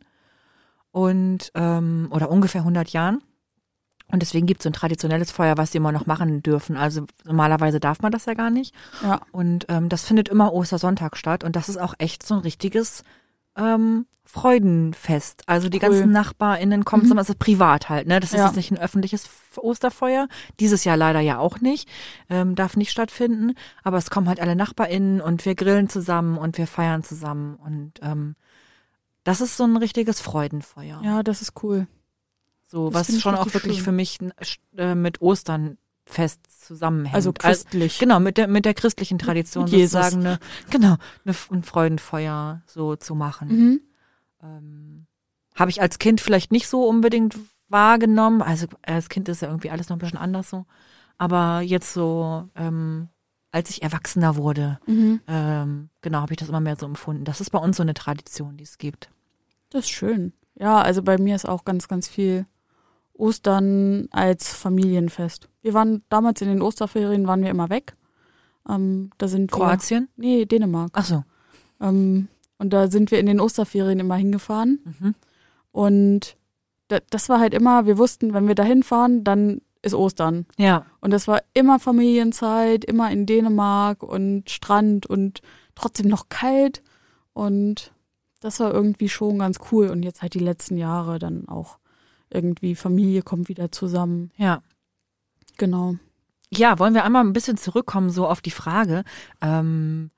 und 0.91 1.51
ähm, 1.55 2.07
oder 2.11 2.29
ungefähr 2.29 2.61
100 2.61 2.89
Jahren. 2.89 3.21
Und 4.11 4.21
deswegen 4.21 4.47
gibt 4.47 4.61
es 4.61 4.63
so 4.63 4.69
ein 4.69 4.73
traditionelles 4.73 5.31
Feuer, 5.31 5.57
was 5.57 5.71
sie 5.71 5.77
immer 5.77 5.91
noch 5.91 6.05
machen 6.05 6.41
dürfen. 6.41 6.77
Also 6.77 7.05
normalerweise 7.25 7.79
darf 7.79 8.01
man 8.01 8.11
das 8.11 8.25
ja 8.25 8.33
gar 8.33 8.49
nicht. 8.49 8.73
Ja. 9.03 9.21
Und 9.31 9.65
ähm, 9.69 9.87
das 9.89 10.03
findet 10.03 10.29
immer 10.29 10.51
Ostersonntag 10.53 11.15
statt. 11.17 11.43
Und 11.43 11.55
das 11.55 11.69
ist 11.69 11.77
auch 11.77 11.93
echt 11.99 12.25
so 12.25 12.33
ein 12.35 12.39
richtiges 12.41 13.03
ähm, 13.55 14.05
Freudenfest. 14.25 15.43
Also 15.47 15.69
die 15.69 15.77
Cool. 15.77 15.89
ganzen 15.89 16.11
NachbarInnen 16.11 16.85
kommen, 16.85 17.07
Mhm. 17.07 17.15
das 17.17 17.29
ist 17.29 17.39
privat 17.39 17.89
halt, 17.89 18.07
ne? 18.07 18.19
Das 18.19 18.31
ist 18.31 18.37
Ja. 18.39 18.45
jetzt 18.45 18.55
nicht 18.55 18.71
ein 18.71 18.77
öffentliches 18.79 19.29
Osterfeuer. 19.57 20.27
Dieses 20.59 20.83
Jahr 20.85 20.97
leider 20.97 21.19
ja 21.19 21.37
auch 21.39 21.59
nicht. 21.59 21.87
Ähm, 22.29 22.55
darf 22.55 22.77
nicht 22.77 22.91
stattfinden. 22.91 23.53
Aber 23.83 23.97
es 23.97 24.09
kommen 24.09 24.27
halt 24.27 24.39
alle 24.39 24.55
NachbarInnen 24.55 25.21
und 25.21 25.45
wir 25.45 25.55
grillen 25.55 25.89
zusammen 25.89 26.37
und 26.37 26.57
wir 26.57 26.67
feiern 26.67 27.03
zusammen. 27.03 27.55
Und 27.55 27.93
ähm, 28.01 28.35
das 29.23 29.41
ist 29.41 29.57
so 29.57 29.65
ein 29.65 29.77
richtiges 29.77 30.21
Freudenfeuer. 30.21 31.01
Ja, 31.03 31.21
das 31.23 31.41
ist 31.41 31.53
cool. 31.63 31.87
So, 32.71 32.89
das 32.91 33.09
was 33.09 33.19
schon 33.21 33.35
auch 33.35 33.53
wirklich 33.53 33.77
schön. 33.77 33.83
für 33.85 33.91
mich 33.91 34.19
äh, 34.77 34.93
mit 34.95 35.21
Ostern 35.21 35.77
fest 36.05 36.39
zusammenhängt. 36.65 37.15
Also 37.15 37.33
christlich. 37.33 37.97
Genau, 37.99 38.19
mit 38.19 38.37
der, 38.37 38.47
mit 38.47 38.65
der 38.65 38.73
christlichen 38.75 39.17
Tradition 39.19 39.65
Mit 39.65 39.73
Jesus. 39.73 39.91
sozusagen 39.91 40.25
eine, 40.25 40.39
genau, 40.69 40.95
eine, 41.25 41.35
ein 41.51 41.63
Freudenfeuer 41.63 42.61
so 42.67 42.95
zu 42.95 43.15
machen. 43.15 43.47
Mhm. 43.49 43.81
Ähm, 44.43 45.05
Habe 45.55 45.71
ich 45.71 45.81
als 45.81 45.99
Kind 45.99 46.21
vielleicht 46.21 46.51
nicht 46.51 46.67
so 46.67 46.83
unbedingt 46.85 47.37
wahrgenommen. 47.69 48.41
Also 48.41 48.67
als 48.83 49.09
Kind 49.09 49.29
ist 49.29 49.41
ja 49.41 49.47
irgendwie 49.49 49.69
alles 49.71 49.89
noch 49.89 49.97
ein 49.97 49.99
bisschen 49.99 50.17
anders 50.19 50.49
so. 50.49 50.65
Aber 51.17 51.61
jetzt 51.61 51.93
so, 51.93 52.47
ähm, 52.55 53.09
als 53.51 53.69
ich 53.71 53.81
erwachsener 53.81 54.35
wurde, 54.35 54.79
Mhm. 54.85 55.21
ähm, 55.27 55.89
genau, 56.01 56.21
habe 56.21 56.33
ich 56.33 56.37
das 56.39 56.49
immer 56.49 56.59
mehr 56.61 56.75
so 56.75 56.85
empfunden. 56.85 57.25
Das 57.25 57.41
ist 57.41 57.49
bei 57.49 57.59
uns 57.59 57.77
so 57.77 57.83
eine 57.83 57.93
Tradition, 57.95 58.57
die 58.57 58.63
es 58.63 58.77
gibt. 58.77 59.09
Das 59.69 59.85
ist 59.85 59.89
schön. 59.91 60.33
Ja, 60.55 60.81
also 60.81 61.01
bei 61.03 61.17
mir 61.17 61.35
ist 61.35 61.47
auch 61.47 61.65
ganz, 61.65 61.87
ganz 61.87 62.07
viel 62.07 62.45
Ostern 63.19 64.07
als 64.11 64.53
Familienfest. 64.53 65.49
Wir 65.61 65.73
waren 65.73 66.03
damals 66.09 66.41
in 66.41 66.47
den 66.47 66.61
Osterferien, 66.61 67.27
waren 67.27 67.43
wir 67.43 67.49
immer 67.49 67.69
weg. 67.69 67.95
Ähm, 68.67 69.11
da 69.17 69.27
sind 69.27 69.51
wir, 69.51 69.57
Kroatien? 69.57 70.07
Nee, 70.15 70.45
Dänemark. 70.45 70.91
Ach 70.93 71.05
so. 71.05 71.23
Ähm, 71.81 72.27
und 72.57 72.71
da 72.71 72.89
sind 72.89 73.11
wir 73.11 73.19
in 73.19 73.25
den 73.25 73.39
Osterferien 73.39 73.99
immer 73.99 74.15
hingefahren. 74.15 74.79
Mhm. 74.83 75.15
Und 75.71 76.37
da, 76.87 76.99
das 77.09 77.29
war 77.29 77.39
halt 77.39 77.53
immer, 77.53 77.85
wir 77.85 77.97
wussten, 77.97 78.33
wenn 78.33 78.47
wir 78.47 78.55
da 78.55 78.63
hinfahren, 78.63 79.23
dann 79.23 79.61
ist 79.81 79.95
Ostern. 79.95 80.45
Ja, 80.57 80.85
Und 80.99 81.11
das 81.11 81.27
war 81.27 81.41
immer 81.53 81.79
Familienzeit, 81.79 82.83
immer 82.83 83.11
in 83.11 83.25
Dänemark 83.25 84.03
und 84.03 84.49
Strand 84.49 85.05
und 85.05 85.41
trotzdem 85.75 86.07
noch 86.07 86.27
kalt. 86.29 86.81
Und 87.33 87.93
das 88.41 88.59
war 88.59 88.73
irgendwie 88.73 89.09
schon 89.09 89.39
ganz 89.39 89.59
cool. 89.71 89.89
Und 89.89 90.03
jetzt 90.03 90.21
halt 90.21 90.33
die 90.33 90.39
letzten 90.39 90.77
Jahre 90.77 91.19
dann 91.19 91.47
auch 91.47 91.77
irgendwie 92.29 92.75
Familie 92.75 93.21
kommt 93.21 93.49
wieder 93.49 93.71
zusammen. 93.71 94.31
ja. 94.37 94.61
Genau. 95.57 95.95
Ja, 96.51 96.79
wollen 96.79 96.95
wir 96.95 97.03
einmal 97.03 97.23
ein 97.23 97.33
bisschen 97.33 97.57
zurückkommen 97.57 98.09
so 98.09 98.27
auf 98.27 98.41
die 98.41 98.49
Frage, 98.49 99.03
ähm, 99.41 100.09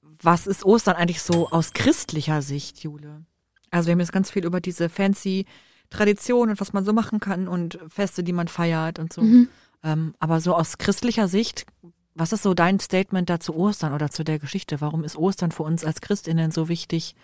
was 0.00 0.46
ist 0.46 0.64
Ostern 0.64 0.94
eigentlich 0.94 1.22
so 1.22 1.48
aus 1.48 1.72
christlicher 1.72 2.40
Sicht, 2.42 2.84
Jule? 2.84 3.24
Also 3.70 3.86
wir 3.86 3.92
haben 3.92 4.00
jetzt 4.00 4.12
ganz 4.12 4.30
viel 4.30 4.44
über 4.44 4.60
diese 4.60 4.88
fancy 4.88 5.46
Tradition 5.90 6.50
und 6.50 6.60
was 6.60 6.72
man 6.72 6.84
so 6.84 6.92
machen 6.92 7.18
kann 7.18 7.48
und 7.48 7.78
Feste, 7.88 8.22
die 8.22 8.32
man 8.32 8.48
feiert 8.48 8.98
und 8.98 9.12
so. 9.12 9.22
Mhm. 9.22 9.48
Ähm, 9.82 10.14
aber 10.20 10.40
so 10.40 10.54
aus 10.54 10.78
christlicher 10.78 11.26
Sicht, 11.26 11.66
was 12.14 12.32
ist 12.32 12.42
so 12.42 12.54
dein 12.54 12.78
Statement 12.78 13.28
da 13.28 13.40
zu 13.40 13.54
Ostern 13.56 13.92
oder 13.92 14.10
zu 14.10 14.22
der 14.22 14.38
Geschichte? 14.38 14.80
Warum 14.80 15.02
ist 15.02 15.16
Ostern 15.16 15.50
für 15.50 15.64
uns 15.64 15.84
als 15.84 16.00
Christinnen 16.00 16.50
so 16.50 16.68
wichtig? 16.68 17.16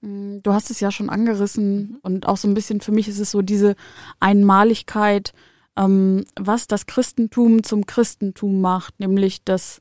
Mm, 0.00 0.38
Du 0.42 0.52
hast 0.52 0.70
es 0.70 0.80
ja 0.80 0.90
schon 0.90 1.10
angerissen 1.10 1.98
und 2.02 2.26
auch 2.26 2.36
so 2.36 2.46
ein 2.48 2.54
bisschen 2.54 2.80
für 2.80 2.92
mich 2.92 3.08
ist 3.08 3.18
es 3.18 3.30
so 3.30 3.42
diese 3.42 3.74
Einmaligkeit, 4.20 5.32
ähm, 5.76 6.24
was 6.38 6.66
das 6.66 6.86
Christentum 6.86 7.62
zum 7.62 7.86
Christentum 7.86 8.60
macht, 8.60 8.98
nämlich 9.00 9.44
das, 9.44 9.80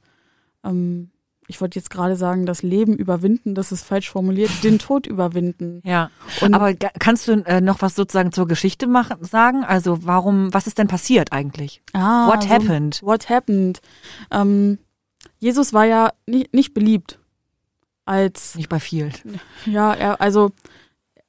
ähm, 0.63 1.10
ich 1.47 1.62
wollte 1.62 1.80
jetzt 1.80 1.89
gerade 1.89 2.15
sagen, 2.15 2.45
das 2.45 2.62
Leben 2.62 2.95
überwinden, 2.95 3.56
das 3.56 3.71
ist 3.71 3.84
falsch 3.84 4.10
formuliert, 4.10 4.49
den 4.63 4.80
Tod 4.80 5.08
überwinden. 5.08 5.82
Ja, 5.86 6.10
Und 6.41 6.53
aber 6.53 6.73
kannst 6.73 7.27
du 7.27 7.34
äh, 7.45 7.62
noch 7.62 7.82
was 7.82 7.95
sozusagen 7.95 8.32
zur 8.32 8.47
Geschichte 8.47 8.88
machen, 8.88 9.23
sagen? 9.23 9.63
Also 9.63 10.06
warum, 10.06 10.53
was 10.53 10.67
ist 10.67 10.77
denn 10.77 10.88
passiert 10.88 11.32
eigentlich? 11.32 11.82
ah, 11.93 12.27
What 12.27 12.43
so- 12.43 12.49
happened? 12.49 12.99
What 13.03 13.30
happened? 13.30 13.80
Ähm, 14.32 14.77
Jesus 15.39 15.73
war 15.73 15.86
ja 15.86 16.12
nicht, 16.25 16.53
nicht 16.53 16.73
beliebt. 16.73 17.19
Als 18.08 18.56
Nicht 18.56 18.70
bei 18.70 18.80
vielen. 18.80 19.13
ja, 19.65 19.93
er, 19.93 20.22
also 20.22 20.52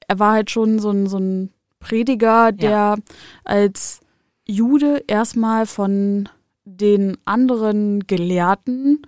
er 0.06 0.18
war 0.18 0.32
halt 0.32 0.50
schon 0.50 0.78
so 0.78 0.90
ein, 0.90 1.06
so 1.06 1.18
ein 1.18 1.52
Prediger, 1.80 2.52
der 2.52 2.96
als 3.44 4.00
Jude 4.46 5.04
erstmal 5.06 5.66
von 5.66 6.28
den 6.64 7.16
anderen 7.24 8.06
Gelehrten, 8.06 9.02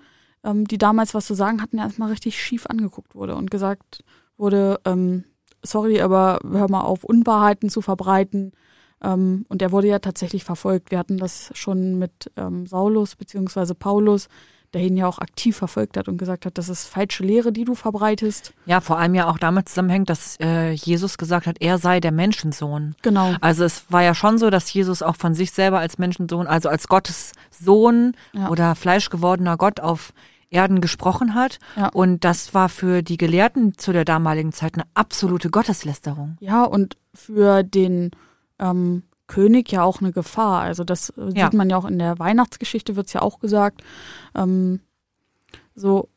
ähm, 0.44 0.66
die 0.66 0.78
damals 0.78 1.14
was 1.14 1.26
zu 1.26 1.35
sagen 1.35 1.62
hatten, 1.62 1.78
erstmal 1.78 2.11
richtig 2.11 2.40
schief 2.42 2.66
angeguckt 2.66 3.14
wurde 3.14 3.35
und 3.35 3.50
gesagt 3.50 4.04
wurde, 4.37 4.80
ähm, 4.85 5.24
sorry, 5.62 6.00
aber 6.00 6.40
hör 6.48 6.70
mal 6.70 6.83
auf, 6.83 7.04
Unwahrheiten 7.04 7.68
zu 7.68 7.83
verbreiten. 7.83 8.52
Ähm, 9.02 9.44
und 9.48 9.62
er 9.62 9.72
wurde 9.72 9.88
ja 9.88 9.98
tatsächlich 9.98 10.44
verfolgt. 10.44 10.90
Wir 10.90 10.98
hatten 10.98 11.18
das 11.18 11.50
schon 11.54 11.98
mit 11.98 12.30
ähm, 12.37 12.66
Saulus 12.66 13.16
beziehungsweise 13.16 13.74
Paulus, 13.74 14.28
der 14.72 14.83
ihn 14.83 14.96
ja 14.96 15.06
auch 15.06 15.18
aktiv 15.18 15.56
verfolgt 15.56 15.96
hat 15.96 16.09
und 16.09 16.16
gesagt 16.16 16.46
hat, 16.46 16.56
das 16.59 16.68
ist 16.68 16.87
falsche 16.87 17.24
Lehre, 17.24 17.52
die 17.52 17.64
du 17.64 17.74
verbreitest. 17.74 18.52
Ja, 18.66 18.80
vor 18.80 18.98
allem 18.98 19.14
ja 19.14 19.28
auch 19.28 19.38
damit 19.38 19.68
zusammenhängt, 19.68 20.09
dass 20.11 20.37
äh, 20.40 20.70
Jesus 20.70 21.18
gesagt 21.18 21.46
hat, 21.46 21.56
er 21.61 21.78
sei 21.78 21.98
der 22.00 22.12
Menschensohn. 22.12 22.94
Genau. 23.02 23.35
Also 23.40 23.64
es 23.64 23.90
war 23.90 24.02
ja 24.02 24.14
schon 24.14 24.38
so, 24.38 24.48
dass 24.50 24.72
Jesus 24.72 25.02
auch 25.02 25.16
von 25.16 25.35
sich 25.35 25.50
selber 25.50 25.80
als 25.80 25.98
Menschensohn, 25.98 26.46
also 26.46 26.68
als 26.68 26.88
Gottes 26.88 27.33
Sohn 27.50 28.12
Ja. 28.33 28.48
oder 28.48 28.74
fleischgewordener 28.74 29.56
Gott 29.56 29.80
auf 29.80 30.12
Erden 30.50 30.80
gesprochen 30.80 31.35
hat. 31.35 31.59
Ja. 31.76 31.88
Und 31.88 32.24
das 32.24 32.54
war 32.54 32.68
für 32.68 33.02
die 33.02 33.16
Gelehrten 33.16 33.76
zu 33.78 33.92
der 33.92 34.04
damaligen 34.04 34.52
Zeit 34.52 34.74
eine 34.74 34.85
absolute 34.94 35.50
Gotteslästerung. 35.50 36.37
Ja, 36.40 36.64
und 36.64 36.96
für 37.14 37.62
den 37.62 38.11
ähm, 38.59 39.02
König 39.30 39.70
ja 39.72 39.82
auch 39.82 40.00
eine 40.00 40.12
Gefahr. 40.12 40.60
Also 40.60 40.84
das 40.84 41.10
äh, 41.10 41.30
Ja. 41.34 41.46
sieht 41.46 41.54
man 41.54 41.70
ja 41.70 41.76
auch 41.78 41.84
in 41.86 41.98
der 41.98 42.18
Weihnachtsgeschichte, 42.18 42.96
wird's 42.96 43.12
ja 43.14 43.22
auch 43.22 43.38
gesagt. 43.38 43.82
Ähm, 44.34 44.80
so, 45.74 46.08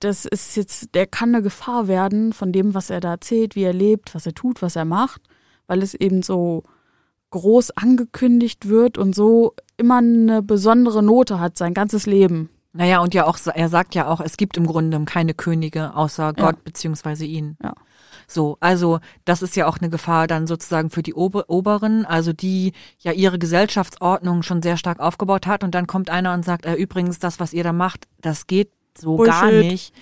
das 0.00 0.24
ist 0.24 0.56
jetzt, 0.56 0.94
der 0.94 1.06
kann 1.06 1.34
eine 1.34 1.42
Gefahr 1.42 1.88
werden 1.88 2.32
von 2.32 2.52
dem, 2.52 2.72
was 2.74 2.88
er 2.90 3.00
da 3.00 3.10
erzählt, 3.10 3.54
wie 3.56 3.64
er 3.64 3.72
lebt, 3.74 4.14
was 4.14 4.24
er 4.24 4.34
tut, 4.34 4.62
was 4.62 4.76
er 4.76 4.84
macht, 4.86 5.20
weil 5.66 5.82
es 5.82 5.94
eben 5.94 6.22
so 6.22 6.62
groß 7.30 7.72
angekündigt 7.72 8.68
wird 8.68 8.98
und 8.98 9.14
so 9.14 9.54
immer 9.76 9.98
eine 9.98 10.42
besondere 10.42 11.02
Note 11.02 11.38
hat, 11.38 11.58
sein 11.58 11.74
ganzes 11.74 12.06
Leben. 12.06 12.48
Naja, 12.72 13.00
und 13.00 13.14
ja 13.14 13.26
auch, 13.26 13.36
er 13.52 13.68
sagt 13.68 13.94
ja 13.94 14.06
auch, 14.08 14.20
es 14.20 14.36
gibt 14.36 14.56
im 14.56 14.66
Grunde 14.66 14.98
keine 15.04 15.34
Könige 15.34 15.94
außer 15.94 16.26
Ja. 16.26 16.32
Gott 16.32 16.62
beziehungsweise 16.64 17.24
ihn. 17.24 17.56
Ja. 17.62 17.74
So, 18.30 18.56
also 18.60 19.00
das 19.24 19.42
ist 19.42 19.56
ja 19.56 19.66
auch 19.66 19.78
eine 19.78 19.90
Gefahr 19.90 20.26
dann 20.28 20.46
sozusagen 20.46 20.90
für 20.90 21.02
die 21.02 21.14
Ober 21.14 21.50
Oberen, 21.50 22.06
also 22.06 22.32
die 22.32 22.72
ja 23.00 23.10
ihre 23.12 23.38
Gesellschaftsordnung 23.38 24.42
schon 24.42 24.62
sehr 24.62 24.76
stark 24.76 25.00
aufgebaut 25.00 25.46
hat 25.46 25.64
und 25.64 25.74
dann 25.74 25.86
kommt 25.88 26.10
einer 26.10 26.32
und 26.32 26.44
sagt, 26.44 26.64
äh, 26.64 26.74
übrigens, 26.74 27.18
das, 27.18 27.40
was 27.40 27.52
ihr 27.52 27.64
da 27.64 27.72
macht, 27.72 28.06
das 28.20 28.46
geht 28.46 28.70
so 28.96 29.16
gar 29.16 29.50
Bullshit. 29.50 29.64
nicht. 29.66 29.94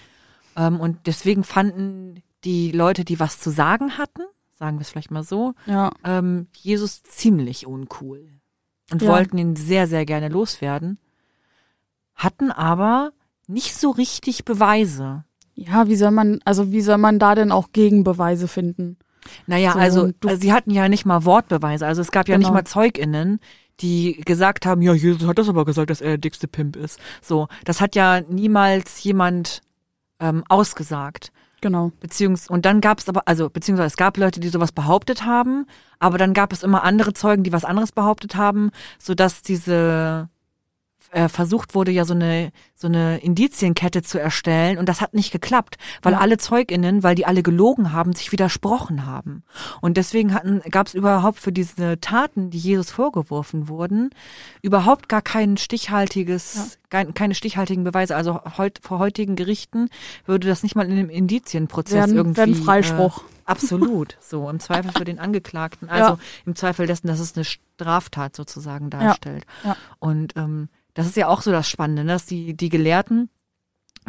Ähm, 0.57 0.79
und 0.79 1.07
deswegen 1.07 1.43
fanden 1.43 2.23
die 2.45 2.71
Leute, 2.71 3.05
die 3.05 3.19
was 3.19 3.41
zu 3.41 3.51
sagen 3.51 3.97
hatten, 3.97 4.23
sagen 4.59 4.77
wir 4.79 4.83
es 4.83 4.91
vielleicht 4.91 5.11
mal 5.11 5.25
so, 5.25 5.55
Ja, 5.67 5.91
ähm, 6.05 6.49
Jesus 6.55 7.03
ziemlich 7.03 7.67
uncool 7.67 8.29
und 8.93 9.03
Ja. 9.03 9.09
wollten 9.09 9.38
ihn 9.38 9.57
sehr, 9.57 9.87
sehr 9.87 10.05
gerne 10.05 10.29
loswerden, 10.29 10.99
hatten 12.14 12.51
aber 12.51 13.12
nicht 13.47 13.75
so 13.75 13.91
richtig 13.91 14.45
Beweise. 14.45 15.25
Ja, 15.59 15.88
wie 15.88 15.97
soll 15.97 16.12
man, 16.12 16.38
also 16.44 16.71
wie 16.71 16.81
soll 16.81 16.99
man 16.99 17.18
da 17.18 17.35
denn 17.35 17.51
auch 17.51 17.73
Gegenbeweise 17.73 18.47
finden? 18.47 18.97
Naja, 19.47 19.73
So, 19.73 19.79
also, 19.79 20.12
sie 20.38 20.53
hatten 20.53 20.71
ja 20.71 20.88
nicht 20.88 21.05
mal 21.05 21.25
Wortbeweise. 21.25 21.87
Also 21.87 22.01
es 22.01 22.12
gab 22.12 22.29
ja 22.29 22.38
nicht 22.38 22.47
Genau. 22.47 22.55
mal 22.59 22.64
ZeugInnen, 22.64 23.40
die 23.81 24.21
gesagt 24.25 24.66
haben, 24.66 24.83
ja, 24.83 24.94
Jesus 24.94 25.27
hat 25.27 25.38
das 25.38 25.49
aber 25.49 25.64
gesagt, 25.64 25.90
dass 25.90 26.01
er 26.01 26.11
der 26.11 26.18
dickste 26.18 26.47
Pimp 26.49 26.77
ist. 26.77 27.01
So, 27.21 27.49
das 27.64 27.81
hat 27.81 27.97
ja 27.97 28.21
niemals 28.21 29.03
jemand 29.03 29.61
ähm, 30.21 30.44
ausgesagt. 30.49 31.33
Genau. 31.61 31.90
Beziehungs 31.99 32.49
und 32.49 32.64
dann 32.64 32.81
gab 32.81 33.01
es 33.01 33.09
aber, 33.09 33.23
also 33.27 33.51
beziehungsweise 33.51 33.88
es 33.88 33.97
gab 33.97 34.16
Leute, 34.16 34.38
die 34.38 34.49
sowas 34.49 34.71
behauptet 34.71 35.25
haben, 35.25 35.66
aber 35.99 36.16
dann 36.16 36.33
gab 36.33 36.53
es 36.53 36.62
immer 36.62 36.85
andere 36.85 37.14
Zeugen, 37.14 37.42
die 37.42 37.53
was 37.53 37.64
anderes 37.64 37.90
behauptet 37.90 38.37
haben, 38.37 38.71
sodass 39.01 39.42
diese 39.42 40.29
äh, 41.11 41.29
versucht 41.29 41.75
wurde, 41.75 41.90
ja 41.90 42.05
so 42.05 42.14
eine 42.14 42.51
so 42.75 42.87
eine 42.87 43.18
Indizienkette 43.18 44.03
zu 44.03 44.21
erstellen 44.21 44.79
und 44.79 44.88
das 44.88 45.01
hat 45.01 45.12
nicht 45.12 45.33
geklappt, 45.33 45.79
weil 46.03 46.12
Ja. 46.12 46.21
alle 46.21 46.38
ZeugInnen, 46.38 47.03
weil 47.03 47.16
die 47.16 47.27
alle 47.27 47.42
gelogen 47.42 47.92
haben, 47.92 48.12
sich 48.12 48.31
widersprochen 48.31 49.05
haben. 49.05 49.42
Und 49.81 49.97
deswegen 49.97 50.33
hatten 50.33 50.61
gab 50.71 50.87
es 50.87 50.94
überhaupt 50.94 51.40
für 51.40 51.51
diese 51.51 51.99
Taten, 52.01 52.51
die 52.51 52.59
Jesus 52.59 52.92
vorgeworfen 52.92 53.66
wurden, 53.66 54.11
überhaupt 54.62 55.09
gar 55.09 55.23
kein 55.23 55.57
stichhaltiges, 55.57 56.79
kein, 56.90 57.14
keine 57.14 57.35
stichhaltigen 57.35 57.83
Beweise. 57.85 58.14
Also 58.14 58.40
heut, 58.57 58.79
vor 58.83 58.99
heutigen 59.01 59.35
Gerichten 59.37 59.88
würde 60.25 60.47
das 60.47 60.62
nicht 60.62 60.77
mal 60.77 60.87
in 60.87 60.92
einem 60.92 61.11
Indizienprozess 61.11 61.94
Werden, 61.94 62.16
irgendwie. 62.16 62.37
werden 62.38 62.55
Freispruch. 62.55 63.23
Äh, 63.23 63.27
absolut. 63.47 64.16
So, 64.21 64.49
im 64.49 64.61
Zweifel 64.61 64.92
für 64.92 65.05
den 65.05 65.18
Angeklagten. 65.18 65.88
Also 65.88 66.12
Ja. 66.12 66.18
im 66.47 66.55
Zweifel 66.55 66.87
dessen, 66.87 67.09
dass 67.09 67.18
es 67.18 67.35
eine 67.35 67.44
Straftat 67.44 68.37
sozusagen 68.37 68.90
darstellt. 68.90 69.47
Ja. 69.64 69.77
Und 69.99 70.37
ähm, 70.37 70.68
das 70.99 71.07
ist 71.07 71.17
ja 71.17 71.29
auch 71.29 71.43
so 71.43 71.53
das 71.53 71.71
Spannende, 71.71 72.03
ne, 72.03 72.15
dass 72.15 72.27
die, 72.27 72.57
die 72.57 72.71
Gelehrten 72.71 73.31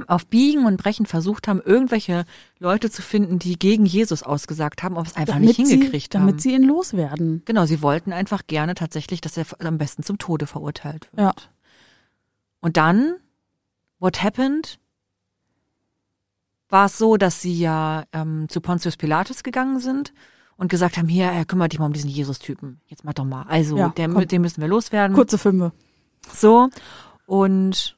auf 0.08 0.26
Biegen 0.26 0.66
und 0.66 0.78
Brechen 0.78 1.06
versucht 1.06 1.48
haben, 1.48 1.62
irgendwelche 1.62 2.26
Leute 2.58 2.90
zu 2.90 3.04
finden, 3.04 3.38
die 3.38 3.60
gegen 3.60 3.86
Jesus 3.86 4.24
ausgesagt 4.24 4.82
haben, 4.82 4.98
aber 4.98 5.06
es 5.06 5.16
einfach 5.16 5.38
nicht 5.38 5.58
hingekriegt 5.58 6.14
sie, 6.14 6.18
haben. 6.18 6.26
Damit 6.26 6.42
sie 6.42 6.56
ihn 6.56 6.64
loswerden. 6.64 7.44
Genau, 7.46 7.68
sie 7.68 7.84
wollten 7.84 8.12
einfach 8.12 8.48
gerne 8.48 8.74
tatsächlich, 8.74 9.22
dass 9.22 9.38
er 9.38 9.46
am 9.60 9.78
besten 9.78 10.02
zum 10.02 10.18
Tode 10.18 10.48
verurteilt 10.48 11.08
wird. 11.12 11.22
Ja. 11.22 11.34
Und 12.60 12.76
dann, 12.76 13.18
what 14.00 14.24
happened? 14.24 14.80
War 16.70 16.88
es 16.88 16.98
so, 16.98 17.18
dass 17.18 17.40
sie 17.40 17.60
ja 17.60 18.06
ähm, 18.14 18.48
zu 18.50 18.62
Pontius 18.62 18.98
Pilatus 18.98 19.44
gegangen 19.44 19.80
sind 19.80 20.12
und 20.58 20.70
gesagt 20.72 20.98
haben, 20.98 21.08
hier, 21.08 21.26
er 21.26 21.46
kümmert 21.46 21.72
dich 21.72 21.80
mal 21.80 21.86
um 21.86 21.94
diesen 21.94 22.10
Jesus-Typen. 22.10 22.82
Jetzt 22.88 23.04
mach 23.06 23.14
doch 23.14 23.26
mal. 23.26 23.44
Also, 23.44 23.78
Ja, 23.78 23.90
der, 23.90 24.10
komm. 24.10 24.28
den 24.28 24.42
müssen 24.42 24.62
wir 24.62 24.68
loswerden. 24.68 25.16
Kurze 25.16 25.38
Filme. 25.38 25.72
So. 26.34 26.70
Und 27.26 27.98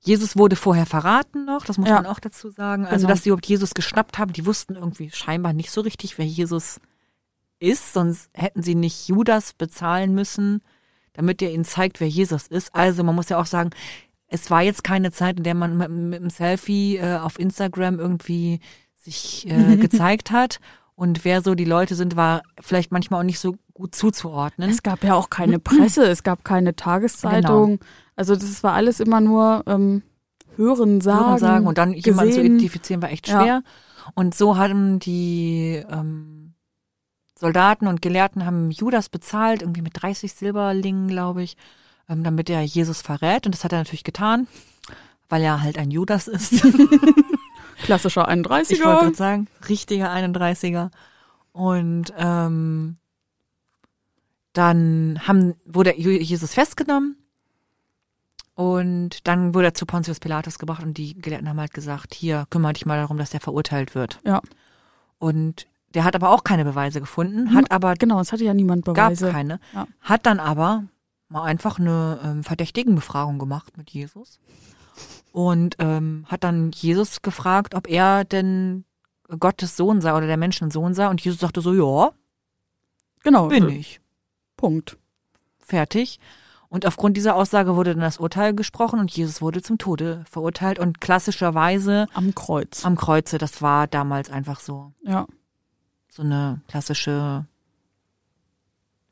Jesus 0.00 0.36
wurde 0.36 0.56
vorher 0.56 0.86
verraten 0.86 1.46
noch, 1.46 1.64
das 1.64 1.78
muss 1.78 1.88
Ja. 1.88 1.94
man 1.96 2.06
auch 2.06 2.20
dazu 2.20 2.50
sagen. 2.50 2.84
Also, 2.84 3.06
Genau. 3.06 3.08
dass 3.08 3.22
sie 3.22 3.30
überhaupt 3.30 3.46
Jesus 3.46 3.72
geschnappt 3.72 4.18
haben, 4.18 4.32
die 4.32 4.44
wussten 4.44 4.74
irgendwie 4.76 5.10
scheinbar 5.10 5.52
nicht 5.54 5.70
so 5.70 5.80
richtig, 5.80 6.18
wer 6.18 6.26
Jesus 6.26 6.78
ist, 7.58 7.94
sonst 7.94 8.28
hätten 8.34 8.62
sie 8.62 8.74
nicht 8.74 9.08
Judas 9.08 9.54
bezahlen 9.54 10.14
müssen, 10.14 10.60
damit 11.14 11.40
er 11.40 11.52
ihnen 11.52 11.64
zeigt, 11.64 12.00
wer 12.00 12.08
Jesus 12.08 12.48
ist. 12.48 12.74
Also, 12.74 13.02
man 13.02 13.14
muss 13.14 13.30
ja 13.30 13.38
auch 13.40 13.46
sagen, 13.46 13.70
es 14.26 14.50
war 14.50 14.62
jetzt 14.62 14.84
keine 14.84 15.10
Zeit, 15.12 15.38
in 15.38 15.44
der 15.44 15.54
man 15.54 15.76
mit, 15.78 15.88
mit 15.88 16.20
einem 16.20 16.30
Selfie 16.30 16.96
äh, 16.96 17.16
auf 17.18 17.38
Instagram 17.38 17.98
irgendwie 17.98 18.60
sich 19.00 19.46
äh, 19.48 19.76
gezeigt 19.78 20.30
hat. 20.32 20.60
Und 20.96 21.24
wer 21.24 21.42
so 21.42 21.54
die 21.54 21.64
Leute 21.64 21.94
sind, 21.96 22.14
war 22.16 22.42
vielleicht 22.60 22.92
manchmal 22.92 23.20
auch 23.20 23.24
nicht 23.24 23.40
so 23.40 23.56
gut 23.72 23.94
zuzuordnen. 23.96 24.70
Es 24.70 24.82
gab 24.84 25.02
ja 25.02 25.14
auch 25.14 25.28
keine 25.28 25.58
Presse, 25.58 26.04
es 26.06 26.22
gab 26.22 26.44
keine 26.44 26.76
Tageszeitung. 26.76 27.80
Also 28.14 28.36
das 28.36 28.62
war 28.62 28.74
alles 28.74 29.00
immer 29.00 29.20
nur 29.20 29.64
ähm, 29.66 30.02
Hören, 30.56 31.00
Sagen. 31.00 31.26
hören 31.26 31.38
sagen 31.38 31.66
und 31.66 31.78
dann 31.78 31.92
jemanden 31.94 32.32
zu 32.32 32.38
gesehen. 32.38 32.46
identifizieren 32.46 33.02
war 33.02 33.10
echt 33.10 33.26
Ja. 33.28 33.40
schwer. 33.42 33.62
Und 34.14 34.36
so 34.36 34.56
haben 34.56 35.00
die 35.00 35.82
ähm, 35.90 36.54
Soldaten 37.36 37.88
und 37.88 38.00
Gelehrten 38.02 38.46
haben 38.46 38.70
Judas 38.70 39.08
bezahlt, 39.08 39.62
irgendwie 39.62 39.82
mit 39.82 40.00
30 40.00 40.32
Silberlingen, 40.32 41.08
glaube 41.08 41.42
ich, 41.42 41.56
ähm, 42.08 42.22
damit 42.22 42.48
er 42.50 42.60
Jesus 42.62 43.02
verrät. 43.02 43.46
Und 43.46 43.54
das 43.56 43.64
hat 43.64 43.72
er 43.72 43.78
natürlich 43.78 44.04
getan, 44.04 44.46
weil 45.28 45.42
er 45.42 45.60
halt 45.62 45.76
ein 45.76 45.90
Judas 45.90 46.28
ist. 46.28 46.64
Klassischer 47.84 48.28
31er. 48.28 48.72
Ich 48.72 48.84
wollte 48.84 49.00
gerade 49.04 49.14
sagen, 49.14 49.48
richtiger 49.68 50.10
31er. 50.12 50.90
Und 51.52 52.12
ähm, 52.16 52.96
dann 54.52 55.20
haben, 55.26 55.54
wurde 55.64 55.96
Jesus 55.96 56.54
festgenommen 56.54 57.16
und 58.54 59.26
dann 59.26 59.54
wurde 59.54 59.66
er 59.68 59.74
zu 59.74 59.84
Pontius 59.86 60.20
Pilatus 60.20 60.58
gebracht 60.58 60.82
und 60.82 60.96
die 60.96 61.14
Gelehrten 61.20 61.48
haben 61.48 61.58
halt 61.58 61.74
gesagt, 61.74 62.14
hier, 62.14 62.46
kümmere 62.50 62.72
dich 62.74 62.86
mal 62.86 62.96
darum, 62.98 63.18
dass 63.18 63.30
der 63.30 63.40
verurteilt 63.40 63.94
wird. 63.94 64.20
Ja. 64.24 64.40
Und 65.18 65.66
der 65.94 66.04
hat 66.04 66.14
aber 66.14 66.30
auch 66.30 66.44
keine 66.44 66.64
Beweise 66.64 67.00
gefunden, 67.00 67.54
hat 67.54 67.70
aber, 67.70 67.94
Genau, 67.94 68.20
es 68.20 68.32
hatte 68.32 68.44
ja 68.44 68.54
niemand 68.54 68.84
gab 68.84 68.94
Beweise. 68.94 69.30
keine, 69.30 69.60
Ja. 69.72 69.86
hat 70.00 70.26
dann 70.26 70.38
aber 70.40 70.84
mal 71.28 71.44
einfach 71.44 71.78
eine 71.78 72.20
ähm, 72.24 72.44
Verdächtigenbefragung 72.44 73.38
gemacht 73.38 73.76
mit 73.76 73.90
Jesus 73.90 74.38
und 75.34 75.74
ähm, 75.80 76.24
hat 76.28 76.44
dann 76.44 76.70
Jesus 76.70 77.20
gefragt, 77.20 77.74
ob 77.74 77.90
er 77.90 78.24
denn 78.24 78.84
Gottes 79.40 79.76
Sohn 79.76 80.00
sei 80.00 80.14
oder 80.16 80.28
der 80.28 80.36
Menschen 80.36 80.70
Sohn 80.70 80.94
sei 80.94 81.08
und 81.08 81.20
Jesus 81.20 81.40
sagte 81.40 81.60
so, 81.60 81.74
ja, 81.74 82.12
Genau. 83.24 83.48
bin 83.48 83.68
äh, 83.68 83.78
ich. 83.78 84.00
Punkt. 84.56 84.96
Fertig. 85.58 86.20
Und 86.68 86.86
aufgrund 86.86 87.16
dieser 87.16 87.34
Aussage 87.34 87.74
wurde 87.74 87.94
dann 87.94 88.02
das 88.02 88.18
Urteil 88.18 88.54
gesprochen 88.54 89.00
und 89.00 89.10
Jesus 89.10 89.42
wurde 89.42 89.60
zum 89.60 89.76
Tode 89.76 90.24
verurteilt 90.30 90.78
und 90.78 91.00
klassischerweise 91.00 92.06
Am 92.14 92.32
Kreuz. 92.36 92.84
am 92.84 92.94
Kreuze, 92.94 93.36
das 93.36 93.60
war 93.60 93.88
damals 93.88 94.30
einfach 94.30 94.60
so, 94.60 94.92
ja. 95.02 95.26
so 96.08 96.22
eine 96.22 96.60
klassische 96.68 97.44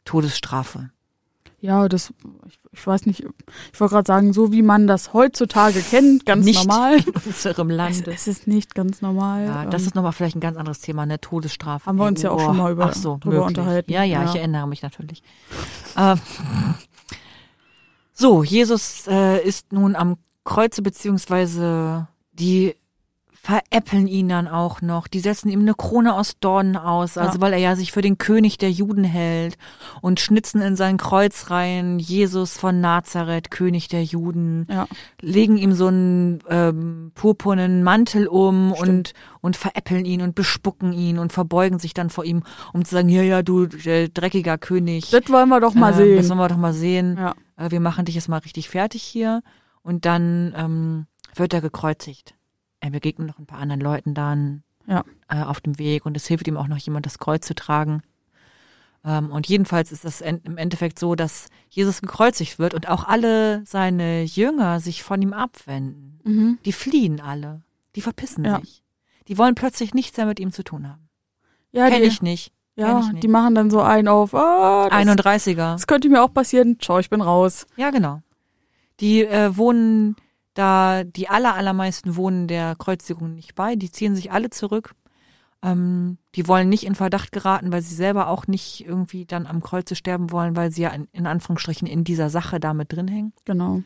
Todesstrafe. 0.04 0.90
Ja, 1.64 1.88
das, 1.88 2.12
ich, 2.48 2.58
ich 2.72 2.84
weiß 2.86 3.06
nicht, 3.06 3.20
ich 3.72 3.80
wollte 3.80 3.94
gerade 3.94 4.06
sagen, 4.08 4.32
so 4.32 4.50
wie 4.50 4.62
man 4.62 4.88
das 4.88 5.12
heutzutage 5.12 5.80
kennt, 5.80 6.26
ganz 6.26 6.44
Nicht 6.44 6.66
normal. 6.66 6.96
in 6.98 7.12
unserem 7.24 7.70
Es, 7.70 7.76
Lande. 7.76 8.10
es 8.12 8.26
ist 8.26 8.48
nicht 8.48 8.74
ganz 8.74 9.00
normal. 9.00 9.44
Ja, 9.46 9.66
das 9.66 9.82
ähm, 9.82 9.86
ist 9.86 9.94
nochmal 9.94 10.10
vielleicht 10.12 10.34
ein 10.34 10.40
ganz 10.40 10.56
anderes 10.56 10.80
Thema, 10.80 11.06
ne? 11.06 11.20
Todesstrafe. 11.20 11.86
Haben 11.86 11.98
wir 11.98 12.06
uns 12.06 12.20
ja 12.20 12.32
auch 12.32 12.36
Oh, 12.40 12.46
schon 12.46 12.56
mal 12.56 12.72
über- 12.72 12.86
ach 12.86 12.94
so, 12.94 13.18
drüber 13.18 13.36
möglich. 13.36 13.58
unterhalten. 13.58 13.92
Ja, 13.92 14.02
ja, 14.02 14.22
Ja. 14.24 14.28
ich 14.28 14.34
erinnere 14.34 14.66
mich 14.66 14.82
natürlich. 14.82 15.22
Ähm, 15.96 16.18
so, 18.12 18.42
Jesus 18.42 19.06
äh, 19.06 19.42
ist 19.46 19.72
nun 19.72 19.96
am 19.96 20.16
Kreuze, 20.44 20.82
beziehungsweise 20.82 22.08
die 22.32 22.74
veräppeln 23.44 24.06
ihn 24.06 24.28
dann 24.28 24.46
auch 24.46 24.82
noch. 24.82 25.08
Die 25.08 25.18
setzen 25.18 25.48
ihm 25.48 25.62
eine 25.62 25.74
Krone 25.74 26.14
aus 26.14 26.38
Dornen 26.38 26.76
aus, 26.76 27.18
also 27.18 27.34
Ja. 27.34 27.40
weil 27.40 27.52
er 27.54 27.58
ja 27.58 27.74
sich 27.74 27.90
für 27.90 28.00
den 28.00 28.16
König 28.16 28.56
der 28.56 28.70
Juden 28.70 29.02
hält 29.02 29.58
und 30.00 30.20
schnitzen 30.20 30.62
in 30.62 30.76
sein 30.76 30.96
Kreuz 30.96 31.50
rein, 31.50 31.98
Jesus 31.98 32.56
von 32.56 32.80
Nazareth, 32.80 33.50
König 33.50 33.88
der 33.88 34.04
Juden 34.04 34.68
ja, 34.70 34.86
legen 35.20 35.56
ihm 35.58 35.72
so 35.72 35.88
einen 35.88 36.38
ähm, 36.48 37.10
purpurnen 37.16 37.82
Mantel 37.82 38.28
um 38.28 38.74
Stimmt. 38.76 38.88
und 38.88 39.12
und 39.40 39.56
veräppeln 39.56 40.04
ihn 40.04 40.22
und 40.22 40.36
bespucken 40.36 40.92
ihn 40.92 41.18
und 41.18 41.32
verbeugen 41.32 41.80
sich 41.80 41.94
dann 41.94 42.10
vor 42.10 42.24
ihm, 42.24 42.44
um 42.72 42.84
zu 42.84 42.94
sagen, 42.94 43.08
ja, 43.08 43.22
ja, 43.22 43.42
du 43.42 43.64
äh, 43.64 44.08
dreckiger 44.08 44.56
König. 44.56 45.10
das 45.10 45.28
wollen 45.30 45.48
wir 45.48 45.58
doch 45.58 45.74
mal 45.74 45.88
äh, 46.00 46.14
Das 46.14 46.26
sehen. 46.26 46.28
wollen 46.28 46.38
wir 46.38 46.48
doch 46.48 46.56
mal 46.58 46.74
sehen. 46.74 47.16
Ja, 47.18 47.34
Äh, 47.56 47.72
wir 47.72 47.80
machen 47.80 48.04
dich 48.04 48.14
jetzt 48.14 48.28
mal 48.28 48.38
richtig 48.38 48.68
fertig 48.68 49.02
hier. 49.02 49.42
Und 49.82 50.04
dann 50.04 50.54
ähm, 50.56 51.06
wird 51.34 51.52
er 51.54 51.60
gekreuzigt. 51.60 52.34
Er 52.82 52.90
begegnet 52.90 53.28
noch 53.28 53.38
ein 53.38 53.46
paar 53.46 53.60
anderen 53.60 53.80
Leuten 53.80 54.12
dann 54.12 54.64
Ja. 54.86 55.04
äh, 55.28 55.42
auf 55.42 55.60
dem 55.60 55.78
Weg 55.78 56.04
und 56.04 56.16
es 56.16 56.26
hilft 56.26 56.48
ihm 56.48 56.56
auch 56.56 56.66
noch 56.66 56.76
jemand, 56.78 57.06
das 57.06 57.18
Kreuz 57.18 57.46
zu 57.46 57.54
tragen. 57.54 58.02
Ähm, 59.04 59.30
und 59.30 59.48
jedenfalls 59.48 59.92
ist 59.92 60.04
das 60.04 60.20
im 60.20 60.56
Endeffekt 60.58 60.98
so, 60.98 61.14
dass 61.14 61.46
Jesus 61.70 62.00
gekreuzigt 62.02 62.58
wird 62.58 62.74
und 62.74 62.88
auch 62.88 63.04
alle 63.06 63.62
seine 63.64 64.22
Jünger 64.24 64.80
sich 64.80 65.02
von 65.02 65.22
ihm 65.22 65.32
abwenden. 65.32 66.20
mhm. 66.24 66.58
Die 66.64 66.72
fliehen 66.72 67.20
alle. 67.20 67.62
Die 67.96 68.00
verpissen 68.00 68.44
Ja. 68.44 68.60
sich. 68.60 68.82
Die 69.28 69.38
wollen 69.38 69.54
plötzlich 69.54 69.94
nichts 69.94 70.16
mehr 70.16 70.26
mit 70.26 70.40
ihm 70.40 70.50
zu 70.52 70.64
tun 70.64 70.88
haben. 70.88 71.08
ja, 71.70 71.88
Kenn 71.88 72.02
die, 72.02 72.08
ich 72.08 72.20
nicht. 72.22 72.52
ja, 72.74 72.98
ich 73.00 73.12
nicht. 73.12 73.22
die 73.22 73.28
machen 73.28 73.54
dann 73.54 73.70
so 73.70 73.80
einen 73.80 74.08
auf, 74.08 74.34
ah, 74.34 74.88
das, 74.90 74.98
31er. 74.98 75.54
das 75.74 75.86
könnte 75.86 76.08
mir 76.08 76.22
auch 76.22 76.32
passieren. 76.34 76.78
Ciao, 76.80 76.98
ich 76.98 77.10
bin 77.10 77.20
raus. 77.20 77.66
Ja, 77.76 77.90
genau. 77.90 78.20
Die 79.00 79.24
äh, 79.24 79.56
wohnen 79.56 80.16
da, 80.54 81.04
die 81.04 81.28
aller, 81.28 81.54
allermeisten 81.54 82.16
wohnen 82.16 82.46
der 82.46 82.76
Kreuzigung 82.76 83.34
nicht 83.34 83.54
bei. 83.54 83.76
Die 83.76 83.90
ziehen 83.90 84.14
sich 84.14 84.32
alle 84.32 84.50
zurück. 84.50 84.94
Ähm, 85.62 86.18
die 86.34 86.48
wollen 86.48 86.68
nicht 86.68 86.84
in 86.84 86.94
Verdacht 86.94 87.32
geraten, 87.32 87.72
weil 87.72 87.82
sie 87.82 87.94
selber 87.94 88.28
auch 88.28 88.46
nicht 88.46 88.84
irgendwie 88.84 89.24
dann 89.24 89.46
am 89.46 89.62
Kreuze 89.62 89.94
sterben 89.94 90.30
wollen, 90.30 90.56
weil 90.56 90.72
sie 90.72 90.82
ja 90.82 90.90
in, 90.90 91.08
in 91.12 91.26
Anführungsstrichen 91.26 91.86
in 91.86 92.04
dieser 92.04 92.30
Sache 92.30 92.60
da 92.60 92.74
mit 92.74 92.92
drin 92.92 93.08
hängen. 93.08 93.32
Genau. 93.44 93.82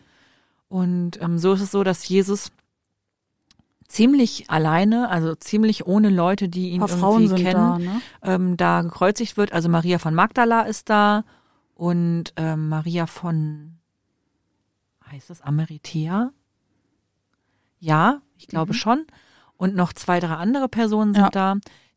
Und 0.69 1.21
ähm, 1.21 1.39
so 1.39 1.53
ist 1.53 1.61
es 1.61 1.71
so, 1.71 1.85
dass 1.85 2.09
Jesus 2.09 2.51
ziemlich 3.89 4.51
alleine, 4.51 5.09
also 5.11 5.35
ziemlich 5.35 5.87
ohne 5.87 6.11
Leute, 6.11 6.49
die 6.49 6.71
ihn 6.71 6.83
irgendwie 6.83 7.43
kennen, 7.43 7.53
da, 7.55 7.79
ne? 7.79 8.01
ähm, 8.23 8.57
da 8.57 8.83
gekreuzigt 8.83 9.37
wird. 9.37 9.53
Also 9.53 9.69
Maria 9.69 9.99
von 9.99 10.15
Magdala 10.15 10.63
ist 10.63 10.91
da 10.91 11.25
und 11.75 12.33
ähm, 12.37 12.69
Maria 12.69 13.07
von, 13.07 13.79
heißt 15.11 15.31
das 15.31 15.43
Ameritea? 15.43 16.33
Ja, 17.79 18.21
ich 18.39 18.47
glaube 18.49 18.73
Mhm. 18.73 18.77
schon. 18.77 19.07
Und 19.57 19.75
noch 19.75 19.93
zwei, 19.93 20.21
drei 20.21 20.35
andere 20.35 20.69
Personen 20.69 21.15
sind 21.15 21.23
Ja. 21.25 21.31
da, 21.31 21.55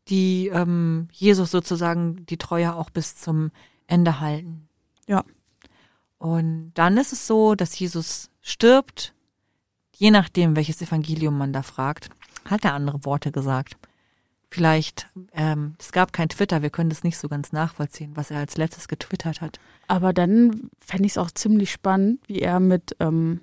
die 0.08 0.48
ähm, 0.48 1.08
Jesus 1.12 1.50
sozusagen 1.50 2.24
die 2.26 2.38
Treue 2.38 2.74
auch 2.74 2.90
bis 2.90 3.16
zum 3.16 3.50
Ende 3.86 4.20
halten. 4.20 4.68
Ja. 5.06 5.24
Und 6.18 6.72
dann 6.74 6.96
ist 6.96 7.12
es 7.12 7.26
so, 7.26 7.54
dass 7.54 7.78
Jesus 7.78 8.30
stirbt, 8.42 9.14
je 9.96 10.10
nachdem, 10.10 10.56
welches 10.56 10.80
Evangelium 10.82 11.36
man 11.36 11.52
da 11.52 11.62
fragt, 11.62 12.08
hat 12.44 12.64
er 12.64 12.74
andere 12.74 13.04
Worte 13.04 13.32
gesagt. 13.32 13.76
Vielleicht, 14.50 15.08
ähm, 15.32 15.76
es 15.78 15.92
gab 15.92 16.12
kein 16.12 16.28
Twitter, 16.28 16.60
wir 16.62 16.70
können 16.70 16.90
das 16.90 17.04
nicht 17.04 17.18
so 17.18 17.28
ganz 17.28 17.52
nachvollziehen, 17.52 18.12
was 18.16 18.30
er 18.32 18.38
als 18.38 18.56
letztes 18.56 18.88
getwittert 18.88 19.40
hat. 19.40 19.60
Aber 19.86 20.12
dann 20.12 20.70
fände 20.80 21.06
ich 21.06 21.12
es 21.12 21.18
auch 21.18 21.30
ziemlich 21.30 21.70
spannend, 21.70 22.20
wie 22.26 22.40
er 22.40 22.58
mit 22.58 22.96
ähm, 22.98 23.40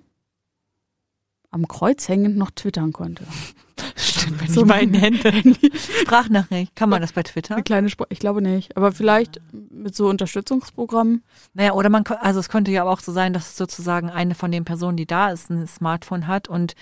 am 1.51 1.67
Kreuz 1.67 2.07
hängend 2.09 2.37
noch 2.37 2.51
twittern 2.51 2.91
konnte. 2.93 3.23
Stimmt, 3.95 4.41
wenn 4.41 4.49
So 4.53 4.61
ich 4.61 4.67
meine 4.67 4.97
ein 4.97 5.13
Hände. 5.23 5.55
Sprachnachricht, 6.01 6.75
kann 6.75 6.89
man 6.89 7.01
das 7.01 7.13
bei 7.13 7.23
Twitter? 7.23 7.55
Eine 7.55 7.63
kleine 7.63 7.89
Spr 7.89 8.05
ich 8.09 8.19
glaube 8.19 8.41
nicht. 8.41 8.75
Aber 8.77 8.91
vielleicht 8.91 9.39
mit 9.71 9.95
so 9.95 10.07
Unterstützungsprogrammen. 10.09 11.23
Naja, 11.53 11.73
oder 11.73 11.89
man, 11.89 12.03
also 12.21 12.39
es 12.39 12.49
könnte 12.49 12.71
ja 12.71 12.83
auch 12.83 12.99
so 12.99 13.11
sein, 13.11 13.33
dass 13.33 13.55
sozusagen 13.57 14.09
eine 14.09 14.35
von 14.35 14.51
den 14.51 14.65
Personen, 14.65 14.97
die 14.97 15.05
da 15.05 15.29
ist, 15.31 15.49
ein 15.49 15.67
Smartphone 15.67 16.27
hat 16.27 16.47
und 16.47 16.73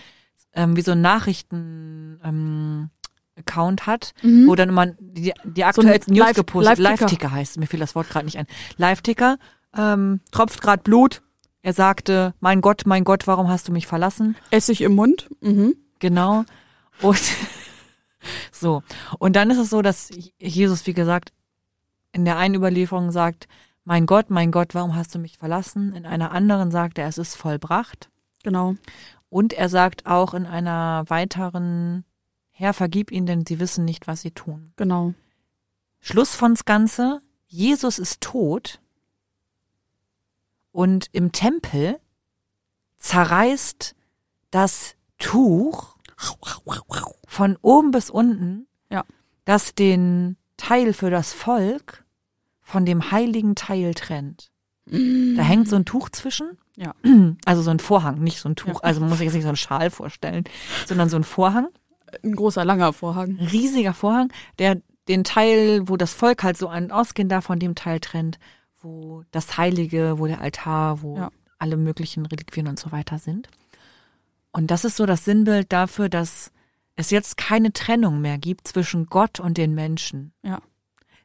ähm, 0.54 0.76
wie 0.76 0.82
so 0.82 0.92
ein 0.94 1.02
Nachrichten 1.02 2.20
ähm, 2.24 2.90
Account 3.38 3.86
hat, 3.86 4.14
Mhm. 4.24 4.48
wo 4.48 4.56
dann 4.56 4.70
immer 4.70 4.88
die, 5.00 5.34
die 5.44 5.64
aktuellsten 5.66 6.14
News 6.14 6.28
Live- 6.28 6.36
gepostet, 6.38 6.80
Live-Ticker. 6.80 7.02
Live-Ticker 7.06 7.32
heißt, 7.32 7.58
mir 7.60 7.68
fiel 7.68 7.82
das 7.82 7.94
Wort 7.96 8.10
gerade 8.10 8.26
nicht 8.26 8.38
ein. 8.38 8.48
Live-Ticker, 8.78 9.38
ähm, 9.78 10.22
tropft 10.32 10.62
gerade 10.62 10.82
Blut. 10.84 11.22
Er 11.66 11.74
sagte, 11.74 12.36
mein 12.42 12.62
Gott, 12.62 12.84
mein 12.86 13.04
Gott, 13.04 13.26
warum 13.26 13.50
hast 13.50 13.68
du 13.68 13.72
mich 13.72 13.88
verlassen? 13.88 14.36
Essig 14.52 14.82
im 14.82 14.94
Mund. 14.94 15.30
Mhm. 15.42 15.76
Genau. 15.98 16.46
Und 17.02 17.20
so. 18.52 18.84
Und 19.18 19.36
dann 19.36 19.50
ist 19.50 19.58
es 19.58 19.72
so, 19.72 19.82
dass 19.82 20.12
Jesus, 20.38 20.86
wie 20.86 20.94
gesagt, 20.94 21.34
in 22.12 22.24
der 22.24 22.38
einen 22.38 22.54
Überlieferung 22.54 23.10
sagt, 23.10 23.48
mein 23.84 24.06
Gott, 24.06 24.30
mein 24.30 24.52
Gott, 24.52 24.76
warum 24.76 24.96
hast 24.96 25.16
du 25.16 25.18
mich 25.18 25.40
verlassen? 25.40 25.94
In 25.94 26.06
einer 26.06 26.30
anderen 26.30 26.70
sagt 26.70 27.00
er, 27.00 27.08
es 27.08 27.18
ist 27.18 27.36
vollbracht. 27.36 28.12
Genau. 28.44 28.76
Und 29.30 29.52
er 29.52 29.68
sagt 29.68 30.06
auch 30.06 30.36
in 30.36 30.46
einer 30.46 31.06
weiteren, 31.08 32.06
Herr, 32.52 32.74
vergib 32.74 33.12
ihnen, 33.12 33.26
denn 33.26 33.44
sie 33.44 33.60
wissen 33.60 33.86
nicht, 33.86 34.06
was 34.06 34.22
sie 34.22 34.30
tun. 34.30 34.72
Genau. 34.76 35.16
Schluss 36.00 36.36
von's 36.36 36.66
Ganze, 36.66 37.24
Jesus 37.48 37.98
ist 37.98 38.22
tot 38.22 38.82
und 40.76 41.08
im 41.14 41.32
Tempel 41.32 42.00
zerreißt 42.98 43.96
das 44.52 44.96
Tuch 45.18 45.96
von 47.28 47.58
oben 47.62 47.92
bis 47.92 48.10
unten, 48.10 48.68
Ja. 48.90 49.04
das 49.46 49.74
den 49.76 50.38
Teil 50.58 50.94
für 50.94 51.10
das 51.10 51.34
Volk 51.34 52.06
von 52.62 52.86
dem 52.86 53.12
heiligen 53.12 53.56
Teil 53.56 53.94
trennt. 53.94 54.52
Da 54.88 55.42
hängt 55.42 55.68
so 55.68 55.76
ein 55.78 55.86
Tuch 55.86 56.10
zwischen. 56.10 56.58
Ja. 56.76 56.94
Also 57.46 57.62
so 57.62 57.72
ein 57.72 57.80
Vorhang, 57.80 58.20
nicht 58.22 58.40
so 58.40 58.50
ein 58.50 58.56
Tuch. 58.56 58.76
Ja. 58.76 58.80
Also 58.82 59.00
man 59.00 59.10
muss 59.10 59.18
sich 59.20 59.26
jetzt 59.26 59.34
nicht 59.34 59.44
so 59.44 59.50
einen 59.50 59.58
Schal 59.58 59.90
vorstellen, 59.90 60.44
sondern 60.86 61.10
so 61.10 61.16
ein 61.18 61.24
Vorhang 61.24 61.68
Ein 62.24 62.36
großer, 62.36 62.64
langer 62.66 62.94
Vorhang. 62.94 63.38
riesiger 63.40 63.94
Vorhang, 63.94 64.32
der 64.60 64.82
den 65.08 65.24
Teil, 65.24 65.88
wo 65.88 65.98
das 65.98 66.14
Volk 66.14 66.44
halt 66.44 66.58
so 66.58 66.68
ein 66.68 66.92
ausgehen 66.92 67.30
darf, 67.30 67.46
von 67.46 67.60
dem 67.60 67.76
Teil 67.76 68.00
trennt, 68.00 68.40
wo 68.86 69.24
das 69.32 69.58
Heilige, 69.58 70.20
wo 70.20 70.28
der 70.28 70.40
Altar, 70.42 71.02
wo 71.02 71.18
Ja. 71.18 71.32
alle 71.58 71.76
möglichen 71.76 72.26
Reliquien 72.26 72.68
und 72.68 72.80
so 72.80 72.92
weiter 72.92 73.18
sind. 73.20 73.50
Und 74.52 74.72
das 74.72 74.86
ist 74.86 74.96
so 74.98 75.06
das 75.06 75.26
Sinnbild 75.26 75.74
dafür, 75.74 76.08
dass 76.08 76.52
es 76.96 77.10
jetzt 77.10 77.36
keine 77.38 77.74
Trennung 77.74 78.22
mehr 78.22 78.38
gibt 78.38 78.68
zwischen 78.68 79.08
Gott 79.08 79.40
und 79.42 79.58
den 79.58 79.74
Menschen. 79.76 80.32
Ja. 80.44 80.62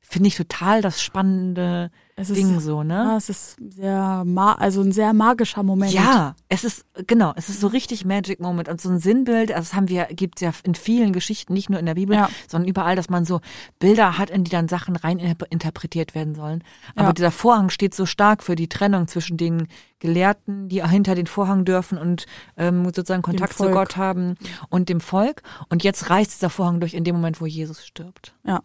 Finde 0.02 0.26
ich 0.26 0.34
total 0.36 0.82
das 0.82 1.00
spannende 1.00 1.90
Es 2.16 2.30
ist, 2.30 2.36
Ding 2.36 2.58
so, 2.58 2.82
ne? 2.82 2.94
ja, 2.94 3.16
es 3.16 3.28
ist 3.28 3.56
sehr, 3.68 4.24
ma 4.26 4.54
also 4.54 4.80
ein 4.80 4.90
sehr 4.90 5.12
magischer 5.12 5.62
Moment. 5.62 5.92
Ja, 5.92 6.34
es 6.48 6.64
ist, 6.64 6.84
genau, 7.06 7.32
es 7.36 7.48
ist 7.48 7.60
so 7.60 7.68
richtig 7.68 8.04
Magic 8.04 8.40
Moment 8.40 8.68
und 8.68 8.80
so 8.80 8.88
ein 8.88 8.98
Sinnbild, 8.98 9.52
also 9.52 9.68
das 9.68 9.74
haben 9.74 9.88
wir, 9.88 10.06
gibt's 10.06 10.40
ja 10.40 10.50
in 10.64 10.74
vielen 10.74 11.12
Geschichten, 11.12 11.52
nicht 11.52 11.70
nur 11.70 11.78
in 11.78 11.86
der 11.86 11.94
Bibel, 11.94 12.16
Ja. 12.16 12.28
sondern 12.48 12.68
überall, 12.68 12.96
dass 12.96 13.08
man 13.08 13.24
so 13.24 13.40
Bilder 13.78 14.18
hat, 14.18 14.30
in 14.30 14.42
die 14.42 14.50
dann 14.50 14.66
Sachen 14.66 14.96
rein 14.96 15.20
interp- 15.20 15.46
interpretiert 15.48 16.16
werden 16.16 16.34
sollen. 16.34 16.64
Aber 16.96 17.08
Ja. 17.08 17.12
dieser 17.12 17.30
Vorhang 17.30 17.70
steht 17.70 17.94
so 17.94 18.04
stark 18.04 18.42
für 18.42 18.56
die 18.56 18.68
Trennung 18.68 19.06
zwischen 19.06 19.36
den 19.36 19.68
Gelehrten, 20.00 20.68
die 20.68 20.82
hinter 20.82 21.14
den 21.14 21.26
Vorhang 21.28 21.64
dürfen 21.64 21.98
und 21.98 22.26
ähm, 22.56 22.84
sozusagen 22.86 23.22
Kontakt 23.22 23.52
zu. 23.56 23.70
Gott 23.70 23.96
haben 23.96 24.34
und 24.70 24.88
dem 24.88 25.00
Volk. 25.00 25.42
Und 25.68 25.84
jetzt 25.84 26.10
reißt 26.10 26.32
dieser 26.32 26.50
Vorhang 26.50 26.80
durch 26.80 26.94
in 26.94 27.04
dem 27.04 27.14
Moment, 27.14 27.40
wo 27.40 27.46
Jesus 27.46 27.86
stirbt 27.86 28.34
Ja. 28.44 28.60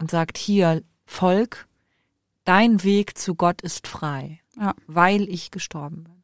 Und 0.00 0.10
sagt, 0.10 0.38
hier, 0.38 0.82
Volk, 1.06 1.68
dein 2.44 2.82
Weg 2.82 3.16
zu 3.18 3.34
Gott 3.34 3.60
ist 3.62 3.86
frei, 3.86 4.40
Ja. 4.56 4.74
weil 4.86 5.28
ich 5.28 5.50
gestorben 5.50 6.04
bin. 6.04 6.22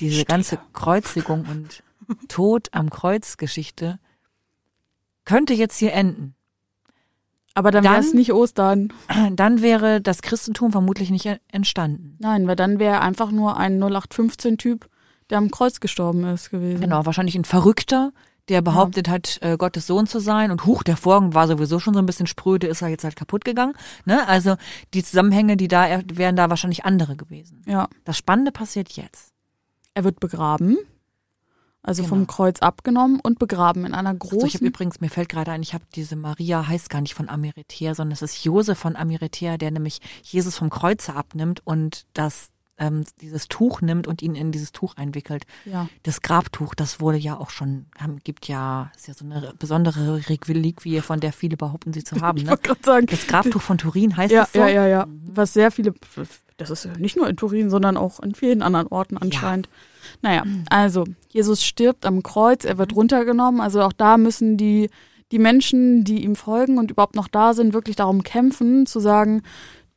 Diese 0.00 0.12
Stille. 0.14 0.24
ganze 0.26 0.58
Kreuzigung 0.72 1.44
und 1.46 1.82
Tod 2.28 2.68
am 2.72 2.90
Kreuz 2.90 3.36
Geschichte 3.36 3.98
könnte 5.24 5.54
jetzt 5.54 5.78
hier 5.78 5.92
enden. 5.92 6.34
Aber 7.54 7.70
dann 7.70 7.84
wäre 7.84 7.98
es 7.98 8.08
Dann- 8.10 8.16
nicht 8.18 8.32
Ostern. 8.32 8.92
Dann 9.36 9.60
wäre 9.60 10.00
das 10.00 10.22
Christentum 10.22 10.72
vermutlich 10.72 11.10
nicht 11.10 11.28
entstanden. 11.48 12.16
Nein, 12.18 12.46
weil 12.48 12.56
dann 12.56 12.78
wäre 12.78 13.00
einfach 13.02 13.30
nur 13.30 13.58
ein 13.58 13.78
0815-Typ, 13.78 14.88
der 15.28 15.36
am 15.38 15.50
Kreuz 15.50 15.78
gestorben 15.78 16.24
ist 16.24 16.48
gewesen. 16.50 16.80
Genau, 16.80 17.04
wahrscheinlich 17.04 17.34
ein 17.36 17.44
Verrückter, 17.44 18.12
der 18.52 18.60
behauptet 18.62 19.08
hat, 19.08 19.38
äh, 19.40 19.56
Gottes 19.56 19.86
Sohn 19.86 20.06
zu 20.06 20.20
sein 20.20 20.50
und 20.50 20.66
huch, 20.66 20.82
der 20.82 20.96
Vorhang 20.96 21.34
war 21.34 21.48
sowieso 21.48 21.80
schon 21.80 21.94
so 21.94 22.00
ein 22.00 22.06
bisschen 22.06 22.26
spröde, 22.26 22.66
ist 22.66 22.82
er 22.82 22.88
jetzt 22.88 23.02
halt 23.02 23.16
kaputt 23.16 23.44
gegangen. 23.44 23.74
Ne? 24.04 24.28
Also 24.28 24.56
die 24.94 25.02
Zusammenhänge, 25.02 25.56
die 25.56 25.68
da 25.68 26.02
wären 26.12 26.36
da 26.36 26.50
wahrscheinlich 26.50 26.84
andere 26.84 27.16
gewesen. 27.16 27.62
Ja. 27.66 27.88
Das 28.04 28.16
Spannende 28.18 28.52
passiert 28.52 28.92
jetzt. 28.92 29.32
Er 29.94 30.04
wird 30.04 30.20
begraben. 30.20 30.76
Also 31.82 32.02
Genau. 32.04 32.14
vom 32.14 32.26
Kreuz 32.28 32.60
abgenommen 32.60 33.18
und 33.20 33.40
begraben 33.40 33.84
in 33.84 33.92
einer 33.92 34.12
So, 34.12 34.26
ich 34.26 34.32
habe 34.32 34.38
großen. 34.42 34.66
übrigens, 34.66 35.00
mir 35.00 35.08
fällt 35.10 35.28
gerade 35.28 35.50
ein, 35.50 35.62
ich 35.62 35.74
habe 35.74 35.82
diese 35.96 36.14
Maria, 36.14 36.68
heißt 36.68 36.88
gar 36.90 37.00
nicht 37.00 37.14
von 37.14 37.28
Amiretea, 37.28 37.96
sondern 37.96 38.12
es 38.12 38.22
ist 38.22 38.44
Josef 38.44 38.78
von 38.78 38.94
Amiretea, 38.94 39.56
der 39.56 39.72
nämlich 39.72 40.00
Jesus 40.22 40.56
vom 40.56 40.70
Kreuze 40.70 41.16
abnimmt 41.16 41.60
und 41.66 42.04
das 42.12 42.50
ähm, 42.78 43.04
dieses 43.20 43.48
Tuch 43.48 43.80
nimmt 43.80 44.06
und 44.06 44.22
ihn 44.22 44.34
in 44.34 44.50
dieses 44.52 44.72
Tuch 44.72 44.96
einwickelt. 44.96 45.44
ja. 45.64 45.88
Das 46.02 46.22
Grabtuch, 46.22 46.74
das 46.74 47.00
wurde 47.00 47.18
ja 47.18 47.36
auch 47.38 47.50
schon, 47.50 47.86
haben, 47.98 48.16
gibt 48.24 48.48
ja, 48.48 48.90
ist 48.96 49.08
ja 49.08 49.14
so 49.14 49.24
eine 49.24 49.52
besondere 49.58 50.20
Reliquie, 50.28 51.00
von 51.00 51.20
der 51.20 51.32
viele 51.32 51.56
behaupten, 51.56 51.92
sie 51.92 52.02
zu 52.02 52.16
haben. 52.20 52.38
Ich 52.38 52.44
Ne? 52.44 52.50
wollte 52.50 52.62
gerade 52.62 52.80
sagen. 52.82 53.06
Das 53.06 53.26
Grabtuch 53.26 53.60
von 53.62 53.78
Turin 53.78 54.16
heißt 54.16 54.32
Ja, 54.32 54.42
das 54.42 54.52
so? 54.52 54.58
ja, 54.60 54.68
ja, 54.68 54.86
ja. 54.86 55.06
Was 55.26 55.52
sehr 55.52 55.70
viele, 55.70 55.94
das 56.56 56.70
ist 56.70 56.84
ja 56.84 56.92
nicht 56.98 57.16
nur 57.16 57.28
in 57.28 57.36
Turin, 57.36 57.70
sondern 57.70 57.96
auch 57.96 58.20
in 58.20 58.34
vielen 58.34 58.62
anderen 58.62 58.86
Orten 58.88 59.16
anscheinend. 59.18 59.68
Naja, 60.20 60.44
also 60.68 61.04
Jesus 61.28 61.64
stirbt 61.64 62.04
am 62.06 62.22
Kreuz, 62.22 62.64
er 62.64 62.78
wird 62.78 62.94
runtergenommen. 62.94 63.60
Also 63.60 63.82
auch 63.82 63.92
da 63.92 64.16
müssen 64.18 64.56
die, 64.56 64.90
die 65.30 65.38
Menschen, 65.38 66.04
die 66.04 66.24
ihm 66.24 66.36
folgen 66.36 66.78
und 66.78 66.90
überhaupt 66.90 67.14
noch 67.16 67.28
da 67.28 67.54
sind, 67.54 67.72
wirklich 67.74 67.96
darum 67.96 68.22
kämpfen, 68.22 68.86
zu 68.86 68.98
sagen, 69.00 69.42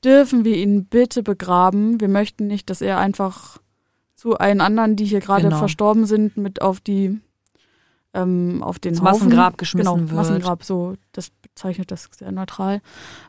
dürfen 0.06 0.46
wir 0.46 0.56
ihn 0.56 0.86
bitte 0.86 1.24
begraben. 1.24 2.00
Wir 2.00 2.08
möchten 2.08 2.48
nicht, 2.48 2.70
dass 2.70 2.82
er 2.82 3.00
einfach 3.00 3.58
zu 4.16 4.38
allen 4.38 4.62
anderen, 4.62 4.96
die 4.96 5.06
hier 5.06 5.20
gerade 5.20 5.44
Genau. 5.46 5.58
verstorben 5.58 6.06
sind, 6.06 6.38
mit 6.38 6.62
auf 6.62 6.80
die 6.80 7.20
ähm, 8.14 8.64
auf 8.64 8.80
den 8.80 8.94
Ins 8.94 9.02
Haufen, 9.02 9.12
Massengrab 9.28 9.58
geschmissen 9.58 9.94
genau, 9.94 10.10
wird. 10.10 10.16
Massengrab, 10.16 10.64
so 10.64 10.94
das 11.12 11.32
bezeichnet 11.32 11.92
das 11.92 12.08
sehr 12.18 12.32
neutral. 12.32 12.82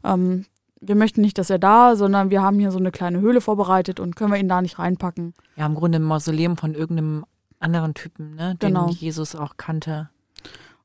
Ähm, 0.05 0.45
wir 0.81 0.95
möchten 0.95 1.23
nicht, 1.23 1.39
dass 1.39 1.51
er 1.51 1.59
da, 1.59 1.97
sondern 1.97 2.31
wir 2.31 2.41
haben 2.43 2.61
hier 2.61 2.71
so 2.71 2.79
eine 2.79 2.93
kleine 2.93 3.21
Höhle 3.21 3.41
vorbereitet 3.41 3.99
und 3.99 4.15
können 4.15 4.31
wir 4.33 4.39
ihn 4.39 4.49
da 4.49 4.63
nicht 4.63 4.79
reinpacken. 4.79 5.35
Ja, 5.57 5.67
im 5.67 5.75
Grunde 5.75 5.99
ein 5.99 6.05
Mausoleum 6.05 6.57
von 6.57 6.75
irgendeinem 6.75 7.25
anderen 7.59 7.95
Typen, 7.95 8.37
ne, 8.37 8.55
den 8.55 8.75
Genau. 8.75 8.89
Jesus 8.91 9.35
auch 9.35 9.57
kannte. 9.57 10.09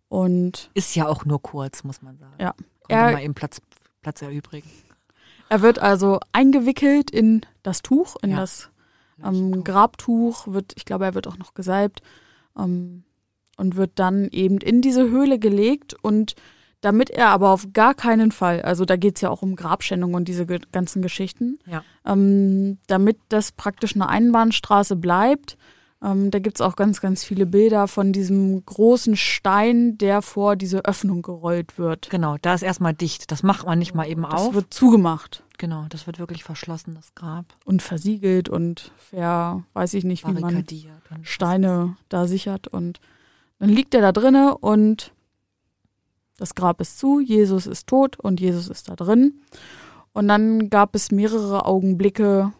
Und 0.09 0.71
Ist 0.73 0.95
ja 0.95 1.07
auch 1.07 1.25
nur 1.25 1.41
kurz, 1.41 1.83
muss 1.83 2.01
man 2.01 2.17
sagen. 2.17 2.33
Ja. 2.39 2.51
Konnte 2.51 2.65
Er- 2.89 3.11
mal 3.11 3.21
eben 3.23 3.33
Platz, 3.35 3.61
Platz 4.01 4.21
erübrigen. 4.23 4.69
Er 5.51 5.61
wird 5.61 5.79
also 5.79 6.21
eingewickelt 6.31 7.11
in 7.11 7.41
das 7.61 7.81
Tuch, 7.81 8.15
in 8.21 8.31
Ja. 8.31 8.37
das 8.37 8.69
ähm, 9.21 9.65
Grabtuch, 9.65 10.47
wird, 10.47 10.71
ich 10.77 10.85
glaube, 10.85 11.03
er 11.03 11.13
wird 11.13 11.27
auch 11.27 11.37
noch 11.37 11.53
gesalbt 11.53 12.01
ähm, 12.57 13.03
und 13.57 13.75
wird 13.75 13.91
dann 13.95 14.29
eben 14.31 14.59
in 14.59 14.81
diese 14.81 15.09
Höhle 15.09 15.39
gelegt 15.39 15.93
und 16.01 16.35
damit 16.79 17.09
er 17.09 17.27
aber 17.27 17.49
auf 17.49 17.67
gar 17.73 17.93
keinen 17.93 18.31
Fall, 18.31 18.61
also 18.61 18.85
da 18.85 18.95
geht's 18.95 19.19
ja 19.19 19.29
auch 19.29 19.41
um 19.41 19.57
Grabschändung 19.57 20.13
und 20.13 20.29
diese 20.29 20.45
ganzen 20.45 21.01
Geschichten, 21.01 21.59
Ja. 21.67 21.83
ähm, 22.05 22.77
damit 22.87 23.17
das 23.27 23.51
praktisch 23.51 23.93
eine 23.93 24.07
Einbahnstraße 24.07 24.95
bleibt. 24.95 25.57
Ähm, 26.03 26.31
da 26.31 26.39
gibt's 26.39 26.61
auch 26.61 26.75
ganz, 26.75 26.99
ganz 26.99 27.23
viele 27.23 27.45
Bilder 27.45 27.87
von 27.87 28.11
diesem 28.11 28.65
großen 28.65 29.15
Stein, 29.15 29.97
der 29.97 30.21
vor 30.21 30.55
diese 30.55 30.83
Öffnung 30.85 31.21
gerollt 31.21 31.77
wird. 31.77 32.09
Genau, 32.09 32.37
da 32.41 32.53
ist 32.55 32.63
erstmal 32.63 32.93
dicht. 32.93 33.31
Das 33.31 33.43
macht 33.43 33.65
man 33.65 33.77
nicht 33.79 33.93
mal 33.93 34.07
eben 34.07 34.23
Das 34.23 34.33
auf. 34.33 34.53
wird 34.53 34.73
zugemacht 34.73 35.43
genau, 35.61 35.85
das 35.87 36.07
wird 36.07 36.19
wirklich 36.19 36.43
verschlossen, 36.43 36.95
das 36.95 37.15
Grab. 37.15 37.45
und 37.63 37.81
versiegelt 37.81 38.49
und 38.49 38.91
ver, 38.97 39.63
weiß 39.73 39.93
ich 39.93 40.03
nicht, 40.03 40.27
wie 40.27 40.33
man 40.33 40.65
Steine 41.21 41.95
da 42.09 42.27
sichert 42.27 42.67
und 42.67 42.99
dann 43.59 43.69
liegt 43.69 43.93
er 43.93 44.01
da 44.01 44.11
drinne 44.11 44.57
und 44.57 45.13
das 46.37 46.55
Grab 46.55 46.81
ist 46.81 46.97
zu, 46.97 47.19
Jesus 47.19 47.67
ist 47.67 47.85
tot 47.87 48.19
und 48.19 48.41
Jesus 48.41 48.67
ist 48.67 48.89
da 48.89 48.95
drin. 48.95 49.41
Und 50.13 50.27
dann 50.27 50.71
gab 50.71 50.95
es 50.95 51.11
mehrere 51.11 51.65
Augenblicke, 51.65 52.51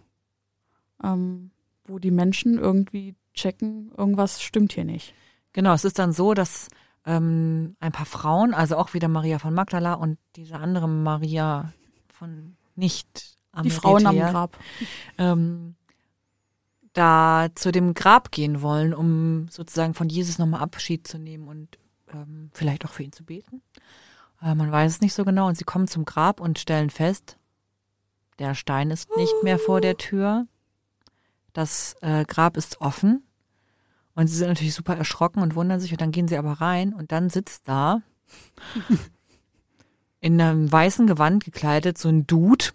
ähm, 1.03 1.49
wo 1.85 1.97
die 1.97 2.11
Menschen 2.11 2.59
irgendwie 2.59 3.15
checken, 3.33 3.91
irgendwas 3.95 4.41
stimmt 4.41 4.73
hier 4.73 4.85
nicht. 4.85 5.13
Genau, 5.53 5.73
es 5.73 5.85
ist 5.85 5.99
dann 5.99 6.13
so, 6.13 6.33
dass 6.33 6.69
ähm, 7.05 7.75
ein 7.79 7.91
paar 7.91 8.05
Frauen, 8.05 8.53
also 8.53 8.77
auch 8.77 8.93
wieder 8.93 9.07
Maria 9.07 9.39
von 9.39 9.53
Magdala 9.53 9.93
und 9.93 10.17
diese 10.35 10.55
andere 10.55 10.87
Maria 10.87 11.73
von 12.13 12.55
nicht 12.75 13.37
Die 13.63 13.69
Frauen 13.69 14.05
am 14.05 14.17
Grab. 14.17 14.57
ähm, 15.17 15.75
da 16.93 17.47
zu 17.55 17.71
dem 17.71 17.93
Grab 17.93 18.31
gehen 18.31 18.61
wollen, 18.61 18.93
um 18.93 19.47
sozusagen 19.49 19.93
von 19.93 20.09
Jesus 20.09 20.37
nochmal 20.37 20.61
Abschied 20.61 21.07
zu 21.07 21.17
nehmen 21.17 21.47
und 21.47 21.77
ähm, 22.13 22.49
vielleicht 22.53 22.85
auch 22.85 22.91
für 22.91 23.03
ihn 23.03 23.11
zu 23.11 23.23
beten. 23.23 23.61
Äh, 24.41 24.55
man 24.55 24.71
weiß 24.71 24.93
es 24.93 25.01
nicht 25.01 25.13
so 25.13 25.23
genau. 25.23 25.47
Und 25.47 25.57
sie 25.57 25.63
kommen 25.63 25.87
zum 25.87 26.05
Grab 26.05 26.39
und 26.39 26.59
stellen 26.59 26.89
fest, 26.89 27.37
der 28.39 28.55
Stein 28.55 28.91
ist 28.91 29.15
nicht 29.17 29.33
mehr 29.43 29.59
vor 29.59 29.81
der 29.81 29.97
Tür. 29.97 30.47
Das 31.53 31.95
äh, 32.01 32.25
Grab 32.25 32.57
ist 32.57 32.81
offen. 32.81 33.23
Und 34.13 34.27
sie 34.27 34.35
sind 34.35 34.49
natürlich 34.49 34.73
super 34.73 34.95
erschrocken 34.95 35.41
und 35.41 35.55
wundern 35.55 35.79
sich. 35.79 35.91
Und 35.91 36.01
dann 36.01 36.11
gehen 36.11 36.27
sie 36.27 36.37
aber 36.37 36.53
rein 36.53 36.93
und 36.93 37.11
dann 37.11 37.29
sitzt 37.29 37.67
da 37.67 38.01
in 40.19 40.39
einem 40.39 40.71
weißen 40.71 41.07
Gewand 41.07 41.43
gekleidet 41.43 41.97
so 41.97 42.09
ein 42.09 42.27
Dude 42.27 42.65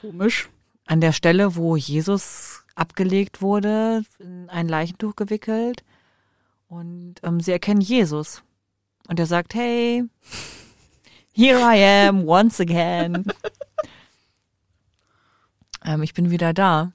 Komisch. 0.00 0.48
an 0.86 1.00
der 1.00 1.12
Stelle, 1.12 1.56
wo 1.56 1.76
Jesus 1.76 2.64
abgelegt 2.74 3.40
wurde, 3.40 4.04
in 4.18 4.50
ein 4.50 4.68
Leichentuch 4.68 5.16
gewickelt. 5.16 5.84
Und 6.68 7.16
ähm, 7.22 7.40
sie 7.40 7.52
erkennen 7.52 7.80
Jesus. 7.80 8.42
Und 9.08 9.20
er 9.20 9.26
sagt, 9.26 9.54
hey, 9.54 10.04
here 11.32 11.60
I 11.60 12.08
am, 12.08 12.26
once 12.26 12.60
again. 12.60 13.24
ähm, 15.84 16.02
ich 16.02 16.12
bin 16.12 16.30
wieder 16.30 16.52
da. 16.52 16.92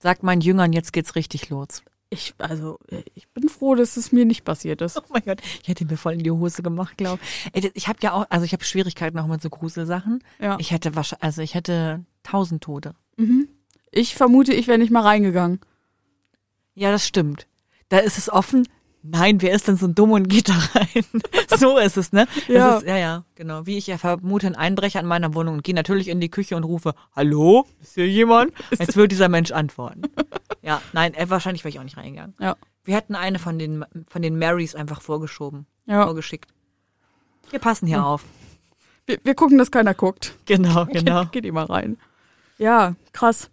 Sagt 0.00 0.22
meinen 0.22 0.40
Jüngern, 0.40 0.72
jetzt 0.72 0.92
geht's 0.92 1.14
richtig 1.14 1.50
los. 1.50 1.82
Ich, 2.08 2.34
also, 2.38 2.80
ich 3.14 3.28
bin 3.28 3.48
froh, 3.48 3.76
dass 3.76 3.96
es 3.96 4.10
mir 4.10 4.24
nicht 4.24 4.44
passiert 4.44 4.80
ist. 4.80 4.98
Oh 4.98 5.04
mein 5.10 5.22
Gott, 5.24 5.40
ich 5.62 5.68
hätte 5.68 5.84
mir 5.84 5.96
voll 5.96 6.14
in 6.14 6.24
die 6.24 6.30
Hose 6.32 6.62
gemacht, 6.62 6.96
glaube 6.96 7.20
ich. 7.52 7.70
Ich 7.74 7.86
habe 7.86 7.98
ja 8.02 8.12
auch, 8.12 8.26
also 8.30 8.44
ich 8.44 8.52
habe 8.52 8.64
Schwierigkeiten 8.64 9.18
auch 9.18 9.28
mit 9.28 9.40
so 9.40 9.48
Gruselsachen. 9.48 10.24
Ja. 10.40 10.56
Ich 10.58 10.72
hätte 10.72 10.96
wahrscheinlich, 10.96 11.22
also 11.22 11.42
ich 11.42 11.54
hätte 11.54 12.04
tausend 12.24 12.64
Tote. 12.64 12.94
Mhm. 13.16 13.48
Ich 13.92 14.14
vermute, 14.16 14.52
ich 14.52 14.66
wäre 14.66 14.78
nicht 14.78 14.90
mal 14.90 15.02
reingegangen. 15.02 15.60
Ja, 16.74 16.90
das 16.90 17.06
stimmt. 17.06 17.46
Da 17.90 17.98
ist 17.98 18.18
es 18.18 18.28
offen. 18.30 18.66
Nein, 19.02 19.40
wer 19.40 19.52
ist 19.52 19.66
denn 19.66 19.76
so 19.76 19.86
dumm 19.86 20.12
und 20.12 20.28
geht 20.28 20.48
da 20.48 20.58
rein? 20.74 21.04
so 21.58 21.78
ist 21.78 21.96
es, 21.96 22.12
ne? 22.12 22.26
Ja. 22.48 22.76
Ist, 22.76 22.86
ja, 22.86 22.96
ja, 22.96 23.24
genau. 23.34 23.64
Wie 23.64 23.78
ich 23.78 23.86
ja 23.86 23.96
vermute, 23.96 24.46
ein 24.46 24.56
Einbrecher 24.56 25.00
in 25.00 25.06
meiner 25.06 25.34
Wohnung 25.34 25.54
und 25.54 25.64
gehe 25.64 25.74
natürlich 25.74 26.08
in 26.08 26.20
die 26.20 26.28
Küche 26.28 26.54
und 26.56 26.64
rufe, 26.64 26.94
hallo, 27.16 27.66
ist 27.80 27.94
hier 27.94 28.08
jemand? 28.08 28.52
Als 28.78 28.96
würde 28.96 29.08
dieser 29.08 29.28
Mensch 29.28 29.52
antworten. 29.52 30.02
ja, 30.62 30.82
nein, 30.92 31.14
äh, 31.14 31.30
wahrscheinlich 31.30 31.64
wäre 31.64 31.70
ich 31.70 31.78
auch 31.78 31.84
nicht 31.84 31.96
reingegangen. 31.96 32.34
Ja. 32.38 32.56
Wir 32.84 32.94
hätten 32.94 33.14
eine 33.14 33.38
von 33.38 33.58
den, 33.58 33.84
von 34.08 34.20
den 34.20 34.38
Marys 34.38 34.74
einfach 34.74 35.00
vorgeschoben, 35.00 35.66
Ja. 35.86 36.04
vorgeschickt. 36.04 36.50
Wir 37.50 37.58
passen 37.58 37.86
hier 37.86 38.04
auf. 38.04 38.24
Wir, 39.06 39.18
wir 39.24 39.34
gucken, 39.34 39.56
dass 39.58 39.70
keiner 39.70 39.94
guckt. 39.94 40.34
Genau, 40.44 40.86
genau. 40.86 41.22
Geht, 41.22 41.32
geht 41.32 41.44
immer 41.46 41.68
rein. 41.68 41.96
Ja, 42.58 42.94
krass. 43.12 43.50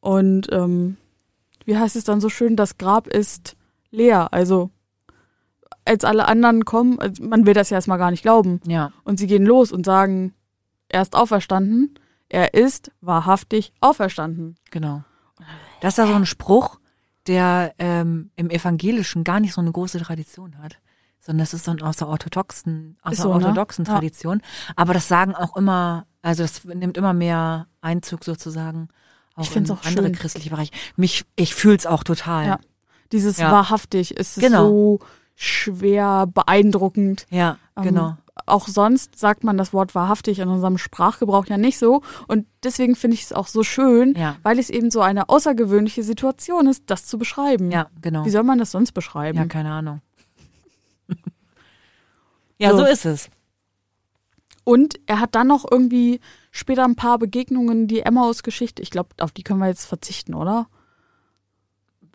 Und 0.00 0.48
ähm, 0.52 0.96
wie 1.64 1.76
heißt 1.76 1.96
es 1.96 2.04
dann 2.04 2.20
so 2.20 2.28
schön, 2.28 2.56
das 2.56 2.78
Grab 2.78 3.08
ist 3.08 3.56
leer. 3.90 4.32
Also 4.32 4.70
als 5.84 6.04
alle 6.04 6.28
anderen 6.28 6.64
kommen, 6.64 6.98
man 7.20 7.46
will 7.46 7.54
das 7.54 7.70
ja 7.70 7.76
erstmal 7.76 7.98
gar 7.98 8.10
nicht 8.10 8.22
glauben. 8.22 8.60
Ja, 8.66 8.92
Und 9.04 9.18
sie 9.18 9.26
gehen 9.26 9.46
los 9.46 9.72
und 9.72 9.84
sagen, 9.86 10.34
er 10.88 11.02
ist 11.02 11.14
auferstanden. 11.14 11.94
Er 12.28 12.52
ist 12.54 12.90
wahrhaftig 13.00 13.72
auferstanden. 13.80 14.56
genau. 14.70 15.02
Das 15.80 15.94
ist 15.94 15.98
ja 15.98 16.06
so 16.08 16.14
ein 16.14 16.26
Spruch, 16.26 16.80
der 17.28 17.72
ähm, 17.78 18.30
im 18.34 18.50
Evangelischen 18.50 19.22
gar 19.22 19.38
nicht 19.38 19.54
so 19.54 19.60
eine 19.60 19.70
große 19.70 20.00
Tradition 20.00 20.58
hat. 20.58 20.78
Sondern 21.20 21.38
das 21.44 21.54
ist 21.54 21.64
so 21.64 21.70
ein 21.70 21.80
aus 21.82 21.96
der 21.98 22.08
orthodoxen, 22.08 22.98
aus 23.02 23.14
der 23.16 23.22
so, 23.22 23.28
ne? 23.28 23.34
orthodoxen 23.36 23.84
Ja. 23.84 23.92
Tradition. 23.94 24.42
Aber 24.76 24.92
das 24.92 25.06
sagen 25.08 25.34
auch 25.36 25.56
immer, 25.56 26.06
also 26.20 26.42
das 26.42 26.64
nimmt 26.64 26.96
immer 26.96 27.12
mehr 27.14 27.66
Einzug 27.80 28.24
sozusagen 28.24 28.88
auch 29.36 29.42
Ich 29.44 29.54
in 29.56 29.70
auch 29.70 29.84
andere 29.84 30.06
schön. 30.06 30.14
christliche 30.16 30.50
Bereiche. 30.50 30.72
Mich, 30.96 31.24
ich 31.36 31.54
fühl's 31.54 31.86
auch 31.86 32.02
total. 32.02 32.46
Ja. 32.46 32.58
Dieses 33.12 33.38
Ja. 33.38 33.50
wahrhaftig 33.52 34.16
ist 34.16 34.38
Genau. 34.40 34.68
so 34.68 34.98
schwer 35.34 36.26
beeindruckend. 36.26 37.26
Ja, 37.30 37.58
Ähm, 37.76 37.82
genau. 37.84 38.16
Auch 38.46 38.68
sonst 38.68 39.18
sagt 39.18 39.42
man 39.44 39.58
das 39.58 39.72
Wort 39.72 39.94
wahrhaftig 39.94 40.38
in 40.38 40.48
unserem 40.48 40.78
Sprachgebrauch 40.78 41.46
ja 41.46 41.58
nicht 41.58 41.76
so. 41.78 42.02
Und 42.28 42.46
deswegen 42.62 42.94
finde 42.96 43.14
ich 43.16 43.24
es 43.24 43.32
auch 43.32 43.46
so 43.48 43.62
schön, 43.64 44.14
Ja. 44.16 44.36
weil 44.42 44.58
es 44.58 44.70
eben 44.70 44.90
so 44.90 45.00
eine 45.00 45.28
außergewöhnliche 45.28 46.02
Situation 46.02 46.66
ist, 46.68 46.84
das 46.86 47.04
zu 47.06 47.18
beschreiben. 47.18 47.70
Ja, 47.70 47.88
genau. 48.00 48.24
Wie 48.24 48.30
soll 48.30 48.44
man 48.44 48.58
das 48.58 48.70
sonst 48.70 48.92
beschreiben? 48.92 49.36
Ja, 49.38 49.44
keine 49.46 49.72
Ahnung. 49.72 50.00
ja, 52.58 52.70
So. 52.70 52.78
so 52.78 52.84
ist 52.86 53.04
es. 53.06 53.30
Und 54.64 55.00
er 55.06 55.20
hat 55.20 55.34
dann 55.34 55.46
noch 55.46 55.64
irgendwie 55.70 56.20
später 56.50 56.84
ein 56.84 56.96
paar 56.96 57.18
Begegnungen, 57.18 57.86
die 57.88 58.00
Emmaus-Geschichte. 58.00 58.82
Ich 58.82 58.90
glaube, 58.90 59.10
auf 59.20 59.32
die 59.32 59.42
können 59.42 59.60
wir 59.60 59.68
jetzt 59.68 59.86
verzichten, 59.86 60.34
oder? 60.34 60.68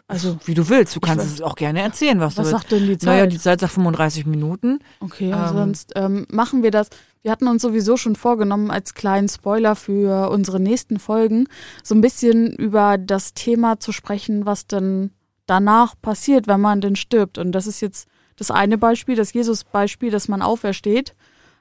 Also, 0.07 0.37
Wie 0.45 0.53
du 0.53 0.67
willst. 0.69 0.95
Du 0.95 0.99
kannst 0.99 1.25
es 1.25 1.41
auch 1.41 1.55
gerne 1.55 1.81
erzählen, 1.81 2.19
was, 2.19 2.35
was 2.35 2.35
du 2.35 2.41
willst. 2.41 2.51
sagt 2.51 2.71
denn 2.71 2.87
die 2.87 2.97
Zeit? 2.97 3.07
Naja, 3.07 3.25
die 3.25 3.39
Zeit 3.39 3.61
sagt 3.61 3.73
35 3.73 4.25
Minuten. 4.25 4.79
Okay, 4.99 5.31
Ähm, 5.31 5.47
sonst 5.53 5.93
ähm, 5.95 6.27
machen 6.29 6.61
wir 6.61 6.71
das. 6.71 6.89
Wir 7.21 7.31
hatten 7.31 7.47
uns 7.47 7.61
sowieso 7.61 7.95
schon 7.95 8.15
vorgenommen, 8.17 8.69
als 8.69 8.93
kleinen 8.95 9.29
Spoiler 9.29 9.75
für 9.75 10.29
unsere 10.29 10.59
nächsten 10.59 10.99
Folgen, 10.99 11.47
so 11.83 11.95
ein 11.95 12.01
bisschen 12.01 12.53
über 12.53 12.97
das 12.97 13.33
Thema 13.33 13.79
zu 13.79 13.93
sprechen, 13.93 14.45
was 14.45 14.67
dann 14.67 15.11
danach 15.45 15.95
passiert, 16.01 16.47
wenn 16.47 16.59
man 16.59 16.81
denn 16.81 16.97
stirbt. 16.97 17.37
Und 17.37 17.53
das 17.53 17.65
ist 17.65 17.79
jetzt 17.81 18.07
das 18.35 18.51
eine 18.51 18.77
Beispiel, 18.77 19.15
das 19.15 19.31
Jesus-Beispiel, 19.31 20.11
dass 20.11 20.27
man 20.27 20.41
aufersteht, 20.41 21.15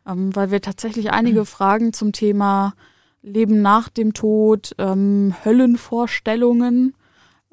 ähm, 0.07 0.35
weil 0.35 0.51
wir 0.51 0.61
tatsächlich 0.61 1.13
einige 1.13 1.45
Fragen 1.45 1.93
zum 1.93 2.13
Thema 2.13 2.75
Leben 3.23 3.63
nach 3.63 3.89
dem 3.89 4.15
Tod, 4.15 4.75
ähm, 4.79 5.35
Höllenvorstellungen 5.45 6.95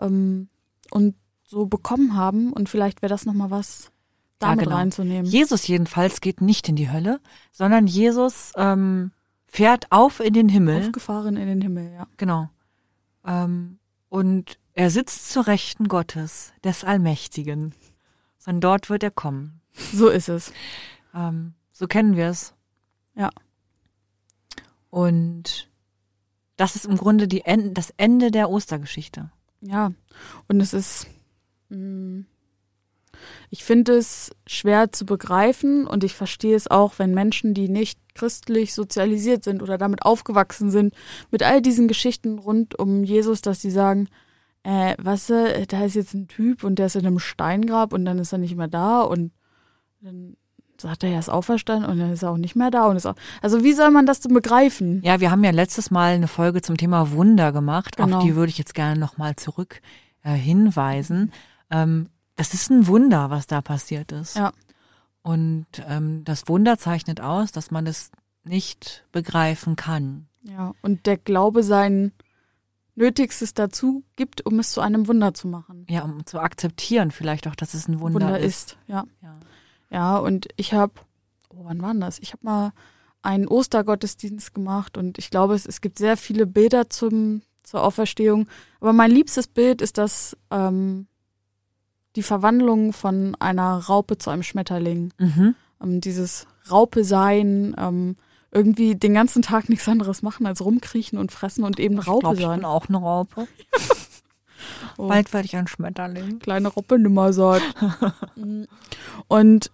ähm, 0.01 0.47
und 0.91 1.15
so 1.43 1.65
bekommen 1.65 2.15
haben. 2.15 2.53
Und 2.53 2.69
vielleicht 2.69 3.01
wäre 3.01 3.09
das 3.09 3.25
nochmal 3.25 3.51
was, 3.51 3.85
Ja, 3.85 4.49
damit 4.49 4.65
genau. 4.65 4.77
reinzunehmen. 4.77 5.25
Jesus 5.25 5.67
jedenfalls 5.67 6.21
geht 6.21 6.41
nicht 6.41 6.69
in 6.69 6.75
die 6.75 6.91
Hölle, 6.91 7.19
sondern 7.51 7.87
Jesus 7.87 8.53
ähm, 8.55 9.11
fährt 9.47 9.91
auf 9.91 10.19
in 10.19 10.33
den 10.33 10.49
Himmel. 10.49 10.81
Aufgefahren 10.83 11.37
in 11.37 11.47
den 11.47 11.61
Himmel, 11.61 11.91
ja. 11.91 12.07
Genau. 12.17 12.49
Ähm, 13.25 13.79
und 14.09 14.59
er 14.73 14.91
sitzt 14.91 15.31
zur 15.31 15.47
Rechten 15.47 15.87
Gottes, 15.87 16.53
des 16.63 16.83
Allmächtigen. 16.83 17.73
Von 18.37 18.61
dort 18.61 18.89
wird 18.89 19.03
er 19.03 19.11
kommen. 19.11 19.61
So 19.93 20.09
ist 20.09 20.29
es. 20.29 20.53
Ähm, 21.13 21.53
so 21.71 21.87
kennen 21.87 22.15
wir 22.15 22.27
es. 22.29 22.53
Ja. 23.15 23.29
Und 24.89 25.69
das 26.55 26.75
ist 26.75 26.85
im 26.85 26.97
Grunde 26.97 27.27
die 27.27 27.41
en 27.41 27.73
das 27.73 27.93
Ende 27.97 28.31
der 28.31 28.49
Ostergeschichte. 28.49 29.31
Ja. 29.61 29.91
Und 30.47 30.61
es 30.61 30.73
ist, 30.73 31.07
mh, 31.69 32.23
ich 33.49 33.63
finde 33.63 33.93
es 33.93 34.31
schwer 34.47 34.91
zu 34.91 35.05
begreifen 35.05 35.87
und 35.87 36.03
ich 36.03 36.15
verstehe 36.15 36.55
es 36.55 36.69
auch, 36.69 36.99
wenn 36.99 37.13
Menschen, 37.13 37.53
die 37.53 37.69
nicht 37.69 37.99
christlich 38.15 38.73
sozialisiert 38.73 39.43
sind 39.43 39.61
oder 39.61 39.77
damit 39.77 40.03
aufgewachsen 40.03 40.69
sind, 40.69 40.93
mit 41.31 41.43
all 41.43 41.61
diesen 41.61 41.87
Geschichten 41.87 42.39
rund 42.39 42.77
um 42.77 43.03
Jesus, 43.03 43.41
dass 43.41 43.61
sie 43.61 43.71
sagen, 43.71 44.07
äh, 44.63 44.95
was, 44.99 45.29
äh, 45.29 45.65
da 45.67 45.85
ist 45.85 45.95
jetzt 45.95 46.13
ein 46.13 46.27
Typ 46.27 46.63
und 46.63 46.79
der 46.79 46.87
ist 46.87 46.95
in 46.95 47.05
einem 47.05 47.19
Steingrab 47.19 47.93
und 47.93 48.05
dann 48.05 48.19
ist 48.19 48.33
er 48.33 48.39
nicht 48.39 48.55
mehr 48.55 48.67
da 48.67 49.01
und 49.01 49.31
dann 50.01 50.35
sagt 50.81 51.03
er, 51.03 51.11
er 51.11 51.19
ist 51.19 51.29
auferstanden 51.29 51.89
und 51.89 51.99
dann 51.99 52.11
ist 52.11 52.23
er 52.23 52.31
auch 52.31 52.37
nicht 52.37 52.55
mehr 52.55 52.71
da 52.71 52.87
und 52.87 52.95
ist 52.95 53.05
auch, 53.05 53.15
also 53.41 53.63
wie 53.63 53.73
soll 53.73 53.91
man 53.91 54.05
das 54.05 54.19
denn 54.19 54.33
begreifen? 54.33 55.01
Ja, 55.03 55.19
wir 55.19 55.31
haben 55.31 55.43
ja 55.43 55.51
letztes 55.51 55.91
Mal 55.91 56.13
eine 56.13 56.27
Folge 56.27 56.61
zum 56.61 56.77
Thema 56.77 57.11
Wunder 57.11 57.51
gemacht. 57.51 57.97
Genau. 57.97 58.17
Auf 58.17 58.23
die 58.23 58.35
würde 58.35 58.49
ich 58.49 58.57
jetzt 58.57 58.75
gerne 58.75 58.99
nochmal 58.99 59.35
zurück 59.35 59.81
äh, 60.23 60.33
hinweisen. 60.33 61.31
Ähm, 61.69 62.09
das 62.35 62.53
ist 62.53 62.69
ein 62.69 62.87
Wunder, 62.87 63.29
was 63.29 63.47
da 63.47 63.61
passiert 63.61 64.11
ist. 64.11 64.35
Ja. 64.35 64.51
Und 65.21 65.67
ähm, 65.87 66.23
das 66.23 66.47
Wunder 66.47 66.77
zeichnet 66.77 67.21
aus, 67.21 67.51
dass 67.51 67.71
man 67.71 67.85
es 67.85 68.11
nicht 68.43 69.05
begreifen 69.11 69.75
kann. 69.75 70.27
Ja, 70.43 70.73
und 70.81 71.05
der 71.05 71.17
Glaube 71.17 71.63
sein 71.63 72.13
Nötigstes 72.95 73.53
dazu 73.53 74.03
gibt, 74.15 74.45
um 74.45 74.59
es 74.59 74.71
zu 74.71 74.81
einem 74.81 75.07
Wunder 75.07 75.33
zu 75.33 75.47
machen. 75.47 75.85
Ja, 75.89 76.03
um 76.03 76.25
zu 76.25 76.39
akzeptieren 76.39 77.11
vielleicht 77.11 77.47
auch, 77.47 77.55
dass 77.55 77.73
es 77.73 77.87
ein 77.87 77.99
Wunder, 77.99 78.27
Wunder 78.27 78.39
ist. 78.39 78.71
ist, 78.71 78.77
ja. 78.87 79.05
Ja. 79.21 79.35
Ja, 79.91 80.17
und 80.17 80.47
ich 80.55 80.73
habe, 80.73 80.93
oh, 81.49 81.61
wann 81.63 81.81
war 81.81 81.91
denn 81.91 82.01
das? 82.01 82.19
Ich 82.19 82.31
habe 82.33 82.45
mal 82.45 82.71
einen 83.21 83.47
Ostergottesdienst 83.47 84.53
gemacht 84.53 84.97
und 84.97 85.17
ich 85.17 85.29
glaube, 85.29 85.53
es, 85.55 85.65
es 85.65 85.81
gibt 85.81 85.97
sehr 85.97 86.15
viele 86.15 86.45
Bilder 86.45 86.89
zum, 86.89 87.41
zur 87.63 87.83
Auferstehung. 87.83 88.47
Aber 88.79 88.93
mein 88.93 89.11
liebstes 89.11 89.47
Bild 89.47 89.81
ist 89.81 89.97
das, 89.97 90.37
ähm, 90.51 91.07
die 92.15 92.23
Verwandlung 92.23 92.93
von 92.93 93.35
einer 93.39 93.77
Raupe 93.77 94.17
zu 94.17 94.29
einem 94.29 94.43
Schmetterling. 94.43 95.11
Mhm. 95.17 95.55
Ähm, 95.81 96.01
dieses 96.01 96.47
Raupe 96.71 97.03
sein, 97.03 97.75
ähm, 97.77 98.15
irgendwie 98.51 98.95
den 98.95 99.13
ganzen 99.13 99.41
Tag 99.41 99.69
nichts 99.69 99.87
anderes 99.87 100.21
machen 100.21 100.45
als 100.45 100.63
rumkriechen 100.63 101.19
und 101.19 101.31
fressen 101.31 101.63
und 101.63 101.79
eben 101.79 101.99
Ich 101.99 102.07
Raupe 102.07 102.21
glaube, 102.21 102.35
ich 102.37 102.41
sein. 102.43 102.59
bin 102.59 102.65
auch 102.65 102.87
eine 102.87 102.97
Raupe. 102.97 103.47
Oh. 104.97 105.07
Bald 105.07 105.31
werde 105.31 105.45
ich 105.45 105.55
ein 105.55 105.67
Schmetterling. 105.67 106.39
kleine 106.39 106.67
Robbe 106.67 106.99
nimmer 106.99 107.31
sagt. 107.31 107.63
und 109.29 109.71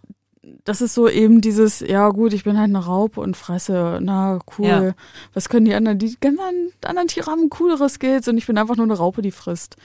das 0.63 0.81
ist 0.81 0.93
so 0.93 1.09
eben 1.09 1.41
dieses, 1.41 1.79
ja 1.79 2.09
gut, 2.09 2.33
ich 2.33 2.43
bin 2.43 2.57
halt 2.57 2.69
eine 2.69 2.85
Raupe 2.85 3.21
und 3.21 3.35
fresse, 3.35 3.99
na 4.01 4.39
cool. 4.57 4.65
Ja. 4.65 4.93
Was 5.33 5.49
können 5.49 5.65
die 5.65 5.73
anderen? 5.73 5.97
Die 5.99 6.17
anderen, 6.23 6.71
anderen 6.83 7.07
Tiere 7.07 7.31
haben 7.31 7.49
coolere 7.49 7.89
Skills 7.89 8.27
und 8.27 8.37
ich 8.37 8.47
bin 8.47 8.57
einfach 8.57 8.75
nur 8.75 8.85
eine 8.85 8.97
Raupe, 8.97 9.21
die 9.21 9.31
frisst. 9.31 9.75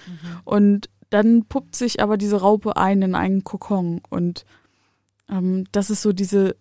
Und 0.44 0.90
dann 1.10 1.44
puppt 1.46 1.76
sich 1.76 2.02
aber 2.02 2.16
diese 2.16 2.40
Raupe 2.40 2.76
ein 2.76 3.02
in 3.02 3.14
einen 3.14 3.42
Kokon 3.42 4.00
und 4.10 4.44
ähm, 5.30 5.64
das 5.72 5.90
ist 5.90 6.02
so 6.02 6.12
diese, 6.12 6.56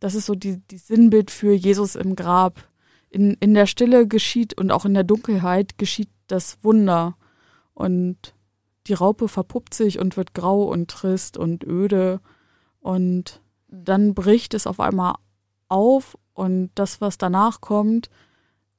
das 0.00 0.14
ist 0.14 0.26
so 0.26 0.34
die, 0.34 0.58
die 0.70 0.78
Sinnbild 0.78 1.30
für 1.30 1.52
Jesus 1.52 1.96
im 1.96 2.14
Grab. 2.16 2.68
In, 3.10 3.36
in 3.40 3.54
der 3.54 3.66
Stille 3.66 4.06
geschieht 4.06 4.54
und 4.54 4.70
auch 4.70 4.84
in 4.84 4.94
der 4.94 5.04
Dunkelheit 5.04 5.78
geschieht 5.78 6.10
das 6.26 6.58
Wunder. 6.62 7.16
Und 7.74 8.34
die 8.86 8.94
Raupe 8.94 9.28
verpuppt 9.28 9.74
sich 9.74 9.98
und 9.98 10.16
wird 10.16 10.34
grau 10.34 10.64
und 10.64 10.90
trist 10.90 11.36
und 11.36 11.64
öde. 11.64 12.20
Und 12.80 13.40
dann 13.68 14.14
bricht 14.14 14.54
es 14.54 14.66
auf 14.66 14.80
einmal 14.80 15.14
auf 15.68 16.16
und 16.32 16.70
das, 16.74 17.00
was 17.00 17.18
danach 17.18 17.60
kommt, 17.60 18.10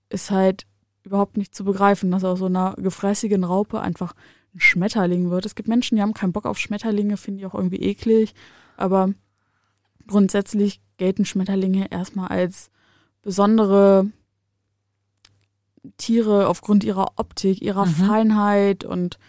ist 0.09 0.31
halt 0.31 0.65
überhaupt 1.03 1.37
nicht 1.37 1.53
zu 1.53 1.63
begreifen, 1.63 2.11
dass 2.11 2.23
aus 2.23 2.39
so 2.39 2.45
einer 2.45 2.75
gefräßigen 2.77 3.43
Raupe 3.43 3.79
einfach 3.79 4.13
ein 4.55 4.59
Schmetterling 4.59 5.29
wird. 5.29 5.45
Es 5.45 5.55
gibt 5.55 5.69
Menschen, 5.69 5.95
die 5.95 6.01
haben 6.01 6.13
keinen 6.13 6.33
Bock 6.33 6.45
auf 6.45 6.57
Schmetterlinge, 6.57 7.17
finde 7.17 7.41
ich 7.41 7.45
auch 7.45 7.53
irgendwie 7.53 7.81
eklig. 7.81 8.33
Aber 8.77 9.13
grundsätzlich 10.07 10.81
gelten 10.97 11.25
Schmetterlinge 11.25 11.91
erstmal 11.91 12.29
als 12.29 12.71
besondere 13.21 14.07
Tiere 15.97 16.47
aufgrund 16.47 16.83
ihrer 16.83 17.13
Optik, 17.17 17.61
ihrer 17.61 17.85
Mhm. 17.85 17.91
Feinheit 17.91 18.83
und 18.83 19.19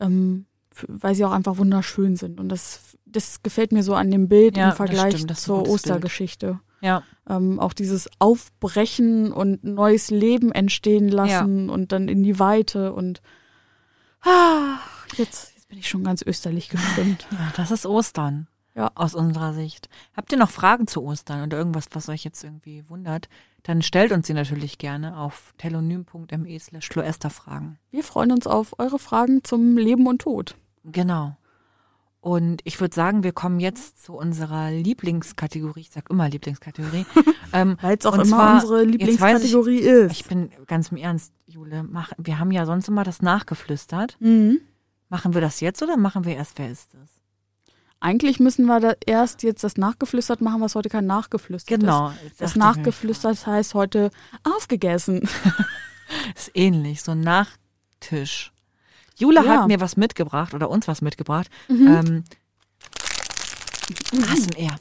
ähm, 0.00 0.46
weil 0.88 1.14
sie 1.14 1.24
auch 1.24 1.32
einfach 1.32 1.58
wunderschön 1.58 2.16
sind. 2.16 2.40
Und 2.40 2.48
das, 2.48 2.96
das 3.12 3.42
gefällt 3.42 3.72
mir 3.72 3.82
so 3.82 3.94
an 3.94 4.10
dem 4.10 4.28
Bild 4.28 4.56
Ja, 4.56 4.64
im 4.64 4.68
das 4.70 4.76
Vergleich 4.76 5.14
stimmt, 5.14 5.30
das 5.30 5.38
ist 5.38 5.44
ein 5.44 5.64
zur. 5.64 5.68
Ostergeschichte. 5.68 6.60
Ja, 6.80 7.04
Ähm, 7.28 7.60
auch 7.60 7.72
dieses 7.72 8.10
Aufbrechen 8.18 9.32
und 9.32 9.62
neues 9.62 10.10
Leben 10.10 10.50
entstehen 10.50 11.08
lassen 11.08 11.70
und 11.70 11.92
dann 11.92 12.08
in 12.08 12.24
die 12.24 12.40
Weite 12.40 12.92
und 12.92 13.22
ah, 14.22 14.78
jetzt, 15.16 15.52
jetzt 15.54 15.68
bin 15.68 15.78
ich 15.78 15.88
schon 15.88 16.02
ganz 16.02 16.22
österlich 16.22 16.68
gestimmt. 16.68 17.28
ja, 17.32 17.52
das 17.56 17.70
ist 17.70 17.86
Ostern. 17.86 18.48
Ja. 18.74 18.90
Aus 18.94 19.14
unserer 19.14 19.52
Sicht. 19.52 19.90
Habt 20.16 20.32
ihr 20.32 20.38
noch 20.38 20.50
Fragen 20.50 20.86
zu 20.86 21.02
Ostern 21.02 21.44
oder 21.44 21.58
irgendwas, 21.58 21.86
was 21.92 22.08
euch 22.08 22.24
jetzt 22.24 22.42
irgendwie 22.42 22.88
wundert? 22.88 23.28
Dann 23.64 23.82
stellt 23.82 24.12
uns 24.12 24.26
sie 24.26 24.34
natürlich 24.34 24.78
gerne 24.78 25.18
auf 25.18 25.54
telonym.me 25.58 26.58
slash 26.58 26.88
Fragen. 26.88 27.78
Wir 27.90 28.02
freuen 28.02 28.32
uns 28.32 28.46
auf 28.46 28.74
eure 28.78 28.98
Fragen 28.98 29.44
zum 29.44 29.76
Leben 29.76 30.06
und 30.06 30.22
Tod. 30.22 30.56
Genau. 30.84 31.36
Und 32.22 32.60
ich 32.62 32.80
würde 32.80 32.94
sagen, 32.94 33.24
wir 33.24 33.32
kommen 33.32 33.58
jetzt 33.58 34.04
zu 34.04 34.14
unserer 34.14 34.70
Lieblingskategorie. 34.70 35.80
Ich 35.80 35.90
sag 35.90 36.08
immer 36.08 36.28
Lieblingskategorie. 36.28 37.04
ähm, 37.52 37.76
Weil 37.80 37.96
es 37.98 38.06
auch 38.06 38.14
immer 38.14 38.24
zwar- 38.24 38.54
unsere 38.54 38.76
weiß 38.76 38.84
ich- 38.84 38.90
Lieblingskategorie 38.92 39.78
ist. 39.80 40.12
ich 40.12 40.24
bin 40.26 40.50
ganz 40.68 40.92
im 40.92 40.98
Ernst, 40.98 41.32
Jule. 41.46 41.82
Mach, 41.82 42.12
wir 42.18 42.38
haben 42.38 42.52
ja 42.52 42.64
sonst 42.64 42.86
immer 42.86 43.02
das 43.02 43.22
nachgeflüstert. 43.22 44.16
Mhm. 44.20 44.60
Machen 45.08 45.34
wir 45.34 45.40
das 45.40 45.58
jetzt 45.60 45.82
oder 45.82 45.96
machen 45.96 46.24
wir 46.24 46.36
erst, 46.36 46.58
wer 46.58 46.70
ist 46.70 46.94
es? 46.94 47.10
Eigentlich 47.98 48.38
müssen 48.38 48.66
wir 48.66 48.78
da 48.78 48.94
erst 49.04 49.42
jetzt 49.42 49.64
das 49.64 49.76
nachgeflüstert 49.76 50.40
machen, 50.40 50.60
was 50.60 50.76
heute 50.76 50.88
kein 50.90 51.06
nachgeflüstert 51.06 51.80
Genau. 51.80 52.10
ist. 52.10 52.16
dachte 52.22 52.34
Das 52.38 52.54
nachgeflüstert 52.56 53.44
heißt 53.46 53.74
heute 53.74 54.10
aufgegessen. 54.44 55.28
Ist 56.36 56.50
ähnlich, 56.54 57.02
so 57.02 57.12
ein 57.12 57.20
Nachtisch. 57.20 58.51
Jule 59.22 59.44
Ja. 59.44 59.60
hat 59.62 59.68
mir 59.68 59.80
was 59.80 59.96
mitgebracht 59.96 60.52
oder 60.52 60.68
uns 60.68 60.88
was 60.88 61.00
mitgebracht. 61.00 61.48
Mhm. 61.68 61.86
Ähm, 61.86 62.24
ASMR. 64.22 64.76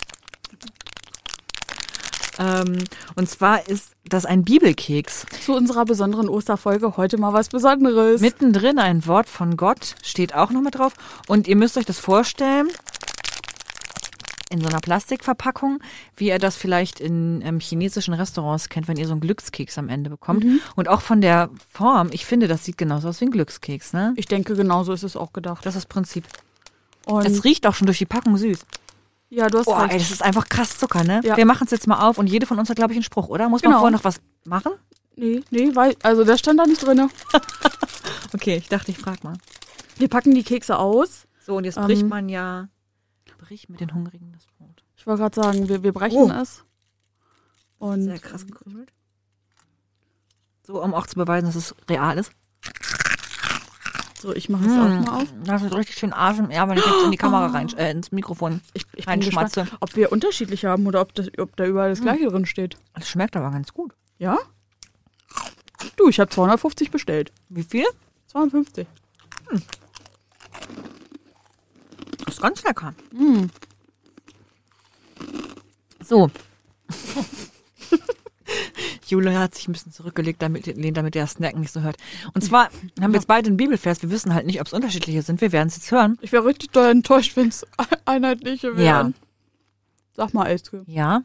Ähm, 2.39 2.83
und 3.15 3.29
zwar 3.29 3.67
ist 3.67 3.91
das 4.05 4.25
ein 4.25 4.43
Bibelkeks. 4.43 5.25
Zu 5.45 5.53
unserer 5.53 5.85
besonderen 5.85 6.27
Osterfolge 6.27 6.97
heute 6.97 7.17
mal 7.17 7.33
was 7.33 7.49
Besonderes. 7.49 8.19
Mittendrin 8.21 8.79
ein 8.79 9.05
Wort 9.05 9.29
von 9.29 9.57
Gott 9.57 9.95
steht 10.01 10.33
auch 10.33 10.49
noch 10.49 10.61
mit 10.61 10.75
drauf. 10.75 10.93
Und 11.27 11.47
ihr 11.47 11.55
müsst 11.55 11.77
euch 11.77 11.85
das 11.85 11.99
vorstellen, 11.99 12.67
in 14.51 14.61
so 14.61 14.67
einer 14.67 14.79
Plastikverpackung, 14.79 15.79
wie 16.15 16.27
ihr 16.27 16.39
das 16.39 16.55
vielleicht 16.55 16.99
in 16.99 17.41
ähm, 17.43 17.59
chinesischen 17.59 18.13
Restaurants 18.13 18.69
kennt, 18.69 18.87
wenn 18.87 18.97
ihr 18.97 19.05
so 19.07 19.13
einen 19.13 19.21
Glückskeks 19.21 19.77
am 19.77 19.89
Ende 19.89 20.09
bekommt. 20.09 20.43
Mhm. 20.43 20.59
Und 20.75 20.87
auch 20.89 21.01
von 21.01 21.21
der 21.21 21.49
Form, 21.69 22.09
ich 22.11 22.25
finde, 22.25 22.47
das 22.47 22.65
sieht 22.65 22.77
genauso 22.77 23.09
aus 23.09 23.21
wie 23.21 23.25
ein 23.25 23.31
Glückskeks, 23.31 23.93
ne? 23.93 24.13
ich 24.17 24.25
denke, 24.25 24.55
genauso 24.55 24.93
ist 24.93 25.03
es 25.03 25.15
auch 25.15 25.33
gedacht. 25.33 25.65
Das 25.65 25.75
ist 25.75 25.83
das 25.85 25.89
Prinzip. 25.89 26.25
Und 27.05 27.25
Es 27.25 27.43
riecht 27.43 27.65
auch 27.65 27.73
schon 27.75 27.85
durch 27.87 27.97
die 27.97 28.05
Packung 28.05 28.37
süß. 28.37 28.59
ja, 29.29 29.47
du 29.47 29.57
hast 29.59 29.65
Boah, 29.65 29.81
recht. 29.83 29.93
ey, 29.93 29.99
das 29.99 30.11
ist 30.11 30.21
einfach 30.23 30.47
krass 30.49 30.77
Zucker, 30.77 31.03
ne? 31.03 31.21
Ja. 31.23 31.35
Wir 31.37 31.45
machen 31.45 31.63
es 31.65 31.71
jetzt 31.71 31.87
mal 31.87 32.07
auf 32.07 32.17
und 32.17 32.27
jede 32.27 32.45
von 32.45 32.59
uns 32.59 32.69
hat, 32.69 32.75
glaube 32.75 32.93
ich, 32.93 32.97
einen 32.97 33.03
Spruch, 33.03 33.29
oder? 33.29 33.49
Muss 33.49 33.63
man 33.63 33.71
Genau. 33.71 33.79
vorher 33.79 33.97
noch 33.97 34.03
was 34.03 34.19
machen? 34.45 34.73
Nee, 35.15 35.41
nee, 35.49 35.71
weil, 35.73 35.95
also 36.03 36.23
der 36.23 36.37
stand 36.37 36.59
da 36.59 36.65
nicht 36.65 36.85
drin. 36.85 37.09
Okay, 38.33 38.55
ich 38.57 38.69
dachte, 38.69 38.91
ich 38.91 38.97
frag 38.97 39.23
mal. 39.23 39.33
Wir 39.97 40.07
packen 40.07 40.33
die 40.33 40.43
Kekse 40.43 40.77
aus. 40.79 41.27
So, 41.45 41.55
und 41.57 41.65
jetzt 41.65 41.77
Ähm. 41.77 41.83
bricht 41.85 42.07
man 42.07 42.29
ja, 42.29 42.69
bricht 43.51 43.69
mit 43.69 43.81
den 43.81 43.93
Hungrigen 43.93 44.31
das 44.31 44.45
Brot. 44.57 44.81
Ich 44.95 45.05
wollte 45.05 45.23
gerade 45.23 45.35
sagen, 45.41 45.67
wir, 45.67 45.83
wir 45.83 45.91
brechen 45.91 46.31
Oh. 46.31 46.41
es. 46.41 46.63
Und 47.79 48.03
Sehr 48.03 48.17
krass 48.17 48.45
gekrümelt. 48.47 48.93
So, 50.65 50.81
um 50.81 50.93
auch 50.93 51.05
zu 51.05 51.15
beweisen, 51.15 51.47
dass 51.47 51.55
es 51.57 51.75
real 51.89 52.17
ist. 52.17 52.31
so, 54.21 54.33
ich 54.33 54.47
mache 54.47 54.63
es 54.63 54.71
auch 54.71 54.87
mal 55.05 55.21
auf. 55.23 55.33
Das 55.43 55.63
ist 55.63 55.73
richtig 55.75 55.97
schön 55.97 56.13
Arsch 56.13 56.39
im 56.39 56.49
ja, 56.49 56.69
wenn 56.69 56.77
ich 56.77 56.85
jetzt 56.85 57.03
in 57.03 57.11
die 57.11 57.17
Kamera 57.17 57.47
rein, 57.47 57.67
äh, 57.77 57.91
ins 57.91 58.13
Mikrofon 58.13 58.61
Ich, 58.73 58.83
ich 58.93 59.03
bin 59.05 59.15
reinschmatze. 59.15 59.63
gespannt, 59.63 59.81
ob 59.81 59.97
wir 59.97 60.13
unterschiedlich 60.13 60.63
haben 60.63 60.87
oder 60.87 61.01
ob, 61.01 61.13
das, 61.13 61.27
ob 61.37 61.53
da 61.57 61.65
überall 61.65 61.89
das 61.89 61.99
gleiche 61.99 62.27
drin 62.29 62.45
steht. 62.45 62.77
Das 62.93 63.09
schmeckt 63.09 63.35
aber 63.35 63.51
ganz 63.51 63.73
gut. 63.73 63.93
Ja? 64.17 64.37
Du, 65.97 66.07
ich 66.07 66.21
habe 66.21 66.29
250 66.29 66.89
bestellt. 66.89 67.33
Wie 67.49 67.63
viel? 67.63 67.85
250. 68.27 68.87
Das 72.25 72.35
ist 72.35 72.41
ganz 72.41 72.63
lecker. 72.63 72.93
Mm. 73.11 73.45
So. 76.03 76.29
Jule 79.07 79.37
hat 79.37 79.55
sich 79.55 79.67
ein 79.67 79.73
bisschen 79.73 79.91
zurückgelegt, 79.91 80.41
damit, 80.41 80.73
damit 80.97 81.15
der 81.15 81.27
Snack 81.27 81.55
nicht 81.57 81.71
so 81.71 81.81
hört. 81.81 81.97
Und 82.33 82.41
zwar 82.41 82.69
haben 82.99 83.11
wir 83.11 83.19
jetzt 83.19 83.27
beide 83.27 83.47
einen 83.47 83.57
Bibelvers. 83.57 84.01
Wir 84.01 84.09
wissen 84.09 84.33
halt 84.33 84.45
nicht, 84.45 84.61
ob 84.61 84.67
es 84.67 84.73
unterschiedliche 84.73 85.21
sind. 85.21 85.41
Wir 85.41 85.51
werden 85.51 85.67
es 85.67 85.75
jetzt 85.75 85.91
hören. 85.91 86.17
Ich 86.21 86.31
wäre 86.31 86.45
richtig 86.45 86.71
doll 86.71 86.89
enttäuscht, 86.89 87.35
wenn 87.35 87.49
es 87.49 87.65
einheitliche 88.05 88.77
wären. 88.77 89.13
Sag 90.13 90.33
mal, 90.33 90.47
Elske. 90.47 90.83
Ja. 90.87 91.23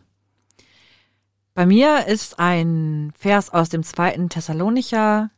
Bei 1.55 1.65
mir 1.65 2.07
ist 2.07 2.39
ein 2.39 3.13
Vers 3.19 3.51
aus 3.51 3.69
dem 3.71 3.83
zweiten 3.83 4.29
Thessalonicher 4.29 5.31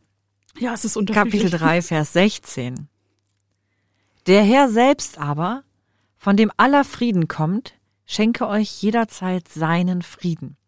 Ja, 0.58 0.74
es 0.74 0.84
ist 0.84 0.96
unterschiedlich. 0.96 1.42
Kapitel 1.42 1.58
3, 1.58 1.82
Vers 1.82 2.12
16. 2.12 2.88
Der 4.28 4.42
Herr 4.42 4.68
selbst 4.68 5.16
aber, 5.16 5.64
von 6.18 6.36
dem 6.36 6.52
aller 6.58 6.84
Frieden 6.84 7.28
kommt, 7.28 7.72
schenke 8.04 8.46
euch 8.46 8.82
jederzeit 8.82 9.48
seinen 9.48 10.02
Frieden. 10.02 10.58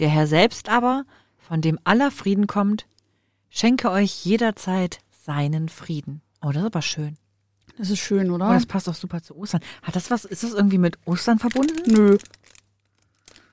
Der 0.00 0.10
Herr 0.10 0.26
selbst 0.26 0.68
aber, 0.68 1.06
von 1.38 1.62
dem 1.62 1.78
aller 1.84 2.10
Frieden 2.10 2.46
kommt, 2.46 2.84
schenke 3.48 3.90
euch 3.90 4.22
jederzeit 4.26 4.98
seinen 5.24 5.70
Frieden. 5.70 6.20
Oh, 6.42 6.48
das 6.48 6.58
ist 6.58 6.66
aber 6.66 6.82
schön. 6.82 7.16
Das 7.78 7.88
ist 7.88 8.00
schön, 8.00 8.30
oder? 8.30 8.50
Oh, 8.50 8.52
das 8.52 8.66
passt 8.66 8.90
auch 8.90 8.94
super 8.94 9.22
zu 9.22 9.34
Ostern. 9.34 9.62
Hat 9.82 9.96
das 9.96 10.10
was, 10.10 10.26
ist 10.26 10.42
das 10.42 10.52
irgendwie 10.52 10.76
mit 10.76 10.98
Ostern 11.06 11.38
verbunden? 11.38 11.90
Nö. 11.90 12.18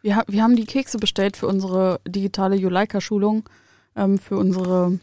Wir, 0.01 0.26
wir 0.28 0.43
haben 0.43 0.57
die 0.57 0.65
Kekse 0.65 0.97
bestellt 0.97 1.38
für 1.38 1.47
unsere 1.47 2.01
digitale 2.05 2.57
Juleika-Schulung, 2.57 3.47
ähm, 3.95 4.20
für 4.20 4.38
unsere 4.38 4.99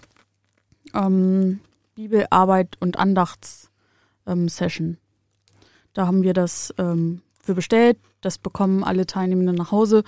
ähm, 0.93 1.61
Bibelarbeit 1.95 2.77
und 2.81 2.99
Andachts-Session. 2.99 4.99
da 5.93 6.07
haben 6.07 6.23
wir 6.23 6.33
das 6.33 6.75
ähm, 6.79 7.23
für 7.41 7.55
bestellt. 7.55 7.99
Das 8.21 8.39
bekommen 8.39 8.85
alle 8.85 9.07
Teilnehmenden 9.07 9.55
nach 9.55 9.71
Hause. 9.71 10.03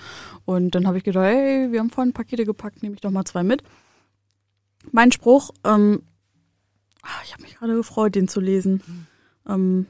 Und 0.45 0.75
dann 0.75 0.87
habe 0.87 0.97
ich 0.97 1.03
gedacht, 1.03 1.25
hey, 1.25 1.71
wir 1.71 1.79
haben 1.79 1.89
vorhin 1.89 2.13
Pakete 2.13 2.45
gepackt, 2.45 2.81
nehme 2.81 2.95
ich 2.95 3.01
doch 3.01 3.11
mal 3.11 3.25
zwei 3.25 3.43
mit. 3.43 3.61
Mein 4.91 5.11
Spruch, 5.11 5.51
ähm, 5.63 6.01
ah, 7.03 7.21
ich 7.23 7.33
habe 7.33 7.43
mich 7.43 7.55
gerade 7.55 7.75
gefreut, 7.75 8.15
den 8.15 8.27
zu 8.27 8.39
lesen. 8.39 8.81
Ähm, 9.47 9.85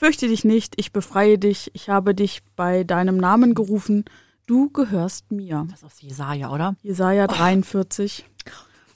Fürchte 0.00 0.28
dich 0.28 0.44
nicht, 0.44 0.72
ich 0.78 0.92
befreie 0.92 1.38
dich, 1.38 1.70
ich 1.74 1.90
habe 1.90 2.14
dich 2.14 2.40
bei 2.56 2.84
deinem 2.84 3.18
Namen 3.18 3.54
gerufen, 3.54 4.06
du 4.46 4.70
gehörst 4.70 5.30
mir. 5.30 5.66
Das 5.68 5.80
ist 5.80 5.84
aus 5.84 6.00
Jesaja, 6.00 6.50
oder? 6.50 6.74
Jesaja 6.80 7.26
43. 7.26 8.24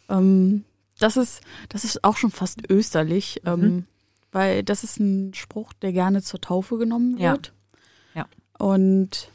Ähm, 0.09 0.65
das 1.05 1.17
ist, 1.19 1.43
das 1.69 1.85
ist 1.85 2.03
auch 2.03 2.17
schon 2.17 2.31
fast 2.31 2.71
österlich, 2.71 3.43
ähm, 3.45 3.87
weil 4.33 4.63
das 4.63 4.85
ist 4.85 4.99
ein 4.99 5.35
Spruch, 5.35 5.73
der 5.75 5.93
gerne 5.93 6.23
zur 6.23 6.41
Taufe 6.41 6.79
genommen 6.79 7.19
wird. 7.19 7.53
Ja. 8.15 8.27
Und 8.59 9.31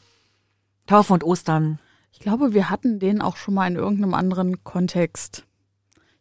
Taufe 0.88 1.14
und 1.14 1.24
Ostern. 1.24 1.80
ich 2.12 2.20
glaube, 2.20 2.54
wir 2.54 2.70
hatten 2.70 3.00
den 3.00 3.22
auch 3.22 3.38
schon 3.38 3.54
mal 3.54 3.68
in 3.68 3.76
irgendeinem 3.76 4.16
anderen 4.16 4.64
Kontext. 4.64 5.46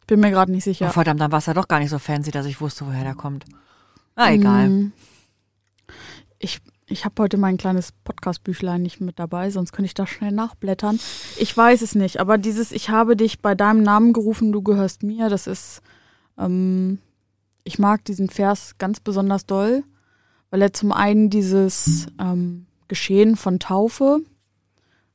Ich 0.01 0.05
bin 0.07 0.19
mir 0.19 0.29
gerade 0.31 0.51
nicht 0.51 0.63
Oh, 0.67 0.69
sicher. 0.71 0.89
verdammt, 0.91 1.19
dann 1.19 1.31
war 1.31 1.39
es 1.39 1.45
ja 1.47 1.53
doch 1.53 1.67
gar 1.67 1.79
nicht 1.79 1.89
so 1.89 1.97
fancy, 1.99 2.31
dass 2.31 2.45
ich 2.45 2.61
wusste, 2.61 2.85
woher 2.85 3.03
der 3.03 3.15
kommt. 3.15 3.45
Ah, 4.15 4.31
egal. 4.31 4.69
Mm. 4.69 4.93
Ich, 6.39 6.59
ich 6.89 7.05
habe 7.05 7.21
heute 7.21 7.37
mein 7.37 7.57
kleines 7.57 7.91
Podcast-Büchlein 8.03 8.81
nicht 8.81 8.99
mit 8.99 9.19
dabei, 9.19 9.49
sonst 9.51 9.71
könnte 9.71 9.87
ich 9.87 9.93
da 9.93 10.07
schnell 10.07 10.31
nachblättern. 10.31 10.99
Ich 11.37 11.55
weiß 11.55 11.81
es 11.81 11.95
nicht, 11.95 12.19
aber 12.19 12.37
dieses 12.37 12.71
Ich 12.71 12.89
habe 12.89 13.15
dich 13.15 13.41
bei 13.41 13.55
deinem 13.55 13.83
Namen 13.83 14.13
gerufen, 14.13 14.51
du 14.51 14.61
gehörst 14.61 15.03
mir, 15.03 15.29
das 15.29 15.47
ist, 15.47 15.81
ähm, 16.37 16.99
ich 17.63 17.79
mag 17.79 18.03
diesen 18.05 18.29
Vers 18.29 18.75
ganz 18.77 18.99
besonders 18.99 19.45
doll, 19.45 19.83
weil 20.49 20.61
er 20.61 20.73
zum 20.73 20.91
einen 20.91 21.29
dieses 21.29 22.07
ähm, 22.19 22.65
Geschehen 22.87 23.35
von 23.35 23.59
Taufe 23.59 24.21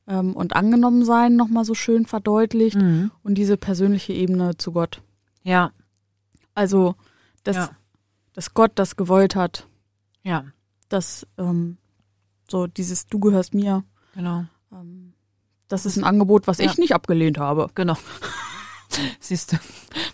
ähm, 0.07 0.33
und 0.33 0.55
Angenommensein 0.55 1.35
nochmal 1.35 1.65
so 1.65 1.73
schön 1.73 2.05
verdeutlicht 2.05 2.77
Mhm. 2.77 3.11
und 3.23 3.35
diese 3.35 3.57
persönliche 3.57 4.13
Ebene 4.13 4.55
zu 4.57 4.71
Gott. 4.71 5.01
Ja, 5.43 5.71
Also, 6.53 6.95
dass, 7.43 7.55
Ja. 7.57 7.69
dass 8.33 8.53
Gott 8.53 8.71
das 8.75 8.95
gewollt 8.95 9.35
hat, 9.35 9.67
ja, 10.23 10.45
dass 10.89 11.25
ähm, 11.37 11.77
so 12.49 12.67
dieses 12.67 13.07
Du 13.07 13.19
gehörst 13.19 13.53
mir, 13.53 13.83
genau. 14.13 14.45
ähm, 14.71 15.13
das 15.67 15.85
ist 15.85 15.97
ein 15.97 16.03
Angebot, 16.03 16.47
was 16.47 16.59
Ja. 16.59 16.65
ich 16.65 16.77
nicht 16.77 16.93
abgelehnt 16.93 17.37
habe. 17.37 17.69
Genau. 17.75 17.97
Siehst 19.19 19.51
du, 19.51 19.57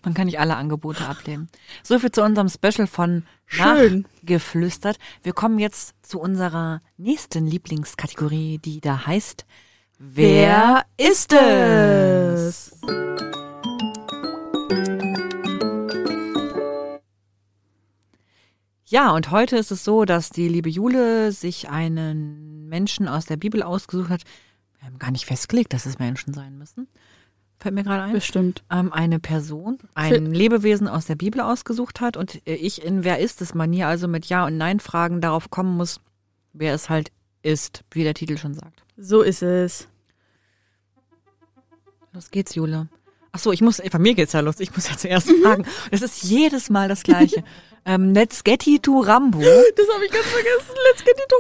man 0.03 0.13
kann 0.13 0.26
nicht 0.26 0.39
alle 0.39 0.55
Angebote 0.55 1.05
ablehnen. 1.05 1.49
So 1.84 1.99
viel 1.99 2.11
zu 2.11 2.24
unserem 2.24 2.49
Special 2.49 2.88
von 2.88 3.26
Schön. 3.45 4.07
Nachgeflüstert. 4.24 4.97
Wir 5.24 5.34
kommen 5.34 5.59
jetzt 5.59 5.93
zu 6.01 6.19
unserer 6.19 6.82
nächsten 6.97 7.45
Lieblingskategorie, 7.45 8.57
die 8.59 8.80
da 8.82 9.05
heißt 9.05 9.45
Wer 9.99 10.86
ist 10.97 11.32
es? 11.34 12.72
Ja, 18.91 19.11
und 19.11 19.31
heute 19.31 19.55
ist 19.55 19.71
es 19.71 19.85
so, 19.85 20.03
dass 20.03 20.31
die 20.31 20.49
liebe 20.49 20.67
Jule 20.67 21.31
sich 21.31 21.69
einen 21.69 22.67
Menschen 22.67 23.07
aus 23.07 23.25
der 23.25 23.37
Bibel 23.37 23.63
ausgesucht 23.63 24.09
hat. 24.09 24.23
Wir 24.79 24.87
haben 24.87 24.99
gar 24.99 25.11
nicht 25.11 25.25
festgelegt, 25.25 25.71
dass 25.71 25.85
es 25.85 25.97
Menschen 25.97 26.33
sein 26.33 26.57
müssen. 26.57 26.89
Fällt 27.57 27.73
mir 27.73 27.85
gerade 27.85 28.03
ein. 28.03 28.11
Bestimmt. 28.11 28.63
Ähm, 28.69 28.91
eine 28.91 29.19
Person, 29.19 29.77
ein 29.93 30.25
Lebewesen 30.25 30.89
aus 30.89 31.05
der 31.05 31.15
Bibel 31.15 31.39
ausgesucht 31.39 32.01
hat 32.01 32.17
und 32.17 32.45
äh, 32.45 32.55
ich 32.55 32.83
in 32.83 33.05
Wer 33.05 33.19
ist 33.19 33.41
es 33.41 33.53
Manier, 33.53 33.87
also 33.87 34.09
mit 34.09 34.25
Ja- 34.25 34.45
und 34.45 34.57
Nein-Fragen 34.57 35.21
darauf 35.21 35.49
kommen 35.49 35.77
muss, 35.77 36.01
wer 36.51 36.73
es 36.73 36.89
halt 36.89 37.13
ist, 37.43 37.85
wie 37.91 38.03
der 38.03 38.13
Titel 38.13 38.37
schon 38.37 38.55
sagt. 38.55 38.83
So 38.97 39.21
ist 39.21 39.41
es. 39.41 39.87
Los 42.11 42.29
geht's, 42.29 42.55
Jule. 42.55 42.89
Ach 43.34 43.39
so, 43.39 43.51
ich 43.51 43.61
muss, 43.61 43.82
bei 43.91 43.99
mir 43.99 44.13
geht's 44.13 44.34
ja 44.34 44.41
los. 44.41 44.59
Ich 44.59 44.75
muss 44.75 44.89
ja 44.89 44.97
zuerst 44.97 45.32
fragen. 45.41 45.65
Es 45.89 46.01
ist 46.01 46.23
jedes 46.23 46.69
Mal 46.69 46.89
das 46.89 47.03
Gleiche. 47.03 47.43
ähm, 47.86 48.13
Let's 48.13 48.43
get 48.43 48.67
it 48.67 48.84
to 48.84 48.99
Rambo. 48.99 49.39
Das 49.39 49.47
habe 49.93 50.05
ich 50.05 50.11
ganz 50.11 50.25
vergessen. 50.25 50.75
Let's 50.91 51.03
get 51.05 51.15
it 51.17 51.29
to 51.29 51.36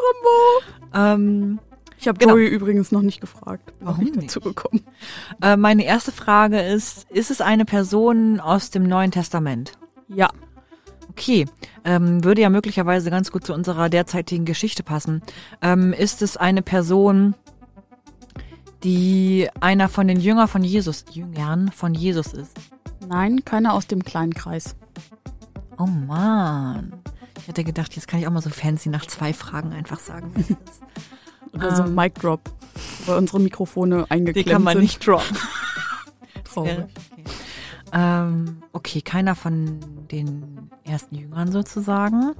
Rambo. 0.93 1.13
Ähm, 1.13 1.59
Ich 1.99 2.07
habe 2.07 2.17
Genau. 2.17 2.33
Joey 2.33 2.47
übrigens 2.47 2.91
noch 2.93 3.01
nicht 3.01 3.19
gefragt, 3.21 3.73
Warum 3.81 4.05
ich 4.07 4.13
dazu 4.13 4.39
gekommen. 4.39 4.85
äh, 5.41 5.57
meine 5.57 5.83
erste 5.85 6.11
Frage 6.11 6.61
ist, 6.61 7.05
ist 7.11 7.29
es 7.29 7.41
eine 7.41 7.65
Person 7.65 8.39
aus 8.39 8.69
dem 8.71 8.83
Neuen 8.83 9.11
Testament? 9.11 9.73
Ja. 10.07 10.29
Okay, 11.09 11.45
ähm, 11.83 12.23
würde 12.23 12.41
ja 12.41 12.49
möglicherweise 12.49 13.09
ganz 13.11 13.31
gut 13.33 13.45
zu 13.45 13.53
unserer 13.53 13.89
derzeitigen 13.89 14.45
Geschichte 14.45 14.81
passen. 14.81 15.21
Ähm, 15.61 15.91
ist 15.91 16.21
es 16.21 16.37
eine 16.37 16.61
Person, 16.61 17.35
die 18.83 19.47
einer 19.59 19.89
von 19.89 20.07
den 20.07 20.19
Jünger 20.19 20.47
von 20.47 20.63
Jesus, 20.63 21.05
Jüngern 21.11 21.71
von 21.71 21.93
Jesus 21.93 22.33
ist? 22.33 22.57
Nein, 23.07 23.43
keiner 23.45 23.73
aus 23.73 23.87
dem 23.87 24.03
kleinen 24.03 24.33
Kreis. 24.33 24.75
Oh 25.77 25.85
man, 25.87 26.93
ich 27.39 27.47
hätte 27.47 27.63
gedacht, 27.63 27.95
jetzt 27.95 28.07
kann 28.07 28.19
ich 28.19 28.27
auch 28.27 28.31
mal 28.31 28.41
so 28.41 28.49
fancy 28.49 28.89
nach 28.89 29.05
zwei 29.05 29.33
Fragen 29.33 29.73
einfach 29.73 29.99
sagen. 29.99 30.31
Oder 31.53 31.75
so 31.75 31.83
ein 31.83 31.89
Ähm. 31.89 31.95
Mic 31.95 32.15
Drop, 32.19 32.41
weil 33.05 33.17
unsere 33.17 33.39
Mikrofone 33.39 34.03
Die 34.05 34.11
eingeklemmt 34.11 34.49
kann 34.49 34.63
man 34.63 34.73
sind. 34.73 34.81
nicht 34.83 35.05
droppen. 35.05 35.37
Okay. 36.53 36.85
Ähm, 37.93 38.61
okay, 38.73 39.01
keiner 39.01 39.35
von 39.35 39.79
den 40.11 40.69
ersten 40.83 41.15
Jüngern 41.15 41.49
sozusagen. 41.49 42.33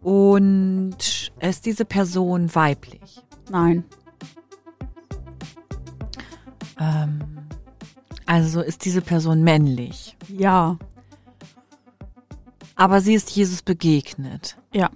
Und 0.00 1.30
ist 1.40 1.66
diese 1.66 1.84
Person 1.84 2.54
weiblich? 2.54 3.22
Nein. 3.50 3.84
Ähm, 6.78 7.20
also 8.26 8.60
ist 8.60 8.84
diese 8.84 9.02
Person 9.02 9.42
männlich. 9.42 10.16
Ja. 10.28 10.78
Aber 12.74 13.00
sie 13.00 13.14
ist 13.14 13.30
Jesus 13.30 13.62
begegnet. 13.62 14.56
Ja. 14.72 14.90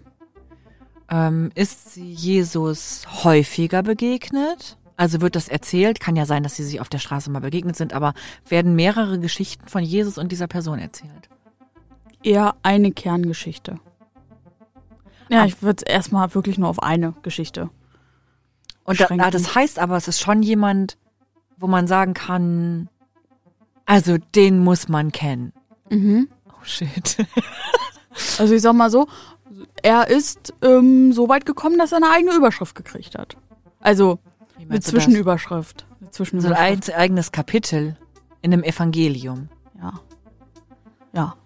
Ähm, 1.09 1.51
ist 1.55 1.95
sie 1.95 2.13
Jesus 2.13 3.07
häufiger 3.25 3.83
begegnet? 3.83 4.77
Also 4.97 5.21
wird 5.23 5.35
das 5.35 5.49
erzählt? 5.49 5.99
Kann 5.99 6.17
ja 6.17 6.27
sein, 6.27 6.43
dass 6.43 6.57
sie 6.57 6.65
sich 6.65 6.81
auf 6.81 6.89
der 6.89 6.99
Straße 6.99 7.31
mal 7.31 7.41
begegnet 7.41 7.77
sind, 7.77 7.95
aber 7.95 8.13
werden 8.47 8.77
mehrere 8.77 9.19
Geschichten 9.19 9.67
von 9.67 9.83
Jesus 9.83 10.19
und 10.19 10.31
dieser 10.31 10.47
Person 10.47 10.79
erzählt? 10.79 11.31
eher 12.23 12.55
eine 12.63 12.93
Kerngeschichte. 12.93 13.79
Ja, 15.29 15.45
ich 15.45 15.63
würde 15.63 15.83
es 15.85 15.93
erstmal 15.93 16.35
wirklich 16.35 16.59
nur 16.59 16.69
auf 16.69 16.83
eine 16.83 17.15
Geschichte. 17.23 17.71
Und 18.85 19.01
da, 19.01 19.07
ah, 19.11 19.31
das 19.31 19.55
heißt 19.55 19.79
aber, 19.79 19.97
es 19.97 20.09
ist 20.09 20.21
schon 20.21 20.43
jemand, 20.43 20.97
wo 21.61 21.67
man 21.69 21.87
sagen 21.87 22.15
kann, 22.15 22.89
also 23.87 24.17
den 24.35 24.59
muss 24.59 24.89
man 24.89 25.13
kennen. 25.13 25.53
Mhm. 25.91 26.29
Oh 26.49 26.65
shit. 26.65 27.17
Also 28.39 28.55
ich 28.55 28.61
sag 28.63 28.73
mal 28.75 28.91
so, 28.91 29.07
er 29.83 30.09
ist 30.09 30.53
ähm, 30.63 31.13
so 31.13 31.29
weit 31.29 31.47
gekommen, 31.47 31.79
dass 31.79 31.93
er 31.93 31.99
eine 31.99 32.11
eigene 32.11 32.35
Überschrift 32.35 32.75
gekriegt 32.75 33.17
hat. 33.17 33.37
Also 33.79 34.19
eine? 34.59 34.81
Zwischenüberschrift. 34.81 35.87
Eine 35.89 35.99
So 36.01 36.07
ein 36.07 36.13
Zwischenüberschrift. 36.13 36.91
ein- 36.91 36.95
eigenes 36.97 37.31
Kapitel 37.33 37.97
in 38.43 38.53
einem 38.53 38.65
Evangelium. 38.65 39.49
Ja. 39.81 40.01
Ja. 41.15 41.37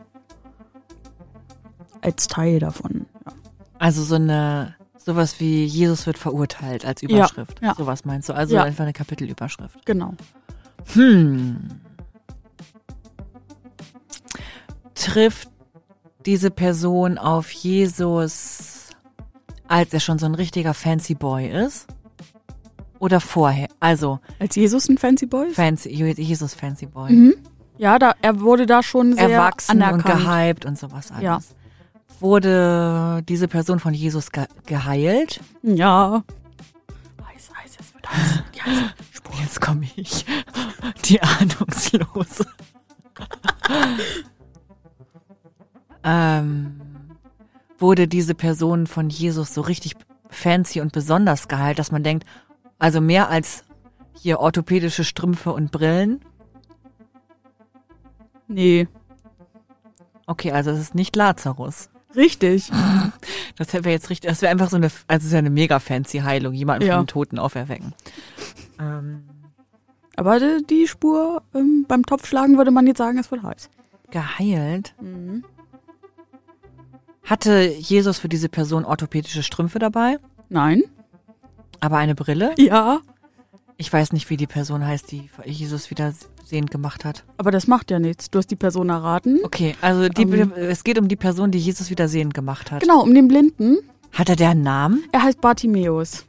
Als 2.00 2.26
Teil 2.28 2.58
davon. 2.60 3.06
Ja. 3.26 3.32
Also 3.78 4.02
so 4.02 4.14
eine, 4.16 4.74
sowas 5.04 5.38
wie 5.40 5.64
Jesus 5.64 6.06
wird 6.06 6.16
verurteilt 6.18 6.84
als 6.84 7.02
Überschrift. 7.02 7.60
ja. 7.62 7.74
Sowas 7.74 8.04
meinst 8.04 8.28
du? 8.28 8.32
Also 8.34 8.54
Ja. 8.54 8.62
einfach 8.64 8.84
eine 8.84 8.92
Kapitelüberschrift. 8.92 9.84
Genau. 9.84 10.14
Hm. 10.94 11.68
Trifft 14.94 15.48
diese 16.24 16.50
Person 16.50 17.18
auf 17.18 17.50
Jesus, 17.50 18.88
als 19.68 19.92
er 19.92 20.00
schon 20.00 20.18
so 20.18 20.26
ein 20.26 20.34
richtiger 20.34 20.72
Fancy 20.74 21.14
Boy 21.14 21.48
ist? 21.48 21.86
Oder 22.98 23.20
vorher? 23.20 23.68
Also, 23.80 24.20
Als 24.38 24.54
Jesus 24.56 24.88
ein 24.88 24.96
Fancy 24.96 25.26
Boy 25.26 25.48
ist? 25.48 25.56
Fancy, 25.56 25.90
Jesus 25.90 26.54
Fancy 26.54 26.86
Boy. 26.86 27.12
Mhm. 27.12 27.34
Ja, 27.76 27.98
da, 27.98 28.14
er 28.22 28.40
wurde 28.40 28.66
da 28.66 28.82
schon 28.82 29.14
sehr 29.14 29.28
Erwachsen 29.28 29.76
und 29.76 29.82
anerkannt. 29.82 30.24
gehypt 30.24 30.64
und 30.64 30.78
sowas 30.78 31.10
alles. 31.10 31.22
Ja. 31.22 31.38
Wurde 32.20 33.22
diese 33.28 33.48
Person 33.48 33.80
von 33.80 33.94
Jesus 33.94 34.30
ge 34.32 34.46
geheilt? 34.66 35.40
Ja. 35.62 36.22
Heiß, 37.26 37.50
heiß, 37.56 37.76
es 37.80 37.94
wird 37.94 38.10
heiß. 38.10 38.42
Die 38.54 38.62
heiße 38.62 38.94
Spur. 39.12 39.34
Jetzt 39.40 39.60
komme 39.60 39.86
ich. 39.96 40.24
Die 41.04 41.20
Ahnungslose. 41.20 42.46
ähm, 46.04 46.80
wurde 47.78 48.08
diese 48.08 48.34
Person 48.34 48.86
von 48.86 49.10
Jesus 49.10 49.54
so 49.54 49.60
richtig 49.60 49.94
fancy 50.28 50.80
und 50.80 50.92
besonders 50.92 51.48
geheilt, 51.48 51.78
dass 51.78 51.92
man 51.92 52.02
denkt, 52.02 52.26
also 52.78 53.00
mehr 53.00 53.28
als 53.28 53.64
hier 54.20 54.40
orthopädische 54.40 55.04
Strümpfe 55.04 55.52
und 55.52 55.70
Brillen. 55.70 56.20
Nee. 58.48 58.88
Okay, 60.26 60.52
also 60.52 60.70
es 60.70 60.80
ist 60.80 60.94
nicht 60.94 61.16
Lazarus. 61.16 61.90
Richtig. 62.16 62.70
Das 63.56 63.72
wäre 63.72 63.90
jetzt 63.90 64.10
richtig, 64.10 64.28
das 64.28 64.42
wäre 64.42 64.50
einfach 64.50 64.68
so 64.68 64.74
eine, 64.74 64.90
also 65.06 65.28
ja 65.32 65.38
eine 65.38 65.48
mega 65.48 65.78
fancy 65.78 66.18
Heilung, 66.18 66.54
jemanden 66.54 66.86
Ja. 66.88 66.94
von 66.96 67.04
den 67.04 67.06
Toten 67.08 67.38
auferwecken. 67.38 67.94
Ähm, 68.80 69.22
Aber 70.16 70.40
die, 70.40 70.64
die 70.68 70.88
Spur 70.88 71.40
ähm, 71.54 71.84
beim 71.86 72.04
Topfschlagen 72.04 72.56
würde 72.58 72.72
man 72.72 72.88
jetzt 72.88 72.98
sagen, 72.98 73.16
es 73.18 73.30
wird 73.30 73.44
heiß. 73.44 73.70
geheilt. 74.10 74.96
Mhm. 75.00 75.44
Hatte 77.22 77.62
Jesus 77.78 78.18
für 78.18 78.28
diese 78.28 78.48
Person 78.48 78.84
orthopädische 78.84 79.44
Strümpfe 79.44 79.78
dabei, 79.78 80.18
Nein. 80.48 80.82
aber 81.80 81.96
eine 81.98 82.16
Brille? 82.16 82.54
Ja. 82.58 83.00
Ich 83.76 83.92
weiß 83.92 84.12
nicht, 84.12 84.30
wie 84.30 84.36
die 84.36 84.46
Person 84.46 84.86
heißt, 84.86 85.10
die 85.10 85.28
Jesus 85.44 85.90
wieder 85.90 86.12
sehend 86.44 86.70
gemacht 86.70 87.04
hat. 87.04 87.24
Aber 87.38 87.50
das 87.50 87.66
macht 87.66 87.90
ja 87.90 87.98
nichts. 87.98 88.30
Du 88.30 88.38
hast 88.38 88.50
die 88.50 88.56
Person 88.56 88.88
erraten. 88.88 89.40
Okay, 89.42 89.74
also 89.80 90.08
die, 90.08 90.22
Ähm. 90.22 90.52
es 90.52 90.84
geht 90.84 90.98
um 90.98 91.08
die 91.08 91.16
Person, 91.16 91.50
die 91.50 91.58
Jesus 91.58 91.90
wieder 91.90 92.06
sehend 92.08 92.34
gemacht 92.34 92.70
hat. 92.70 92.82
Genau, 92.82 93.02
um 93.02 93.12
den 93.14 93.26
Blinden. 93.26 93.78
Hat 94.12 94.28
er 94.28 94.36
deren 94.36 94.62
Namen? 94.62 95.02
Er 95.10 95.24
heißt 95.24 95.40
Bartimäus. 95.40 96.24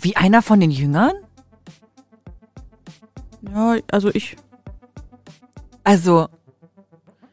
Wie 0.00 0.16
einer 0.16 0.40
von 0.40 0.58
den 0.60 0.70
Jüngern? 0.70 1.12
Ja, 3.42 3.76
also 3.90 4.08
ich. 4.14 4.36
Also, 5.84 6.28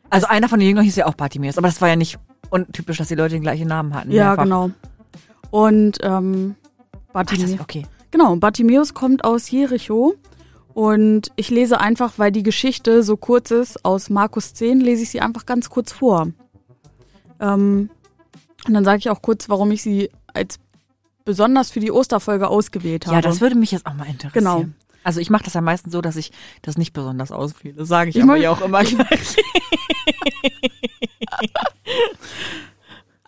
also 0.10 0.28
einer 0.28 0.50
von 0.50 0.60
den 0.60 0.68
Jüngern 0.70 0.84
hieß 0.84 0.96
ja 0.98 1.06
auch 1.08 1.16
Bartimäus, 1.16 1.58
aber 1.58 1.68
das 1.68 1.82
war 1.82 1.88
ja 1.90 1.96
nicht 1.96 2.18
untypisch, 2.50 2.98
dass 2.98 3.08
die 3.10 3.16
Leute 3.16 3.36
den 3.36 3.42
gleichen 3.42 3.68
Namen 3.68 3.94
hatten. 3.94 4.12
Ja, 4.12 4.28
mehrfach. 4.36 4.44
genau. 4.44 4.72
Und 5.52 5.98
ähm, 6.04 6.56
Ach, 7.14 7.24
das, 7.24 7.38
Bartimäus. 7.40 7.60
okay. 7.60 7.86
Genau, 8.16 8.38
Bartimäus 8.38 8.93
kommt 8.93 9.26
aus 9.26 9.51
Jericho. 9.51 10.16
Und 10.74 11.34
ich 11.36 11.49
lese 11.49 11.82
einfach, 11.82 12.13
weil 12.16 12.32
die 12.32 12.43
Geschichte 12.43 13.03
so 13.03 13.18
kurz 13.18 13.51
ist, 13.51 13.84
aus 13.84 14.09
Markus 14.09 14.53
10, 14.53 14.80
lese 14.80 15.03
ich 15.03 15.09
sie 15.09 15.20
einfach 15.20 15.45
ganz 15.45 15.70
kurz 15.70 15.91
vor. 15.91 16.30
Ähm, 17.41 17.89
und 18.66 18.74
dann 18.74 18.86
sage 18.86 18.99
ich 18.99 19.09
auch 19.09 19.22
kurz, 19.22 19.49
warum 19.49 19.70
ich 19.72 19.82
sie 19.84 20.11
als 20.34 20.59
besonders 21.26 21.72
für 21.72 21.82
die 21.82 21.91
Osterfolge 21.91 22.47
ausgewählt 22.47 23.05
habe. 23.05 23.18
Ja, 23.18 23.22
das 23.22 23.41
würde 23.41 23.57
mich 23.57 23.72
jetzt 23.72 23.86
auch 23.86 23.95
mal 23.95 24.07
interessieren. 24.07 24.32
Genau. 24.45 24.63
Also 25.03 25.20
ich 25.20 25.30
mache 25.30 25.43
das 25.43 25.57
am 25.57 25.66
meisten 25.66 25.91
so, 25.91 25.99
dass 25.99 26.16
ich 26.16 26.32
das 26.61 26.78
nicht 26.78 26.93
besonders 26.93 27.34
auswähle. 27.34 27.74
Das 27.76 27.89
sage 27.89 28.11
ich, 28.11 28.16
Ich 28.16 28.24
aber 28.24 28.38
ja 28.38 28.49
auch 28.49 28.61
immer 28.61 28.82
gleich. 28.86 29.36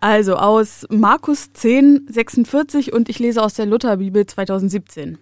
Also 0.00 0.36
aus 0.36 0.86
Markus 0.90 1.52
10, 1.52 2.06
46 2.08 2.92
und 2.92 3.08
ich 3.08 3.18
lese 3.18 3.42
aus 3.42 3.54
der 3.54 3.66
Lutherbibel 3.66 4.24
2017. 4.24 5.18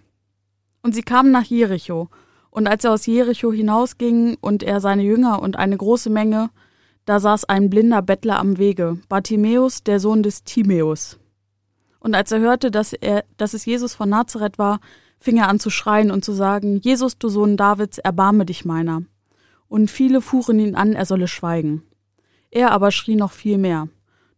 Und 0.83 0.93
sie 0.93 1.01
kamen 1.01 1.31
nach 1.31 1.45
Jericho. 1.45 2.09
Und 2.51 2.67
als 2.67 2.83
er 2.83 2.93
aus 2.93 3.07
Jericho 3.07 3.51
hinausging 3.51 4.37
und 4.39 4.61
er 4.61 4.79
seine 4.79 5.01
Jünger 5.01 5.41
und 5.41 5.55
eine 5.55 5.75
große 5.75 6.11
Menge, 6.11 6.51
da 7.05 7.19
saß 7.19 7.45
ein 7.45 7.71
blinder 7.71 8.03
Bettler 8.03 8.37
am 8.37 8.59
Wege, 8.59 8.99
Bartimäus, 9.09 9.81
der 9.83 9.99
Sohn 9.99 10.21
des 10.21 10.43
Timäus. 10.43 11.17
Und 11.99 12.13
als 12.13 12.31
er 12.31 12.39
hörte, 12.39 12.69
dass, 12.69 12.93
er, 12.93 13.25
dass 13.37 13.55
es 13.55 13.65
Jesus 13.65 13.95
von 13.95 14.09
Nazareth 14.09 14.59
war, 14.59 14.79
fing 15.19 15.37
er 15.37 15.49
an 15.49 15.59
zu 15.59 15.71
schreien 15.71 16.11
und 16.11 16.23
zu 16.23 16.33
sagen, 16.33 16.79
Jesus, 16.83 17.17
du 17.17 17.29
Sohn 17.29 17.57
Davids, 17.57 17.97
erbarme 17.97 18.45
dich 18.45 18.63
meiner. 18.63 19.01
Und 19.67 19.89
viele 19.89 20.21
fuhren 20.21 20.59
ihn 20.59 20.75
an, 20.75 20.93
er 20.93 21.07
solle 21.07 21.27
schweigen. 21.27 21.81
Er 22.51 22.71
aber 22.71 22.91
schrie 22.91 23.15
noch 23.15 23.31
viel 23.31 23.57
mehr. 23.57 23.89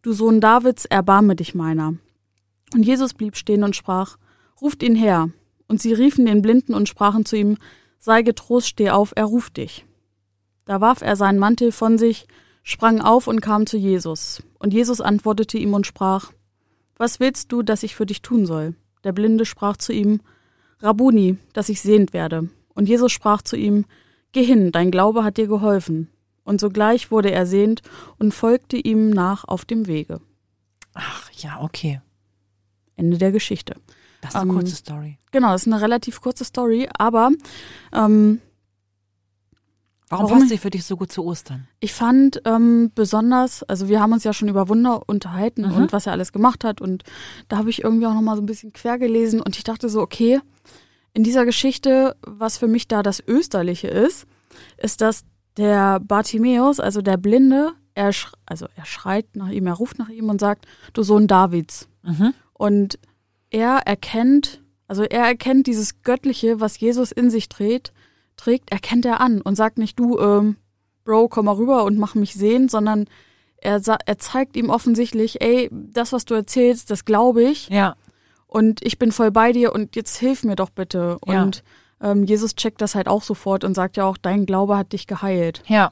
Du 0.02 0.14
Sohn 0.14 0.40
Davids, 0.40 0.86
erbarme 0.86 1.36
dich 1.36 1.56
meiner. 1.56 1.96
Und 2.74 2.84
Jesus 2.84 3.14
blieb 3.14 3.36
stehen 3.36 3.64
und 3.64 3.76
sprach, 3.76 4.18
Ruft 4.62 4.82
ihn 4.84 4.96
her. 4.96 5.30
Und 5.68 5.82
sie 5.82 5.94
riefen 5.94 6.26
den 6.26 6.42
Blinden 6.42 6.74
und 6.74 6.88
sprachen 6.88 7.26
zu 7.26 7.36
ihm, 7.36 7.58
Sei 8.00 8.22
getrost, 8.22 8.68
steh 8.68 8.92
auf, 8.92 9.12
er 9.16 9.26
ruft 9.26 9.58
dich. 9.58 9.86
Da 10.66 10.80
warf 10.80 11.02
er 11.02 11.16
seinen 11.16 11.40
Mantel 11.40 11.72
von 11.74 11.98
sich, 11.98 12.28
sprang 12.64 13.02
auf 13.02 13.28
und 13.28 13.42
kam 13.42 13.66
zu 13.66 13.76
Jesus. 13.76 14.42
Und 14.58 14.74
Jesus 14.74 15.02
antwortete 15.02 15.58
ihm 15.58 15.74
und 15.74 15.86
sprach, 15.86 16.32
Was 16.98 17.20
willst 17.20 17.52
du, 17.52 17.62
dass 17.62 17.84
ich 17.84 17.96
für 17.96 18.06
dich 18.06 18.22
tun 18.22 18.46
soll? 18.46 18.76
Der 19.04 19.12
Blinde 19.12 19.46
sprach 19.46 19.76
zu 19.76 19.92
ihm, 19.92 20.22
Rabuni, 20.80 21.38
dass 21.52 21.68
ich 21.68 21.82
sehend 21.82 22.14
werde. 22.14 22.50
Und 22.74 22.88
Jesus 22.88 23.12
sprach 23.12 23.42
zu 23.42 23.58
ihm, 23.58 23.86
Geh 24.32 24.44
hin, 24.44 24.72
dein 24.72 24.92
Glaube 24.92 25.26
hat 25.26 25.38
dir 25.38 25.48
geholfen. 25.48 26.08
Und 26.50 26.60
sogleich 26.60 27.12
wurde 27.12 27.32
er 27.32 27.46
sehend 27.46 27.82
und 28.18 28.34
folgte 28.34 28.76
ihm 28.78 29.12
nach 29.12 29.44
auf 29.48 29.66
dem 29.66 29.86
Wege. 29.88 30.20
Ach 30.96 31.30
ja, 31.34 31.62
okay. 31.62 32.02
Ende 32.96 33.18
der 33.20 33.32
Geschichte. 33.32 33.76
Das 34.22 34.32
ist 34.32 34.36
eine 34.36 34.50
Ähm, 34.50 34.58
kurze 34.58 34.76
Story. 34.76 35.18
Genau, 35.32 35.52
das 35.52 35.62
ist 35.68 35.72
eine 35.72 35.80
relativ 35.82 36.20
kurze 36.22 36.44
Story, 36.44 36.90
aber 36.98 37.30
ähm, 37.94 38.42
Warum, 40.10 40.26
warum- 40.26 40.40
passt 40.40 40.50
sie 40.50 40.58
für 40.58 40.72
dich 40.72 40.84
so 40.86 40.98
gut 40.98 41.12
zu 41.12 41.24
Ostern? 41.24 41.68
ich 41.80 41.94
fand 41.94 42.42
ähm, 42.46 42.92
besonders, 42.96 43.62
also 43.64 43.88
wir 43.90 44.02
haben 44.02 44.12
uns 44.12 44.24
ja 44.24 44.34
schon 44.34 44.50
über 44.50 44.68
Wunder 44.68 45.08
unterhalten 45.08 45.62
Mhm. 45.68 45.74
und 45.76 45.94
was 45.94 46.08
er 46.08 46.14
alles 46.14 46.32
gemacht 46.34 46.64
hat 46.64 46.82
und 46.82 47.04
da 47.48 47.58
habe 47.58 47.70
ich 47.70 47.84
irgendwie 47.84 48.08
auch 48.08 48.16
noch 48.16 48.22
mal 48.22 48.36
so 48.36 48.42
ein 48.42 48.48
bisschen 48.48 48.74
quer 48.74 48.98
gelesen 48.98 49.40
und 49.40 49.56
ich 49.56 49.64
dachte 49.64 49.88
so, 49.88 50.02
okay, 50.02 50.40
in 51.14 51.24
dieser 51.24 51.46
Geschichte, 51.46 52.16
was 52.22 52.58
für 52.58 52.68
mich 52.68 52.88
da 52.88 53.04
das 53.04 53.22
Österliche 53.26 53.88
ist, 53.88 54.26
ist, 54.78 55.02
dass 55.02 55.26
der 55.60 56.00
Bartimäus, 56.00 56.80
also 56.80 57.02
der 57.02 57.18
Blinde, 57.18 57.74
er, 57.94 58.12
also 58.46 58.68
er 58.76 58.86
schreit 58.86 59.36
nach 59.36 59.50
ihm, 59.50 59.68
er 59.68 59.74
ruft 59.74 60.00
nach 60.00 60.10
ihm 60.10 60.30
und 60.30 60.40
sagt, 60.40 60.66
du 60.94 61.04
Sohn 61.04 61.28
Davids. 61.28 61.88
Mhm. 62.04 62.34
Und 62.54 63.00
er 63.50 63.82
erkennt, 63.86 64.62
also 64.88 65.04
er 65.04 65.26
erkennt 65.26 65.68
dieses 65.68 66.02
Göttliche, 66.02 66.60
was 66.60 66.80
Jesus 66.80 67.12
in 67.12 67.30
sich 67.30 67.50
trägt, 67.50 67.94
trägt, 68.38 68.72
erkennt 68.72 69.06
er 69.06 69.20
an 69.22 69.42
und 69.42 69.56
sagt 69.56 69.78
nicht, 69.78 70.00
du, 70.00 70.18
ähm, 70.20 70.56
Bro, 71.04 71.28
komm 71.28 71.46
mal 71.46 71.56
rüber 71.56 71.84
und 71.84 71.98
mach 71.98 72.16
mich 72.16 72.36
sehen, 72.36 72.70
sondern 72.70 73.06
er, 73.58 73.82
er 74.06 74.18
zeigt 74.18 74.56
ihm 74.56 74.70
offensichtlich, 74.70 75.42
ey, 75.42 75.70
das, 75.72 76.14
was 76.14 76.26
du 76.26 76.34
erzählst, 76.34 76.92
das 76.92 77.04
glaube 77.04 77.44
ich 77.44 77.70
Ja, 77.70 77.96
und 78.50 78.84
ich 78.84 78.98
bin 78.98 79.12
voll 79.12 79.30
bei 79.30 79.52
dir 79.52 79.74
und 79.74 79.96
jetzt 79.96 80.18
hilf 80.18 80.44
mir 80.44 80.56
doch 80.56 80.72
bitte. 80.72 81.18
Ja. 81.28 81.44
Und 81.44 81.64
ähm, 82.02 82.24
Jesus 82.24 82.56
checkt 82.56 82.82
das 82.82 82.96
halt 82.96 83.08
auch 83.08 83.24
sofort 83.24 83.64
und 83.64 83.74
sagt 83.76 83.98
ja 83.98 84.06
auch, 84.06 84.18
dein 84.18 84.46
Glaube 84.46 84.78
hat 84.78 84.94
dich 84.94 85.08
geheilt. 85.08 85.64
ja. 85.68 85.90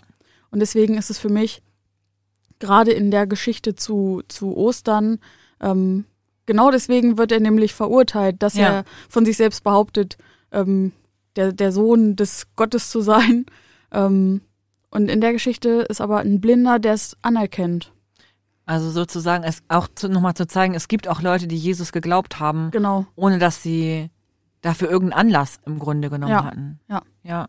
Und 0.50 0.60
deswegen 0.60 0.98
ist 0.98 1.10
es 1.10 1.20
für 1.20 1.30
mich 1.30 1.62
gerade 2.60 2.92
in 2.92 3.12
der 3.12 3.28
Geschichte 3.28 3.76
zu, 3.76 4.22
zu 4.30 4.56
Ostern, 4.56 5.20
ähm, 5.62 6.06
genau 6.46 6.72
deswegen 6.72 7.18
wird 7.18 7.32
er 7.34 7.40
nämlich 7.42 7.74
verurteilt, 7.74 8.42
dass 8.42 8.54
Ja. 8.56 8.68
er 8.70 8.84
von 9.10 9.26
sich 9.26 9.36
selbst 9.38 9.64
behauptet, 9.64 10.18
ähm, 10.52 10.94
der, 11.36 11.52
der 11.52 11.72
Sohn 11.74 12.16
des 12.16 12.48
Gottes 12.56 12.90
zu 12.90 13.02
sein. 13.02 13.46
Ähm, 13.92 14.42
Und 14.90 15.10
in 15.10 15.20
der 15.20 15.34
Geschichte 15.34 15.86
ist 15.90 16.00
aber 16.00 16.20
ein 16.20 16.40
Blinder, 16.40 16.80
der 16.80 16.94
es 16.94 17.18
anerkennt. 17.22 17.92
Also 18.66 18.90
sozusagen, 18.90 19.44
es 19.44 19.62
auch 19.68 19.88
zu, 19.94 20.08
nochmal 20.08 20.34
zu 20.34 20.48
zeigen, 20.48 20.74
es 20.76 20.88
gibt 20.88 21.08
auch 21.10 21.22
Leute, 21.22 21.48
die 21.48 21.58
Jesus 21.58 21.92
geglaubt 21.92 22.40
haben, 22.40 22.72
Genau. 22.72 23.06
ohne 23.16 23.38
dass 23.38 23.62
sie 23.62 24.10
dafür 24.62 24.90
irgendeinen 24.90 25.28
Anlass 25.28 25.60
im 25.66 25.80
Grunde 25.80 26.10
genommen 26.10 26.32
Ja, 26.32 26.44
hatten. 26.46 26.80
ja. 26.90 27.02
Ja. 27.24 27.48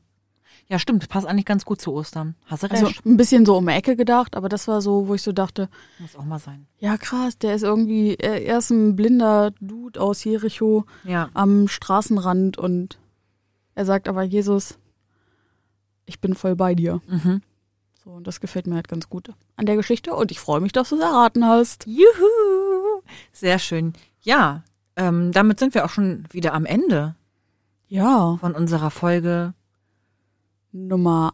Ja, 0.71 0.79
stimmt. 0.79 1.09
Passt 1.09 1.27
eigentlich 1.27 1.47
ganz 1.47 1.65
gut 1.65 1.81
zu 1.81 1.93
Ostern. 1.95 2.35
Hast 2.45 2.63
du 2.63 2.67
recht. 2.71 2.85
Also 2.85 2.95
ein 3.07 3.17
bisschen 3.17 3.47
so 3.47 3.57
um 3.57 3.67
die 3.67 3.73
Ecke 3.73 3.97
gedacht, 3.97 4.37
aber 4.37 4.51
das 4.51 4.69
war 4.69 4.83
so, 4.83 5.09
wo 5.09 5.15
ich 5.15 5.23
so 5.23 5.33
dachte, 5.33 5.71
Muss 5.99 6.15
auch 6.15 6.25
mal 6.27 6.39
sein. 6.39 6.67
ja 6.79 6.99
krass, 6.99 7.39
der 7.39 7.55
ist 7.55 7.63
irgendwie, 7.63 8.17
er, 8.17 8.43
er 8.43 8.59
ist 8.59 8.69
ein 8.71 8.95
blinder 8.95 9.53
Dude 9.63 9.99
aus 9.99 10.23
Jericho 10.25 10.85
Ja. 11.05 11.31
am 11.33 11.69
Straßenrand 11.69 12.59
und 12.59 12.99
er 13.75 13.87
sagt 13.87 14.09
aber, 14.09 14.23
Jesus, 14.25 14.79
ich 16.05 16.21
bin 16.21 16.35
voll 16.35 16.55
bei 16.57 16.75
dir. 16.75 17.01
Mhm. 17.07 17.41
So, 18.05 18.11
und 18.11 18.27
das 18.27 18.41
gefällt 18.41 18.67
mir 18.67 18.75
halt 18.75 18.89
ganz 18.89 19.09
gut 19.09 19.31
an 19.57 19.65
der 19.65 19.77
Geschichte 19.77 20.15
und 20.15 20.31
ich 20.31 20.41
freue 20.41 20.61
mich, 20.61 20.73
dass 20.73 20.91
du 20.91 20.97
es 20.97 21.03
erraten 21.03 21.47
hast. 21.47 21.87
Juhu. 21.87 23.01
Sehr 23.33 23.59
schön. 23.59 23.95
Ja, 24.21 24.65
ähm, 24.99 25.33
damit 25.33 25.59
sind 25.59 25.73
wir 25.75 25.85
auch 25.87 25.91
schon 25.91 26.25
wieder 26.31 26.53
am 26.53 26.67
Ende 26.67 27.15
Ja, 27.89 28.37
von 28.37 28.55
unserer 28.55 28.91
Folge. 28.91 29.55
Nummer 30.73 31.33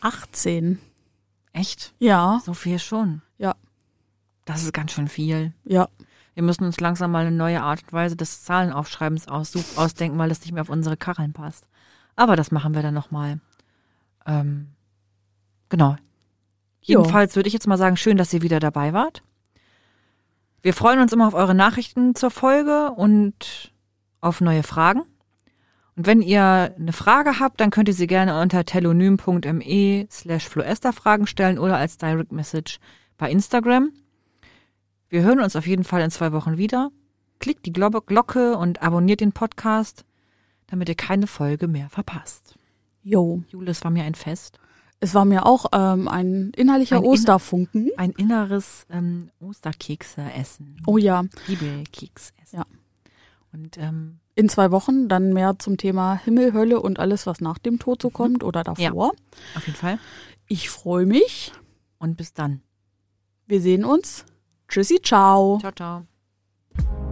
18. 0.00 0.78
Echt? 1.52 1.92
Ja, 1.98 2.40
So 2.44 2.54
viel 2.54 2.78
schon. 2.78 3.22
Ja. 3.38 3.54
Das 4.44 4.62
ist 4.62 4.72
ganz 4.72 4.92
schön 4.92 5.08
viel. 5.08 5.52
ja, 5.64 5.88
Wir 6.34 6.42
müssen 6.42 6.64
uns 6.64 6.78
langsam 6.78 7.10
mal 7.10 7.26
eine 7.26 7.34
neue 7.36 7.62
Art 7.62 7.82
und 7.84 7.92
Weise 7.92 8.14
des 8.16 8.44
Zahlenaufschreibens 8.44 9.26
ausdenken, 9.28 10.18
weil 10.18 10.28
das 10.28 10.40
nicht 10.42 10.52
mehr 10.52 10.62
auf 10.62 10.68
unsere 10.68 10.96
Kacheln 10.96 11.32
passt. 11.32 11.66
Aber 12.16 12.36
das 12.36 12.50
machen 12.52 12.74
wir 12.74 12.82
dann 12.82 12.94
nochmal. 12.94 13.40
Ähm, 14.26 14.68
genau. 15.68 15.96
Jedenfalls 16.82 17.34
würde 17.34 17.46
ich 17.48 17.54
jetzt 17.54 17.66
mal 17.66 17.78
sagen, 17.78 17.96
schön, 17.96 18.16
dass 18.18 18.32
ihr 18.34 18.42
wieder 18.42 18.60
dabei 18.60 18.92
wart. 18.92 19.22
Wir 20.64 20.72
freuen 20.72 20.98
uns 20.98 21.12
immer 21.12 21.28
auf 21.28 21.34
eure 21.34 21.54
Nachrichten 21.54 22.14
zur 22.14 22.30
Folge 22.30 22.90
und 22.92 23.70
auf 24.22 24.40
neue 24.40 24.62
Fragen. 24.62 25.02
Und 25.94 26.06
wenn 26.06 26.22
ihr 26.22 26.74
eine 26.78 26.94
Frage 26.94 27.38
habt, 27.38 27.60
dann 27.60 27.68
könnt 27.70 27.88
ihr 27.88 27.92
sie 27.94 28.06
gerne 28.06 28.40
unter 28.40 28.64
telonym.me 28.64 30.06
slash 30.10 30.48
Fragen 30.48 31.26
stellen 31.26 31.58
oder 31.58 31.76
als 31.76 31.98
Direct 31.98 32.32
Message 32.32 32.78
bei 33.18 33.30
Instagram. 33.30 33.92
Wir 35.10 35.20
hören 35.20 35.40
uns 35.40 35.54
auf 35.54 35.66
jeden 35.66 35.84
Fall 35.84 36.00
in 36.00 36.10
zwei 36.10 36.32
Wochen 36.32 36.56
wieder. 36.56 36.90
Klickt 37.40 37.66
die 37.66 37.72
Glo- 37.74 38.00
Glocke 38.00 38.56
und 38.56 38.80
abonniert 38.80 39.20
den 39.20 39.32
Podcast, 39.32 40.06
damit 40.68 40.88
ihr 40.88 40.94
keine 40.94 41.26
Folge 41.26 41.68
mehr 41.68 41.90
verpasst. 41.90 42.54
jo. 43.02 43.42
Jule, 43.48 43.70
es 43.72 43.84
war 43.84 43.90
mir 43.90 44.04
ein 44.04 44.14
Fest. 44.14 44.60
Es 45.04 45.14
war 45.14 45.26
mir 45.26 45.44
auch 45.44 45.66
ähm, 45.72 46.08
ein 46.08 46.50
innerlicher 46.56 46.96
Ein 46.96 47.04
in- 47.04 47.10
Osterfunken. 47.10 47.90
Ein 47.98 48.12
inneres 48.12 48.86
ähm, 48.90 49.28
Osterkekse-Essen. 49.38 50.78
Oh 50.86 50.96
ja, 50.96 51.24
Bibelkeks-Essen. 51.46 52.56
Ja. 52.58 52.64
Und 53.52 53.76
ähm, 53.76 54.18
in 54.34 54.48
zwei 54.48 54.70
Wochen 54.70 55.08
dann 55.08 55.34
mehr 55.34 55.58
zum 55.58 55.76
Thema 55.76 56.14
Himmel, 56.14 56.54
Hölle 56.54 56.80
und 56.80 56.98
alles, 56.98 57.26
was 57.26 57.40
nach 57.42 57.58
dem 57.58 57.78
Tod 57.78 58.00
so 58.00 58.08
kommt 58.08 58.42
oder 58.42 58.64
davor. 58.64 59.12
auf 59.54 59.66
jeden 59.66 59.76
Fall. 59.76 59.98
Ich 60.48 60.70
freue 60.70 61.04
mich. 61.04 61.52
Und 61.98 62.16
bis 62.16 62.32
dann. 62.32 62.62
Wir 63.46 63.60
sehen 63.60 63.84
uns. 63.84 64.24
Tschüssi, 64.68 65.00
ciao. 65.02 65.58
Ciao, 65.60 65.72
ciao. 65.72 67.03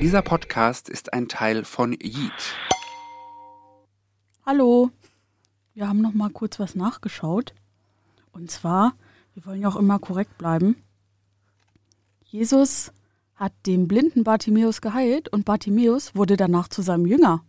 Dieser 0.00 0.22
Podcast 0.22 0.88
ist 0.88 1.12
ein 1.12 1.26
Teil 1.26 1.64
von 1.64 1.92
Yeet. 1.92 2.54
Hallo. 4.46 4.90
Wir 5.74 5.88
haben 5.88 6.00
noch 6.00 6.14
mal 6.14 6.30
kurz 6.30 6.60
was 6.60 6.76
nachgeschaut. 6.76 7.52
Und 8.30 8.48
zwar, 8.48 8.92
wir 9.34 9.44
wollen 9.44 9.60
ja 9.60 9.68
auch 9.68 9.74
immer 9.74 9.98
korrekt 9.98 10.38
bleiben. 10.38 10.76
Jesus 12.22 12.92
hat 13.34 13.52
den 13.66 13.88
blinden 13.88 14.22
Bartimäus 14.22 14.80
geheilt 14.80 15.28
und 15.30 15.44
Bartimäus 15.44 16.14
wurde 16.14 16.36
danach 16.36 16.68
zu 16.68 16.80
seinem 16.80 17.06
Jünger. 17.06 17.42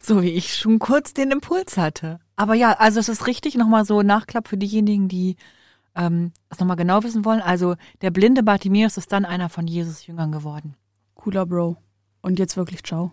So 0.00 0.20
wie 0.22 0.32
ich 0.32 0.56
schon 0.56 0.80
kurz 0.80 1.14
den 1.14 1.30
Impuls 1.30 1.76
hatte. 1.76 2.18
Aber 2.34 2.54
ja, 2.54 2.72
also 2.72 2.98
es 2.98 3.08
ist 3.08 3.28
richtig, 3.28 3.54
nochmal 3.54 3.84
so 3.84 4.02
Nachklapp 4.02 4.48
für 4.48 4.58
diejenigen, 4.58 5.06
die 5.06 5.36
ähm, 5.94 6.32
das 6.48 6.58
nochmal 6.58 6.76
genau 6.76 7.04
wissen 7.04 7.24
wollen. 7.24 7.40
Also 7.40 7.76
der 8.00 8.10
blinde 8.10 8.42
Bartimäus 8.42 8.96
ist 8.96 9.12
dann 9.12 9.24
einer 9.24 9.48
von 9.48 9.68
Jesus 9.68 10.08
Jüngern 10.08 10.32
geworden. 10.32 10.74
Cooler 11.18 11.44
Bro. 11.46 11.76
Und 12.22 12.38
jetzt 12.38 12.56
wirklich 12.56 12.82
ciao. 12.84 13.12